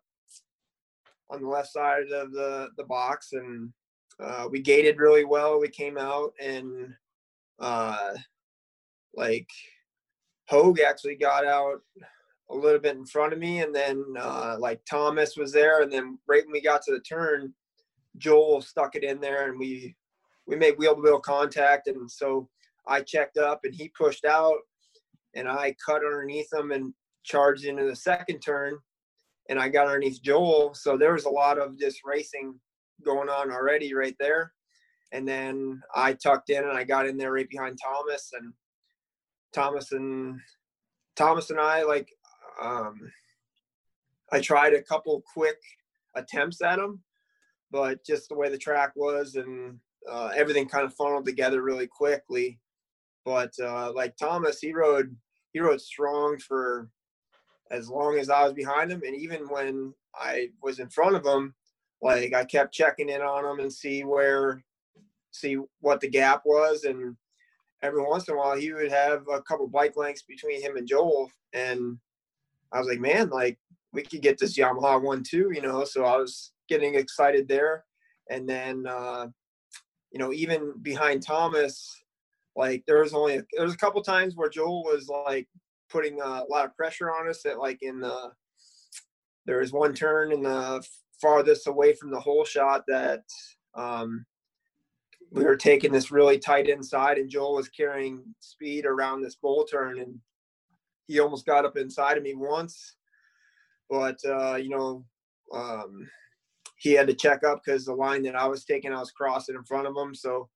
[1.31, 3.73] on the left side of the the box, and
[4.21, 5.61] uh, we gated really well.
[5.61, 6.95] We came out and
[7.59, 8.15] uh,
[9.15, 9.49] like
[10.49, 11.81] Hogue actually got out
[12.51, 15.93] a little bit in front of me, and then uh, like Thomas was there, and
[15.93, 17.53] then right when we got to the turn,
[18.17, 19.95] Joel stuck it in there, and we
[20.47, 22.49] we made wheel to wheel contact, and so
[22.87, 24.59] I checked up, and he pushed out,
[25.35, 26.95] and I cut underneath him and
[27.25, 28.79] charged into the second turn,
[29.49, 30.75] and I got underneath Joel.
[30.75, 32.59] So there was a lot of just racing
[33.05, 34.53] going on already right there.
[35.13, 38.53] And then I tucked in and I got in there right behind Thomas and
[39.55, 40.39] Thomas and
[41.17, 42.09] Thomas and I like
[42.61, 43.11] um
[44.31, 45.59] I tried a couple quick
[46.15, 47.03] attempts at him,
[47.71, 49.79] but just the way the track was and
[50.11, 52.59] uh, everything kind of funneled together really quickly.
[53.25, 55.15] But uh, like Thomas, he rode
[55.53, 56.91] he rode strong for
[57.71, 61.27] as long as I was behind him, and even when I was in front of
[61.27, 61.55] him,
[62.01, 64.63] like I kept checking in on him and see where,
[65.33, 67.17] see what the gap was, and
[67.83, 70.89] every once in a while he would have a couple bike lengths between him and
[70.89, 71.99] Joel, and
[72.73, 73.59] I was like, man, like
[73.93, 75.85] we could get this Yamaha one too, you know.
[75.85, 77.85] So I was getting excited there,
[78.31, 79.27] and then uh,
[80.11, 82.03] you know, even behind Thomas,
[82.57, 85.49] like there was only there was a couple times where Joel was like
[85.89, 87.43] putting a lot of pressure on us.
[87.43, 88.33] That like in the
[89.47, 90.85] there was one turn in the
[91.21, 93.23] farthest away from the hole shot that
[93.75, 94.25] um,
[95.31, 99.65] we were taking this really tight inside, and Joel was carrying speed around this bowl
[99.65, 100.19] turn, and
[101.09, 102.95] he almost got up inside of me once,
[103.91, 105.05] but uh, you know.
[105.53, 106.09] Um,
[106.79, 109.57] he had to check up because the line that I was taking, I was crossing
[109.57, 110.15] in front of him.
[110.15, 110.49] So,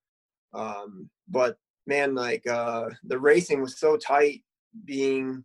[0.55, 1.57] um, but
[1.87, 4.43] man, like uh, the racing was so tight,
[4.85, 5.45] being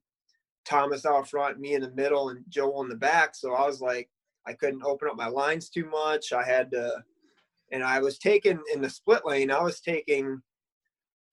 [0.66, 3.36] Thomas out front, me in the middle, and Joel in the back.
[3.36, 4.10] So I was like,
[4.46, 6.32] I couldn't open up my lines too much.
[6.32, 7.04] I had to,
[7.72, 9.50] and I was taking in the split lane.
[9.50, 10.42] I was taking,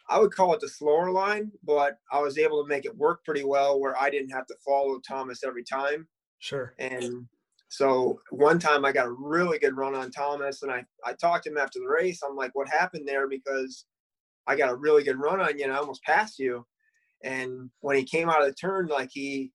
[0.09, 3.24] I would call it the slower line, but I was able to make it work
[3.24, 6.06] pretty well where I didn't have to follow Thomas every time.
[6.40, 6.74] Sure.
[6.78, 7.26] And
[7.68, 11.44] so one time I got a really good run on Thomas and I, I talked
[11.44, 12.20] to him after the race.
[12.22, 13.28] I'm like, what happened there?
[13.28, 13.86] Because
[14.47, 16.66] I got a really good run on you and I almost passed you.
[17.22, 19.52] And when he came out of the turn, like he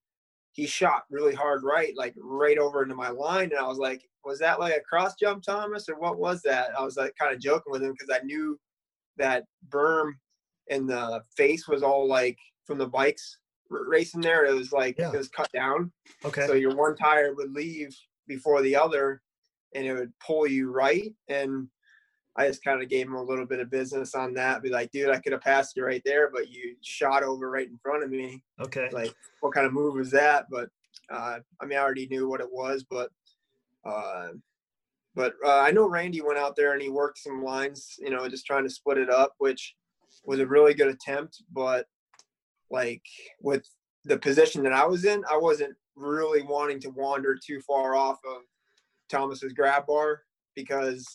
[0.52, 3.50] he shot really hard right, like right over into my line.
[3.50, 6.70] And I was like, was that like a cross jump, Thomas, or what was that?
[6.76, 8.58] I was like kind of joking with him because I knew
[9.16, 10.14] that berm
[10.70, 13.38] and the face was all like from the bikes
[13.68, 14.46] racing there.
[14.46, 15.12] It was like yeah.
[15.12, 15.92] it was cut down.
[16.24, 16.46] Okay.
[16.46, 19.22] So your one tire would leave before the other
[19.74, 21.12] and it would pull you right.
[21.28, 21.68] And
[22.36, 24.62] I just kind of gave him a little bit of business on that.
[24.62, 27.68] Be like, dude, I could have passed you right there, but you shot over right
[27.68, 28.42] in front of me.
[28.60, 28.88] Okay.
[28.92, 30.46] Like, what kind of move was that?
[30.50, 30.68] But
[31.10, 33.10] uh, I mean, I already knew what it was, but
[33.84, 34.28] uh,
[35.14, 38.28] but uh, I know Randy went out there and he worked some lines, you know,
[38.28, 39.74] just trying to split it up, which
[40.24, 41.42] was a really good attempt.
[41.52, 41.86] But
[42.70, 43.02] like
[43.40, 43.66] with
[44.04, 48.18] the position that I was in, I wasn't really wanting to wander too far off
[48.26, 48.42] of
[49.10, 50.22] Thomas's grab bar
[50.54, 51.06] because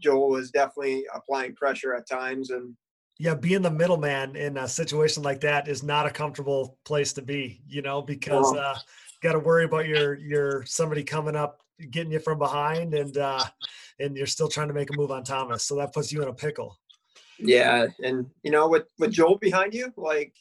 [0.00, 2.74] Joel was definitely applying pressure at times and
[3.18, 7.22] yeah, being the middleman in a situation like that is not a comfortable place to
[7.22, 8.76] be, you know, because uh
[9.22, 11.60] got to worry about your your somebody coming up
[11.90, 13.44] getting you from behind and uh
[14.00, 15.64] and you're still trying to make a move on Thomas.
[15.64, 16.76] So that puts you in a pickle.
[17.38, 20.34] Yeah, and you know, with with Joel behind you, like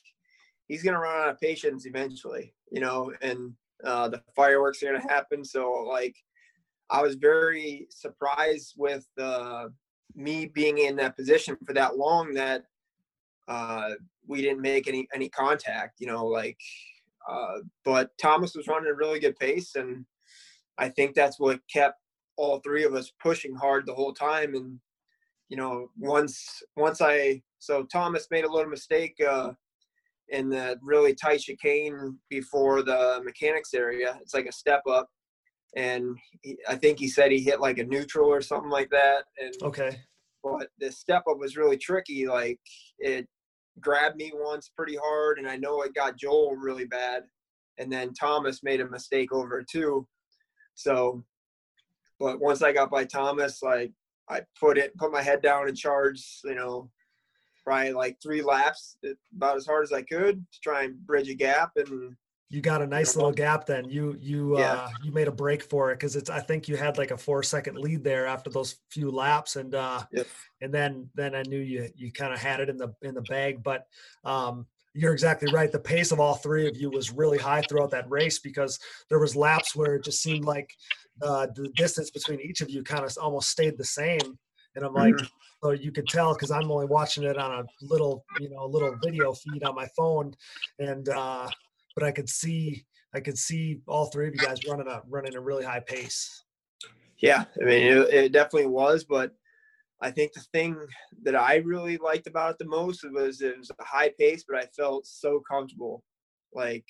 [0.67, 3.53] he's to run out of patience eventually, you know, and
[3.83, 5.43] uh, the fireworks are to happen.
[5.43, 6.15] So like,
[6.89, 9.67] I was very surprised with uh,
[10.15, 12.63] me being in that position for that long that
[13.47, 13.91] uh,
[14.27, 15.99] we didn't make any any contact.
[15.99, 16.59] You know, like,
[17.29, 20.05] uh, but Thomas was running a really good pace, and
[20.77, 21.99] I think that's what kept
[22.35, 24.55] all three of us pushing hard the whole time.
[24.55, 24.79] And
[25.49, 29.51] you know, once once I so Thomas made a little mistake uh,
[30.29, 34.17] in the really tight chicane before the mechanics area.
[34.21, 35.09] It's like a step up,
[35.75, 39.25] and he, I think he said he hit like a neutral or something like that.
[39.41, 40.01] And okay,
[40.43, 42.27] but the step up was really tricky.
[42.27, 42.59] Like
[42.99, 43.27] it
[43.79, 47.23] grabbed me once pretty hard, and I know it got Joel really bad.
[47.79, 50.07] And then Thomas made a mistake over too.
[50.75, 51.23] So,
[52.19, 53.91] but once I got by Thomas, like
[54.29, 56.89] I put it, put my head down and charged, you know,
[57.63, 58.97] probably like three laps
[59.35, 62.15] about as hard as I could to try and bridge a gap and
[62.53, 64.73] you got a nice little gap then you you yeah.
[64.73, 67.17] uh you made a break for it because it's i think you had like a
[67.17, 70.27] four second lead there after those few laps and uh yep.
[70.61, 73.23] and then then i knew you you kind of had it in the in the
[73.23, 73.87] bag but
[74.23, 75.71] um you're exactly right.
[75.71, 78.79] The pace of all three of you was really high throughout that race because
[79.09, 80.69] there was laps where it just seemed like
[81.21, 84.37] uh the distance between each of you kind of almost stayed the same.
[84.75, 85.25] And i'm like mm-hmm.
[85.63, 88.95] so you could tell because I'm only watching it on a little, you know, little
[89.03, 90.33] video feed on my phone,
[90.79, 91.47] and uh,
[91.95, 95.35] but I could see, I could see all three of you guys running a running
[95.35, 96.43] a really high pace.
[97.19, 99.31] Yeah, I mean, it, it definitely was, but
[100.03, 100.75] I think the thing
[101.23, 104.57] that I really liked about it the most was it was a high pace, but
[104.57, 106.03] I felt so comfortable.
[106.53, 106.85] Like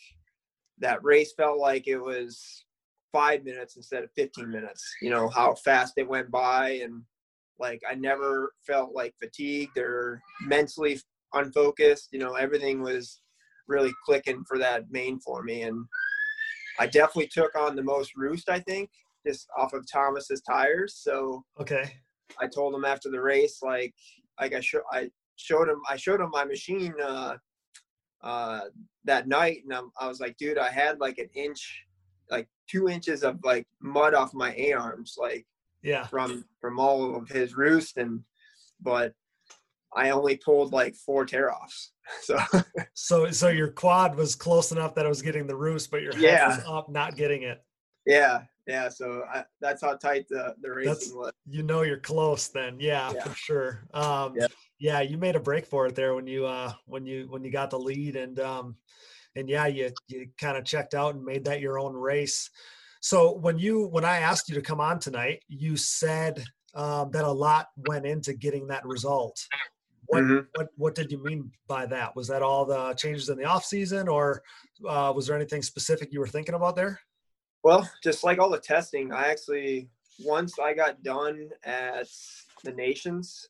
[0.80, 2.66] that race felt like it was
[3.12, 4.84] five minutes instead of 15 minutes.
[5.00, 7.04] You know how fast it went by, and
[7.60, 11.00] like I never felt like fatigued or mentally
[11.34, 12.10] unfocused.
[12.12, 13.22] You know, everything was
[13.68, 15.86] really clicking for that main for me, and
[16.80, 18.50] I definitely took on the most roost.
[18.50, 18.90] I think
[19.26, 20.96] just off of Thomas's tires.
[20.98, 21.94] So okay,
[22.40, 23.94] I told him after the race, like
[24.40, 27.36] like I show I showed him I showed him my machine uh,
[28.22, 28.62] uh,
[29.06, 31.84] that night, and I'm, I was like, dude, I had like an inch,
[32.30, 35.46] like two inches of like mud off my A arms, like
[35.84, 38.24] yeah from from all of his roost and
[38.80, 39.14] but
[39.96, 41.92] I only pulled like four tear offs.
[42.22, 42.38] So
[42.94, 46.14] so so your quad was close enough that I was getting the roost, but your
[46.14, 46.48] head yeah.
[46.50, 47.64] was up not getting it.
[48.06, 48.42] Yeah.
[48.68, 48.90] Yeah.
[48.90, 51.32] So I, that's how tight the the racing That's- was.
[51.50, 52.80] You know you're close then.
[52.80, 53.24] Yeah, Yeah.
[53.24, 53.88] for sure.
[53.94, 54.48] Um Yeah.
[54.80, 57.52] yeah, you made a break for it there when you uh when you when you
[57.52, 58.76] got the lead and um
[59.36, 62.50] and yeah, you you kind of checked out and made that your own race.
[63.02, 66.44] So when you when I asked you to come on tonight, you said
[66.76, 69.46] um, that a lot went into getting that result.
[70.08, 70.48] What Mhm.
[70.56, 72.16] what what did you mean by that?
[72.16, 74.42] Was that all the changes in the off season, or
[74.88, 77.00] uh, was there anything specific you were thinking about there?
[77.64, 82.08] Well, just like all the testing, I actually once I got done at
[82.64, 83.48] the Nations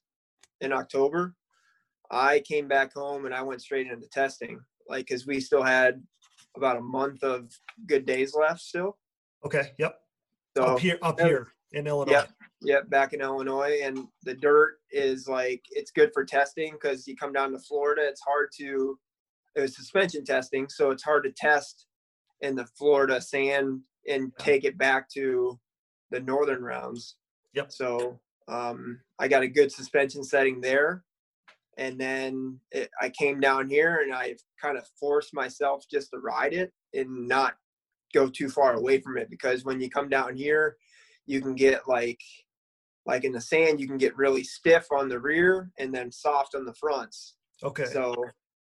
[0.61, 1.35] in October,
[2.11, 4.59] I came back home and I went straight into testing.
[4.87, 6.01] Like, cause we still had
[6.55, 7.51] about a month of
[7.87, 8.97] good days left still.
[9.45, 9.99] Okay, yep,
[10.55, 12.11] So up here, up here in Illinois.
[12.11, 12.29] Yep.
[12.65, 17.15] Yep, back in Illinois, and the dirt is like it's good for testing because you
[17.17, 18.97] come down to Florida, it's hard to.
[19.55, 21.87] It was suspension testing, so it's hard to test
[22.39, 25.59] in the Florida sand and take it back to
[26.11, 27.15] the northern rounds.
[27.53, 27.71] Yep.
[27.71, 31.03] So um, I got a good suspension setting there,
[31.77, 36.19] and then it, I came down here and I kind of forced myself just to
[36.19, 37.55] ride it and not
[38.13, 40.77] go too far away from it because when you come down here,
[41.25, 42.21] you can get like
[43.05, 46.55] like in the sand you can get really stiff on the rear and then soft
[46.55, 47.85] on the fronts Okay.
[47.85, 48.15] so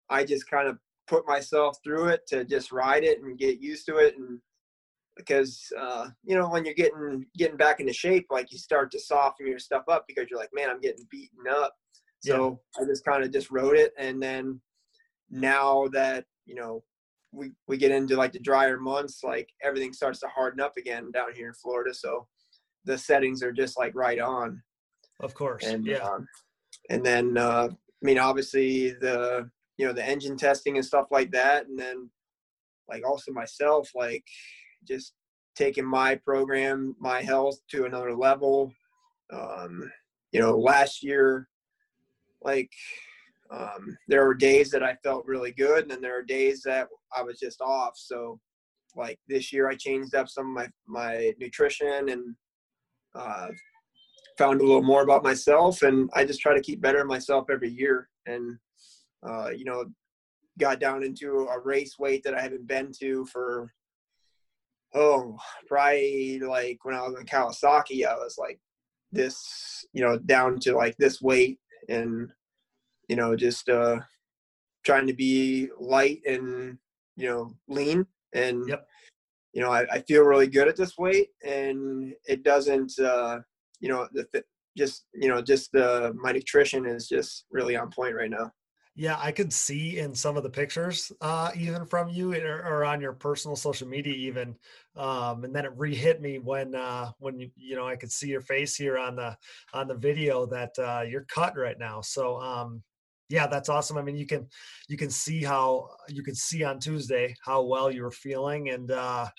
[0.10, 3.86] i just kind of put myself through it to just ride it and get used
[3.86, 4.40] to it and
[5.20, 9.00] because uh, you know when you're getting getting back into shape like you start to
[9.00, 11.74] soften your stuff up because you're like man i'm getting beaten up
[12.22, 14.60] so i just kind of just wrote it and then
[15.30, 16.84] now that you know
[17.32, 21.12] we we get into like the drier months like everything starts to harden up again
[21.12, 22.28] down here in florida so
[22.86, 24.62] the settings are just like right on
[25.22, 25.66] of course.
[25.66, 25.98] and yeah.
[25.98, 26.28] um,
[26.90, 31.32] and then uh, I mean obviously the you know the engine testing and stuff like
[31.32, 32.10] that, and then
[32.90, 34.24] like also myself like
[34.90, 35.14] just
[35.56, 38.72] taking my program, my health to another level.
[39.32, 39.92] Um,
[40.32, 41.48] you know, last year,
[42.42, 42.72] like
[43.52, 46.88] um, there were days that I felt really good, and then there were days that
[47.16, 47.94] I was just off.
[47.96, 48.40] So
[48.96, 52.36] like this year, I changed up some of my my nutrition and
[53.16, 53.48] uh,
[54.40, 57.70] found a little more about myself and i just try to keep better myself every
[57.70, 58.58] year and
[59.28, 59.84] uh, you know
[60.58, 63.70] got down into a race weight that i haven't been to for
[64.96, 65.38] oh
[65.68, 68.60] probably like when i was in kawasaki i was like
[69.12, 71.60] this you know down to like this weight
[71.90, 72.30] and
[73.08, 74.00] you know just uh
[74.86, 76.78] trying to be light and
[77.16, 78.86] you know lean and Yep.
[79.54, 83.40] you know I, I feel really good at this weight and it doesn't uh
[83.80, 84.44] you know the
[84.78, 88.52] just you know just the my nutrition is just really on point right now
[89.00, 92.84] Yeah, I could see in some of the pictures, uh, even from you or, or
[92.84, 94.58] on your personal social media, even,
[94.98, 98.28] um, and then it re-hit me when uh, when you you know I could see
[98.28, 99.38] your face here on the
[99.74, 102.02] on the video that uh, you're cut right now.
[102.02, 102.84] So um,
[103.30, 103.98] yeah, that's awesome.
[103.98, 104.50] I mean, you can
[104.90, 108.92] you can see how you can see on Tuesday how well you were feeling, and
[108.92, 109.30] uh,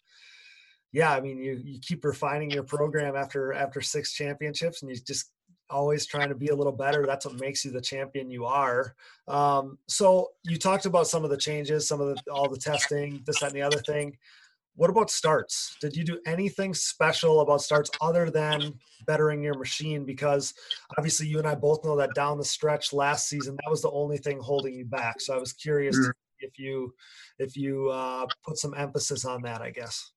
[0.90, 4.96] yeah, I mean, you you keep refining your program after after six championships, and you
[5.06, 5.30] just
[5.70, 7.07] always trying to be a little better.
[7.07, 8.94] That's what makes you the champion you are.
[9.28, 13.23] Um, so you talked about some of the changes, some of the all the testing,
[13.26, 14.16] this, that, and the other thing.
[14.76, 15.76] What about starts?
[15.81, 20.05] Did you do anything special about starts other than bettering your machine?
[20.05, 20.55] Because
[20.97, 23.90] obviously, you and I both know that down the stretch last season, that was the
[23.90, 25.20] only thing holding you back.
[25.20, 26.12] So I was curious Mhm.
[26.39, 26.94] if you
[27.39, 29.60] if you uh, put some emphasis on that.
[29.60, 30.12] I guess.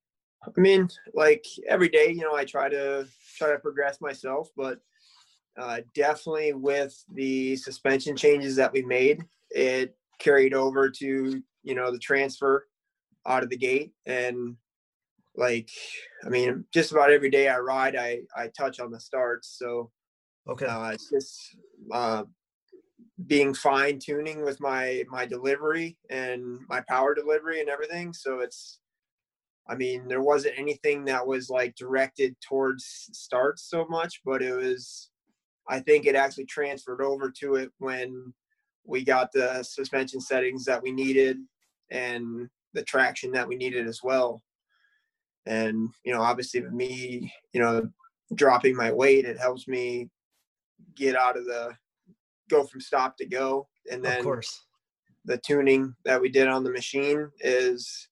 [0.46, 4.78] I mean, like every day, you know, I try to try to progress myself, but
[5.56, 11.90] uh, definitely with the suspension changes that we made, it carried over to you know
[11.90, 12.68] the transfer
[13.26, 14.56] out of the gate, and
[15.36, 15.70] like,
[16.24, 19.92] I mean, just about every day I ride, I I touch on the starts, so
[20.46, 20.66] Okay.
[20.66, 21.56] uh, it's just
[21.92, 22.24] uh,
[23.26, 28.12] being fine tuning with my my delivery and my power delivery and everything.
[28.12, 28.80] So it's,
[29.68, 34.54] I mean, there wasn't anything that was like directed towards starts so much, but it
[34.54, 35.10] was,
[35.68, 38.32] I think it actually transferred over to it when
[38.84, 41.38] we got the suspension settings that we needed
[41.90, 44.42] and the traction that we needed as well.
[45.46, 47.88] And you know, obviously, with me, you know,
[48.34, 50.10] dropping my weight, it helps me
[50.96, 51.74] get out of the
[52.48, 54.62] go from stop to go and then of course.
[55.24, 58.08] the tuning that we did on the machine is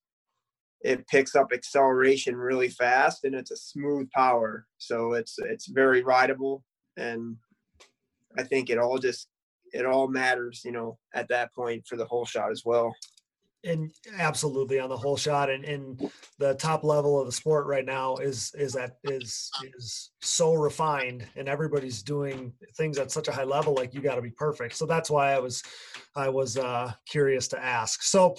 [0.81, 6.03] it picks up acceleration really fast and it's a smooth power so it's it's very
[6.03, 6.63] rideable
[6.97, 7.35] and
[8.37, 9.27] i think it all just
[9.73, 12.93] it all matters you know at that point for the whole shot as well.
[13.65, 15.49] And absolutely on the whole shot.
[15.49, 20.11] And, and the top level of the sport right now is is that is is
[20.21, 24.21] so refined and everybody's doing things at such a high level like you got to
[24.21, 24.75] be perfect.
[24.75, 25.63] So that's why i was
[26.13, 28.03] i was uh curious to ask.
[28.03, 28.35] So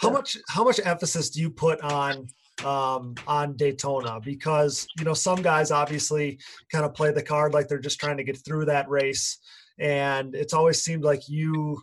[0.00, 2.28] how much how much emphasis do you put on
[2.64, 6.38] um, on Daytona because you know some guys obviously
[6.70, 9.38] kind of play the card like they're just trying to get through that race,
[9.78, 11.80] and it's always seemed like you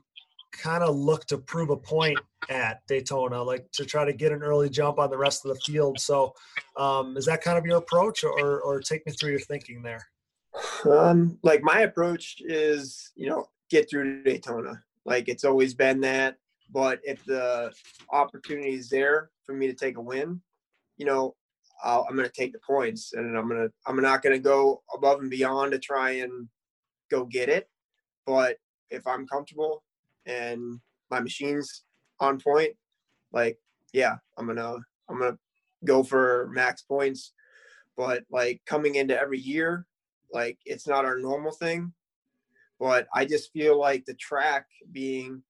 [0.51, 2.17] kind of look to prove a point
[2.49, 5.59] at Daytona, like to try to get an early jump on the rest of the
[5.61, 5.99] field.
[5.99, 6.33] So,
[6.77, 10.05] um, is that kind of your approach, or or take me through your thinking there?
[10.89, 14.81] Um, like my approach is, you know, get through Daytona.
[15.05, 16.37] Like it's always been that.
[16.71, 17.71] But if the
[18.11, 20.41] opportunity is there for me to take a win,
[20.99, 21.35] you know,
[21.83, 24.83] i am going to take the points, and I'm to I'm not going to go
[24.93, 26.47] above and beyond to try and
[27.09, 27.67] go get it.
[28.27, 28.57] But
[28.91, 29.83] if I'm comfortable
[30.27, 30.79] and
[31.09, 31.83] my machine's
[32.19, 32.73] on point,
[33.31, 33.57] like
[33.93, 34.75] yeah, I'm gonna
[35.09, 35.37] I'm gonna
[35.85, 37.33] go for max points.
[37.97, 39.85] But like coming into every year,
[40.31, 41.93] like it's not our normal thing.
[42.79, 45.43] But I just feel like the track being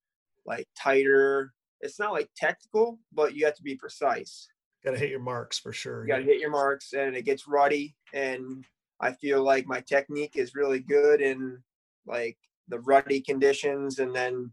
[0.45, 4.49] like tighter, it's not like technical, but you have to be precise.
[4.83, 6.03] Got to hit your marks for sure.
[6.03, 7.95] You got to hit your marks, and it gets ruddy.
[8.13, 8.65] And
[8.99, 11.61] I feel like my technique is really good in
[12.05, 12.37] like
[12.69, 14.51] the ruddy conditions, and then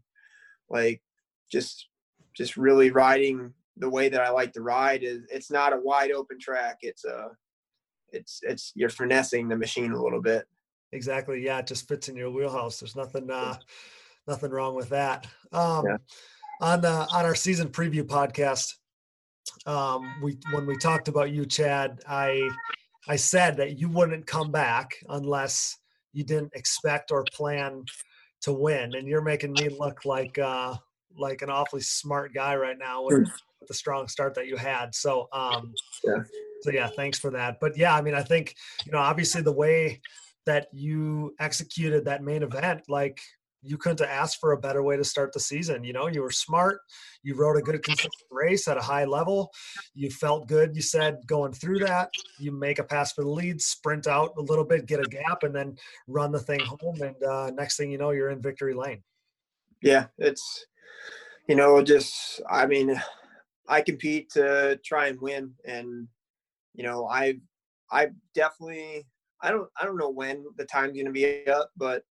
[0.69, 1.01] like
[1.51, 1.87] just
[2.35, 6.11] just really riding the way that I like to ride is it's not a wide
[6.11, 6.79] open track.
[6.81, 7.29] It's a
[8.11, 10.45] it's it's you're finessing the machine a little bit.
[10.91, 11.43] Exactly.
[11.43, 12.79] Yeah, it just fits in your wheelhouse.
[12.79, 13.55] There's nothing uh
[14.27, 15.27] nothing wrong with that.
[15.51, 15.97] Um yeah.
[16.61, 18.73] on the on our season preview podcast,
[19.65, 22.49] um we when we talked about you, Chad, I
[23.07, 25.77] I said that you wouldn't come back unless
[26.13, 27.83] you didn't expect or plan
[28.41, 28.95] to win.
[28.95, 30.75] And you're making me look like uh
[31.17, 33.19] like an awfully smart guy right now with,
[33.59, 34.93] with the strong start that you had.
[34.93, 36.23] So, um, yeah.
[36.61, 37.59] So yeah, thanks for that.
[37.59, 40.01] But yeah, I mean, I think you know, obviously the way
[40.45, 43.19] that you executed that main event, like
[43.67, 45.83] you couldn't have asked for a better way to start the season.
[45.83, 46.79] You know, you were smart.
[47.23, 49.51] You rode a good consistent race at a high level.
[49.93, 50.75] You felt good.
[50.75, 54.41] You said going through that, you make a pass for the lead, sprint out a
[54.41, 57.01] little bit, get a gap, and then run the thing home.
[57.01, 59.03] And uh, next thing you know, you're in victory lane.
[59.81, 60.65] Yeah, it's
[61.47, 62.99] you know, just I mean,
[63.67, 66.07] I compete to try and win, and
[66.73, 67.39] you know, I
[67.91, 69.05] I definitely
[69.41, 72.03] I don't I don't know when the time's gonna be up, but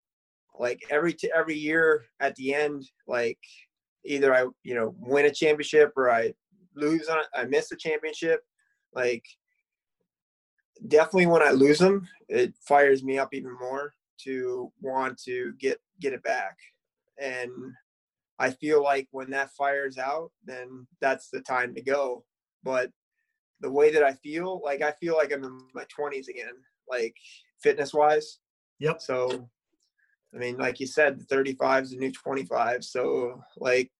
[0.58, 3.38] like every t- every year at the end, like
[4.04, 6.34] either I you know win a championship or I
[6.74, 8.40] lose on I miss a championship,
[8.94, 9.24] like
[10.88, 13.92] definitely when I lose them, it fires me up even more
[14.22, 16.56] to want to get get it back,
[17.20, 17.50] and
[18.38, 22.24] I feel like when that fires out, then that's the time to go.
[22.62, 22.90] But
[23.60, 26.54] the way that I feel, like I feel like I'm in my 20s again,
[26.88, 27.14] like
[27.62, 28.38] fitness wise.
[28.80, 29.00] Yep.
[29.00, 29.48] So,
[30.34, 32.84] I mean, like you said, the 35 is the new 25.
[32.84, 33.90] So, like,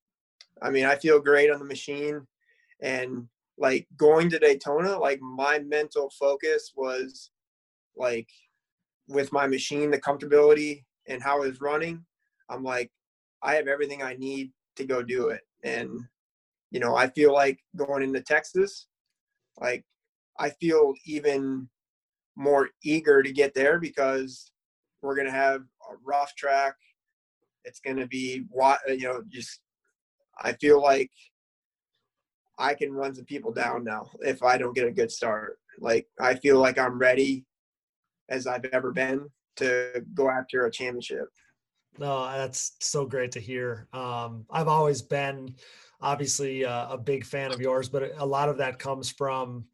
[0.63, 2.27] I mean, I feel great on the machine.
[2.81, 7.31] And like going to Daytona, like my mental focus was
[7.97, 8.29] like
[9.09, 12.05] with my machine, the comfortability and how it was running.
[12.49, 12.91] I'm like,
[13.43, 15.43] I have everything I need to go do it.
[15.63, 16.01] And,
[16.71, 18.89] you know, I feel like going into Texas,
[19.61, 19.85] like
[20.39, 21.69] I feel even
[22.37, 24.51] more eager to get there because
[25.01, 26.75] we're going to have a rough track.
[27.65, 28.45] It's going to be,
[28.89, 29.61] you know, just,
[30.43, 31.11] I feel like
[32.59, 35.59] I can run some people down now if I don't get a good start.
[35.79, 37.47] Like, I feel like I'm ready
[38.29, 41.29] as I've ever been to go after a championship.
[41.99, 43.89] No, that's so great to hear.
[43.93, 45.55] Um, I've always been
[46.01, 49.65] obviously uh, a big fan of yours, but a lot of that comes from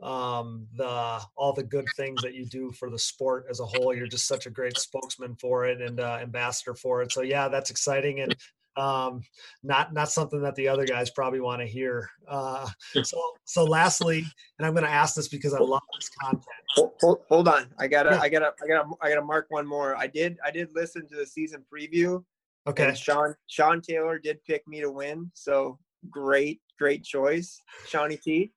[0.00, 3.94] um, the all the good things that you do for the sport as a whole.
[3.94, 7.12] You're just such a great spokesman for it and uh, ambassador for it.
[7.12, 8.34] So yeah, that's exciting and
[8.78, 9.22] um,
[9.64, 12.08] not not something that the other guys probably want to hear.
[12.28, 12.68] Uh,
[13.02, 14.24] so so lastly,
[14.58, 16.44] and I'm going to ask this because I love this content.
[16.76, 18.20] Hold, hold, on, I gotta yeah.
[18.20, 19.96] I gotta I gotta I gotta mark one more.
[19.96, 22.22] I did I did listen to the season preview.
[22.68, 22.94] Okay.
[22.94, 25.78] Sean Sean Taylor did pick me to win, so
[26.08, 28.52] great great choice, Shawnee T.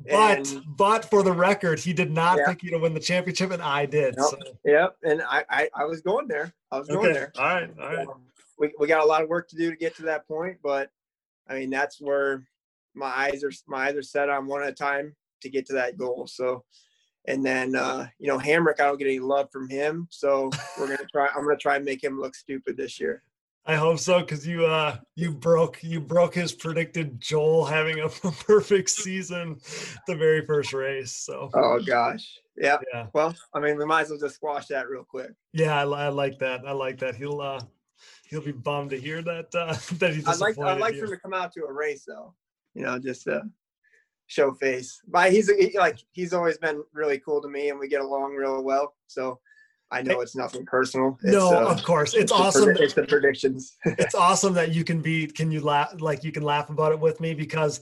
[0.00, 2.48] But and, but for the record, he did not yeah.
[2.48, 4.16] pick you to win the championship, and I did.
[4.16, 4.30] Nope.
[4.30, 4.52] So.
[4.64, 6.52] Yep, and I, I I was going there.
[6.70, 7.32] I was going there.
[7.38, 8.08] All right, all right.
[8.08, 8.22] Um,
[8.58, 10.90] we, we got a lot of work to do to get to that point, but
[11.48, 12.46] I mean that's where
[12.94, 15.74] my eyes are my eyes are set on one at a time to get to
[15.74, 16.26] that goal.
[16.26, 16.64] So
[17.26, 20.88] and then uh, you know Hamrick, I don't get any love from him, so we're
[20.88, 21.28] gonna try.
[21.34, 23.22] I'm gonna try and make him look stupid this year.
[23.66, 28.08] I hope so because you uh you broke you broke his predicted Joel having a
[28.48, 29.58] perfect season
[30.06, 31.12] the very first race.
[31.12, 32.78] So oh gosh, yeah.
[32.92, 35.30] yeah, Well, I mean, we might as well just squash that real quick.
[35.52, 36.62] yeah, I, I like that.
[36.66, 37.14] I like that.
[37.14, 37.60] He'll uh
[38.28, 40.58] he'll be bummed to hear that uh that he's I'd like.
[40.58, 41.00] I'd like you.
[41.00, 42.34] for him to come out to a race though.
[42.74, 43.42] You know, just uh
[44.26, 45.00] show face.
[45.08, 48.34] But he's he, like he's always been really cool to me, and we get along
[48.34, 48.94] real well.
[49.06, 49.40] So
[49.94, 51.16] I know it's nothing personal.
[51.22, 52.70] It's, no, uh, of course, it's the awesome.
[52.70, 53.76] predi- it's the predictions.
[53.84, 56.98] it's awesome that you can be can you laugh like you can laugh about it
[56.98, 57.80] with me because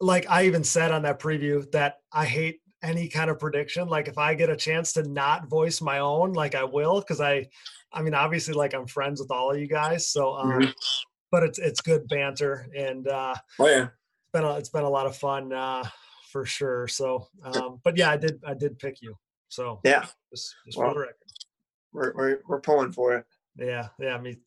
[0.00, 4.08] like i even said on that preview that i hate any kind of prediction like
[4.08, 7.46] if i get a chance to not voice my own like i will because i
[7.92, 10.72] i mean obviously like i'm friends with all of you guys so um Mhm.
[11.30, 13.84] but it's it's good banter and uh oh yeah.
[13.84, 15.84] it's been a, it's been a lot of fun uh
[16.32, 19.14] for sure so um but yeah i did i did pick you
[19.48, 20.06] so Yeah.
[20.32, 21.00] just, just Well, the
[21.92, 23.24] We're, we're we're pulling for it.
[23.56, 24.14] yeah, yeah.
[24.14, 24.38] I mean,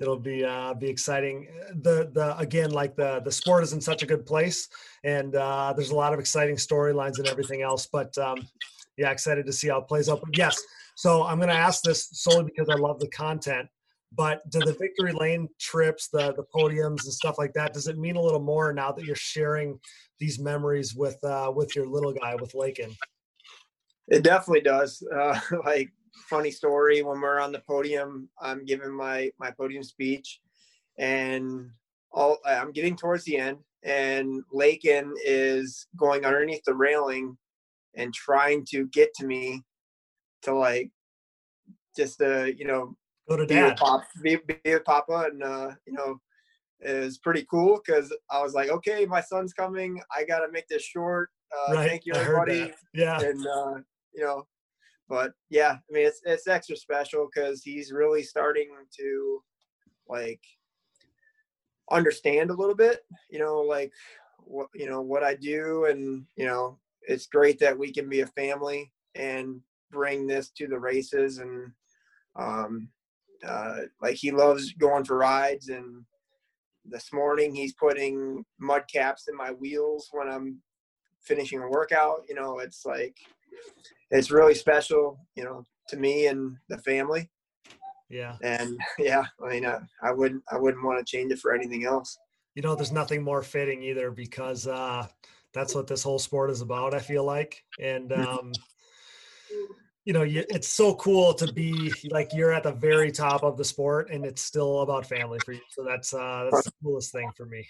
[0.00, 1.48] it'll be uh, be exciting.
[1.82, 4.68] The the again, like the the sport is in such a good place,
[5.02, 7.86] and uh, there's a lot of exciting storylines and everything else.
[7.86, 8.46] But um,
[8.96, 10.20] yeah, excited to see how it plays out.
[10.20, 10.60] But yes,
[10.94, 13.68] so I'm going to ask this solely because I love the content.
[14.16, 17.98] But do the victory lane trips, the the podiums and stuff like that, does it
[17.98, 19.80] mean a little more now that you're sharing
[20.20, 22.94] these memories with uh, with your little guy with Lakin?
[24.06, 25.02] It definitely does.
[25.12, 25.90] Uh, like
[26.28, 30.40] funny story when we're on the podium, I'm giving my my podium speech,
[30.98, 31.70] and
[32.12, 37.36] all I'm getting towards the end, and Lakin is going underneath the railing
[37.96, 39.62] and trying to get to me
[40.42, 40.90] to like
[41.96, 42.96] just uh you know
[43.28, 43.76] Go to be with dad.
[43.78, 46.20] Pop, be, be with Papa, and uh, you know,
[46.84, 50.00] was pretty cool because I was like, okay, my son's coming.
[50.14, 51.30] I gotta make this short.
[51.50, 51.88] Uh, right.
[51.88, 52.72] Thank you, everybody.
[52.92, 53.18] Yeah.
[53.20, 53.74] And uh,
[54.14, 54.46] you know,
[55.08, 59.42] but yeah, I mean, it's it's extra special because he's really starting to
[60.08, 60.40] like
[61.90, 63.04] understand a little bit.
[63.30, 63.92] You know, like
[64.38, 68.20] what you know what I do, and you know, it's great that we can be
[68.20, 69.60] a family and
[69.90, 71.70] bring this to the races and
[72.36, 72.88] um
[73.46, 76.02] uh, like he loves going for rides and
[76.86, 80.58] this morning he's putting mud caps in my wheels when i'm
[81.20, 83.16] finishing a workout you know it's like
[84.10, 87.30] it's really special you know to me and the family.
[88.10, 88.36] Yeah.
[88.42, 91.84] and yeah i mean uh, i wouldn't i wouldn't want to change it for anything
[91.84, 92.18] else.
[92.54, 95.06] You know there's nothing more fitting either because uh
[95.52, 97.64] that's what this whole sport is about i feel like.
[97.78, 98.52] And um
[100.04, 103.56] you know you, it's so cool to be like you're at the very top of
[103.56, 105.60] the sport and it's still about family for you.
[105.70, 107.66] So that's uh that's the coolest thing for me.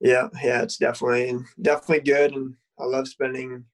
[0.00, 3.64] Yeah yeah it's definitely definitely good and i love spending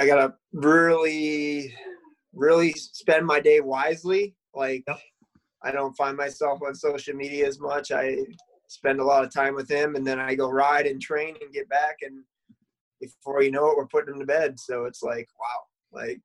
[0.00, 1.74] i gotta really
[2.34, 4.34] really spend my day wisely.
[4.54, 4.98] Like Yep.
[5.62, 7.92] i don't find myself on social media as much.
[7.92, 8.16] I
[8.68, 11.52] spend a lot of time with him and then i go ride and train and
[11.52, 12.24] get back and
[13.00, 14.58] before you know it we're putting him to bed.
[14.58, 16.00] So it's like wow.
[16.00, 16.20] Like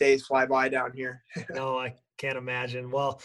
[0.00, 1.22] days fly by down here.
[1.50, 2.90] No i can't imagine.
[2.90, 3.20] Well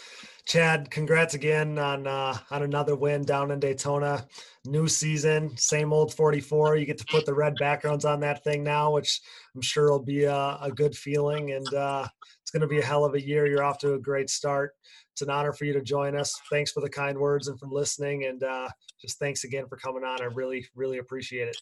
[0.46, 4.26] chad congrats again on uh on another win down in daytona.
[4.64, 8.62] New season same old 44 you get to put the red backgrounds on that thing
[8.62, 9.20] now which
[9.54, 11.52] i'm sure will be a, a good feeling.
[11.52, 12.06] And uh
[12.42, 13.48] it's going to be a hell of a year.
[13.48, 14.70] You're off to a great start.
[15.12, 16.32] It's an honor for you to join us.
[16.48, 18.26] Thanks for the kind words and for listening.
[18.26, 18.68] And uh
[19.00, 20.22] just thanks again for coming on.
[20.22, 21.56] I really really appreciate it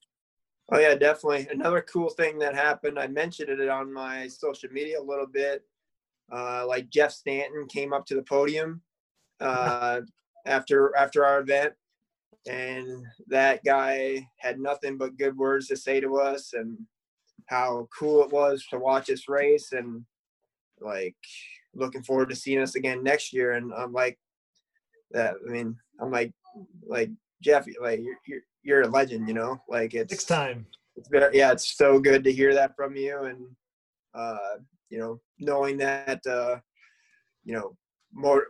[0.72, 1.46] Oh yeah, definitely.
[1.50, 5.62] Another cool thing that happened, I mentioned it on my social media a little bit.
[6.32, 8.80] Uh, like Jeff Stanton came up to the podium
[9.40, 10.00] uh,
[10.46, 11.74] after after our event,
[12.48, 16.78] and that guy had nothing but good words to say to us, and
[17.46, 20.02] how cool it was to watch us race, and
[20.80, 21.16] like
[21.74, 23.52] looking forward to seeing us again next year.
[23.52, 24.18] And I'm like,
[25.10, 25.34] that.
[25.46, 26.32] I mean, I'm like,
[26.86, 27.10] like
[27.42, 29.60] Jeff, like you're you're, you're a legend, you know.
[29.68, 33.18] Like it's next time it's very, yeah, it's so good to hear that from you,
[33.24, 33.46] and
[34.14, 34.56] uh,
[34.90, 36.56] you know, knowing that uh,
[37.44, 37.76] you know,
[38.12, 38.46] motor,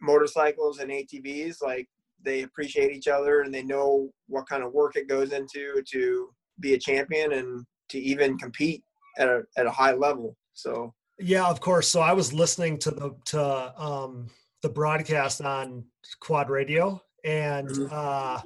[0.00, 1.88] motorcycles and ATVs like
[2.22, 6.30] they appreciate each other and they know what kind of work it goes into to
[6.60, 8.82] be a champion and to even compete
[9.18, 10.36] at a at a high level.
[10.54, 11.88] So Yeah, of course.
[11.88, 14.28] So I was listening to the to um
[14.62, 15.84] the broadcast on
[16.20, 17.88] Quad Radio and Mhm.
[17.92, 18.40] uh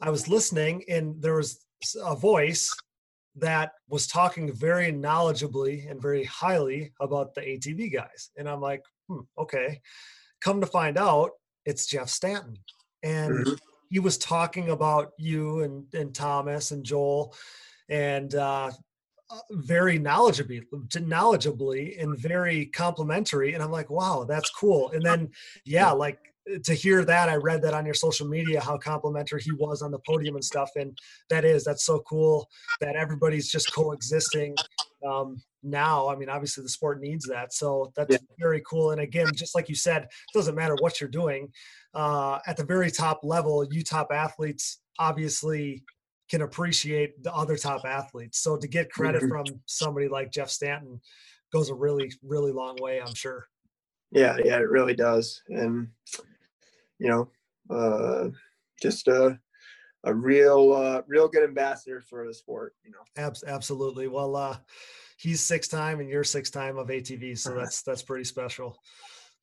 [0.00, 1.64] I was listening and there was
[2.02, 2.74] a voice
[3.36, 8.30] that was talking very knowledgeably and very highly about the ATV guys.
[8.36, 9.80] And I'm like, hmm, okay.
[10.40, 11.32] Come to find out,
[11.64, 12.56] it's Jeff Stanton.
[13.02, 13.58] And Mhm.
[13.90, 17.34] he was talking about you and, and Thomas and Joel
[17.88, 18.70] and uh,
[19.30, 23.54] uh, very knowledgeably, knowledgeably and very complimentary.
[23.54, 24.90] And I'm like, wow, that's cool.
[24.90, 25.30] And then,
[25.64, 26.18] yeah, like
[26.64, 29.90] to hear that, I read that on your social media how complimentary he was on
[29.90, 30.96] the podium and stuff, and
[31.28, 32.48] that is that's so cool
[32.80, 34.54] that everybody's just coexisting
[35.06, 36.08] um, now.
[36.08, 38.18] I mean, obviously the sport needs that, so that's yeah.
[38.38, 38.92] very cool.
[38.92, 41.48] And again, just like you said, it doesn't matter what you're doing.
[41.94, 45.82] Uh, at the very top level, you top athletes obviously
[46.28, 48.38] can appreciate the other top athletes.
[48.38, 49.30] So to get credit mm-hmm.
[49.30, 51.00] from somebody like Jeff Stanton
[51.52, 53.46] goes a really, really long way, I'm sure.
[54.10, 55.42] Yeah, yeah, it really does.
[55.48, 55.88] And
[56.98, 57.28] you know,
[57.74, 58.28] uh,
[58.80, 59.38] just a
[60.04, 62.74] a real, uh, real good ambassador for the sport.
[62.84, 64.06] You know, absolutely.
[64.06, 64.56] Well, uh,
[65.18, 68.78] he's six time and you're six time of ATV, so that's that's pretty special.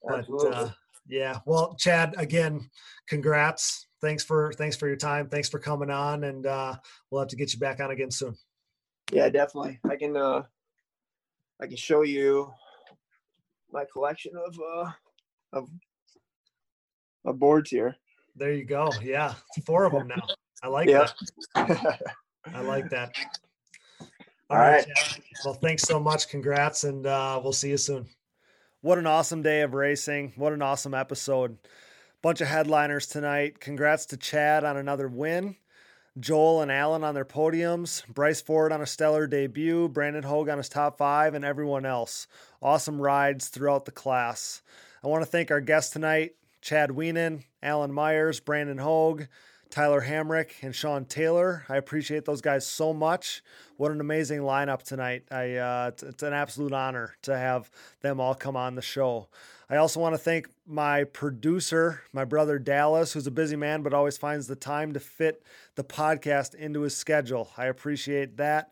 [0.07, 0.69] But uh,
[1.07, 2.69] yeah, well, Chad, again,
[3.07, 3.87] congrats.
[4.01, 5.27] Thanks for thanks for your time.
[5.29, 6.75] Thanks for coming on, and uh,
[7.09, 8.35] we'll have to get you back on again soon.
[9.11, 9.79] Yeah, definitely.
[9.89, 10.43] I can uh,
[11.61, 12.51] I can show you
[13.71, 14.91] my collection of uh,
[15.53, 15.69] of
[17.25, 17.95] of boards here.
[18.35, 18.91] There you go.
[19.01, 19.33] Yeah,
[19.65, 20.21] four of them now.
[20.63, 21.07] I like yeah.
[21.55, 21.99] that.
[22.53, 23.15] I like that.
[23.99, 24.07] All,
[24.49, 24.85] All right.
[24.85, 26.29] right well, thanks so much.
[26.29, 28.07] Congrats, and uh, we'll see you soon.
[28.81, 30.33] What an awesome day of racing.
[30.35, 31.57] What an awesome episode.
[32.21, 33.59] Bunch of headliners tonight.
[33.59, 35.55] Congrats to Chad on another win.
[36.19, 40.59] Joel and Alan on their podiums, Bryce Ford on a stellar debut, Brandon Hogue on
[40.59, 42.27] his top five, and everyone else.
[42.61, 44.61] Awesome rides throughout the class.
[45.03, 49.23] I want to thank our guests tonight Chad Wienen, Alan Myers, Brandon Hogue,
[49.69, 51.65] Tyler Hamrick, and Sean Taylor.
[51.67, 53.43] I appreciate those guys so much.
[53.75, 55.25] What an amazing lineup tonight.
[55.29, 57.69] I, uh, it's, it's, an absolute honor to have
[57.99, 59.27] them all come on the show.
[59.69, 63.93] I also want to thank my producer, my brother Dallas, who's a busy man but
[63.93, 65.43] always finds the time to fit
[65.75, 67.49] the podcast into his schedule.
[67.57, 68.71] I appreciate that.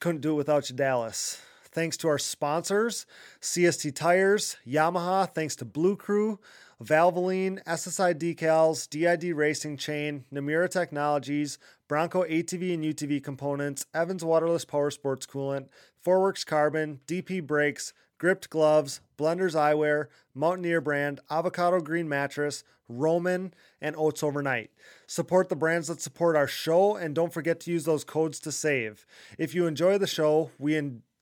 [0.00, 1.40] Couldn't do it without you, Dallas.
[1.72, 3.06] Thanks to our sponsors,
[3.40, 6.40] CST Tires, Yamaha, thanks to Blue Crew,
[6.82, 14.64] Valvoline, SSI Decals, DID Racing Chain, Namura Technologies, Bronco ATV and UTV components, Evans Waterless
[14.64, 15.68] Power Sports Coolant,
[16.04, 23.52] Forworks Carbon, DP Brakes, Gript Gloves, Blenders Eyewear, Mountaineer Brand, Avocado Green Mattress, Roman,
[23.82, 24.70] and Oats Overnight.
[25.06, 28.52] Support the brands that support our show and don't forget to use those codes to
[28.52, 29.04] save.
[29.38, 30.76] If you enjoy the show, we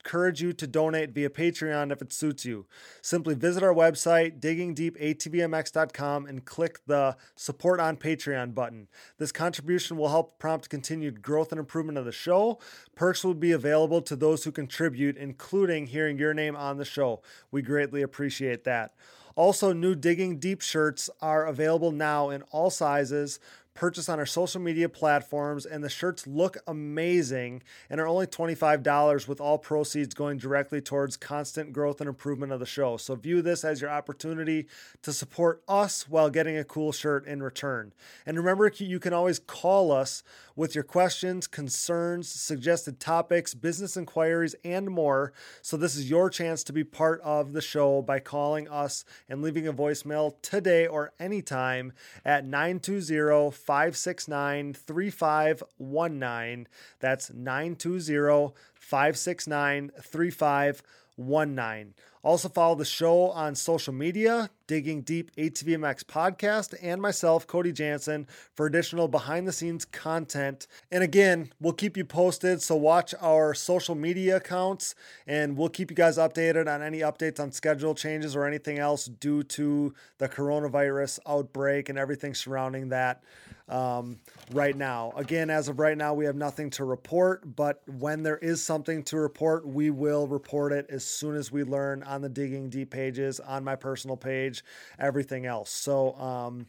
[0.05, 2.67] encourage you to donate via Patreon if it suits you.
[3.03, 8.89] Simply visit our website, diggingdeepatvmx.com, and click the Support on Patreon button.
[9.19, 12.59] This contribution will help prompt continued growth and improvement of the show.
[12.95, 17.23] Perks will be available to those who contribute, including hearing your name on the show.
[17.51, 18.95] We greatly appreciate that.
[19.35, 23.39] Also, new Digging Deep shirts are available now in all sizes
[23.79, 29.29] purchase on our social media platforms, and the shirts look amazing and are only $25
[29.29, 32.97] with all proceeds going directly towards constant growth and improvement of the show.
[32.97, 34.67] So view this as your opportunity
[35.03, 37.93] to support us while getting a cool shirt in return.
[38.27, 40.25] And remember, you can always call us
[40.57, 45.33] with your questions, concerns, suggested topics, business inquiries, and more.
[45.63, 49.41] So this is your chance to be part of the show by calling us and
[49.41, 51.93] leaving a voicemail today or anytime
[52.25, 56.69] at 920 569 3519.
[57.01, 61.95] That's 920 569 3519.
[62.25, 68.27] Also, follow the show on social media, Digging Deep ATVMX podcast, and myself, Cody Jansen,
[68.55, 70.67] for additional behind the scenes content.
[70.91, 72.63] And again, we'll keep you posted.
[72.63, 74.95] So, watch our social media accounts
[75.27, 79.05] and we'll keep you guys updated on any updates on schedule changes or anything else
[79.05, 83.23] due to the coronavirus outbreak and everything surrounding that
[83.69, 84.19] um,
[84.53, 85.13] right now.
[85.17, 89.03] Again, as of right now, we have nothing to report, but when there is something
[89.05, 92.91] to report, we will report it as soon as we learn on the Digging Deep
[92.91, 94.65] pages, on my personal page,
[94.99, 95.71] everything else.
[95.71, 96.67] So um,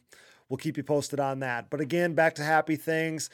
[0.49, 1.69] we'll keep you posted on that.
[1.69, 3.29] But again, back to happy things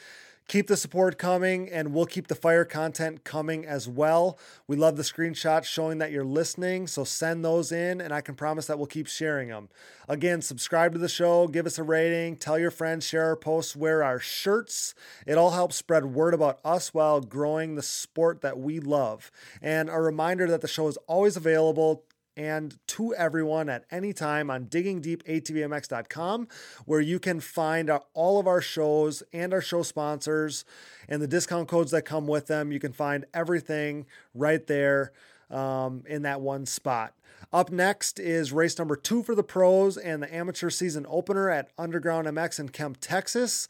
[0.48, 4.38] keep the support coming and we'll keep the fire content coming as well.
[4.66, 8.34] We love the screenshots showing that you're listening, so send those in and I can
[8.34, 9.68] promise that we'll keep sharing them.
[10.08, 13.74] Again, subscribe to the show, give us a rating, tell your friends, share our posts,
[13.74, 14.94] wear our shirts.
[15.26, 19.30] It all helps spread word about us while growing the sport that we love.
[19.60, 22.04] And a reminder that the show is always available
[22.36, 26.48] and to everyone at any time on diggingdeepatvmx.com,
[26.84, 30.64] where you can find all of our shows and our show sponsors
[31.08, 32.72] and the discount codes that come with them.
[32.72, 35.12] You can find everything right there
[35.50, 37.14] um, in that one spot.
[37.52, 41.70] Up next is race number two for the pros and the amateur season opener at
[41.78, 43.68] Underground MX in Kemp, Texas.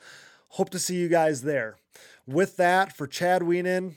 [0.51, 1.77] Hope to see you guys there.
[2.27, 3.97] With that, for Chad Wienen,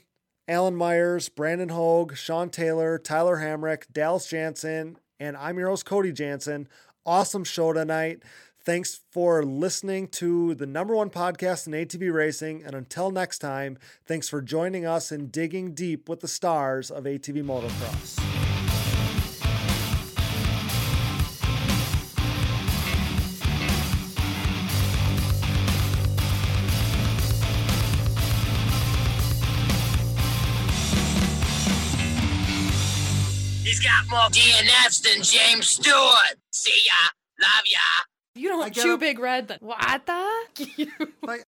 [0.50, 6.10] Alan Myers, Brandon Hogue, Sean Taylor, Tyler Hamrick, Dallas Jansen, and I'm your host, Cody
[6.10, 6.66] Jansen.
[7.06, 8.24] Awesome show tonight.
[8.58, 12.64] Thanks for listening to the number one podcast in ATV racing.
[12.64, 17.04] And until next time, thanks for joining us in digging deep with the stars of
[17.04, 18.29] ATV motocross.
[33.90, 36.36] Got more DNFs than James Stewart.
[36.52, 37.10] See ya.
[37.42, 37.78] Love ya.
[38.34, 39.00] You don't I get chew it.
[39.00, 39.48] big red.
[39.48, 41.02] Then what the?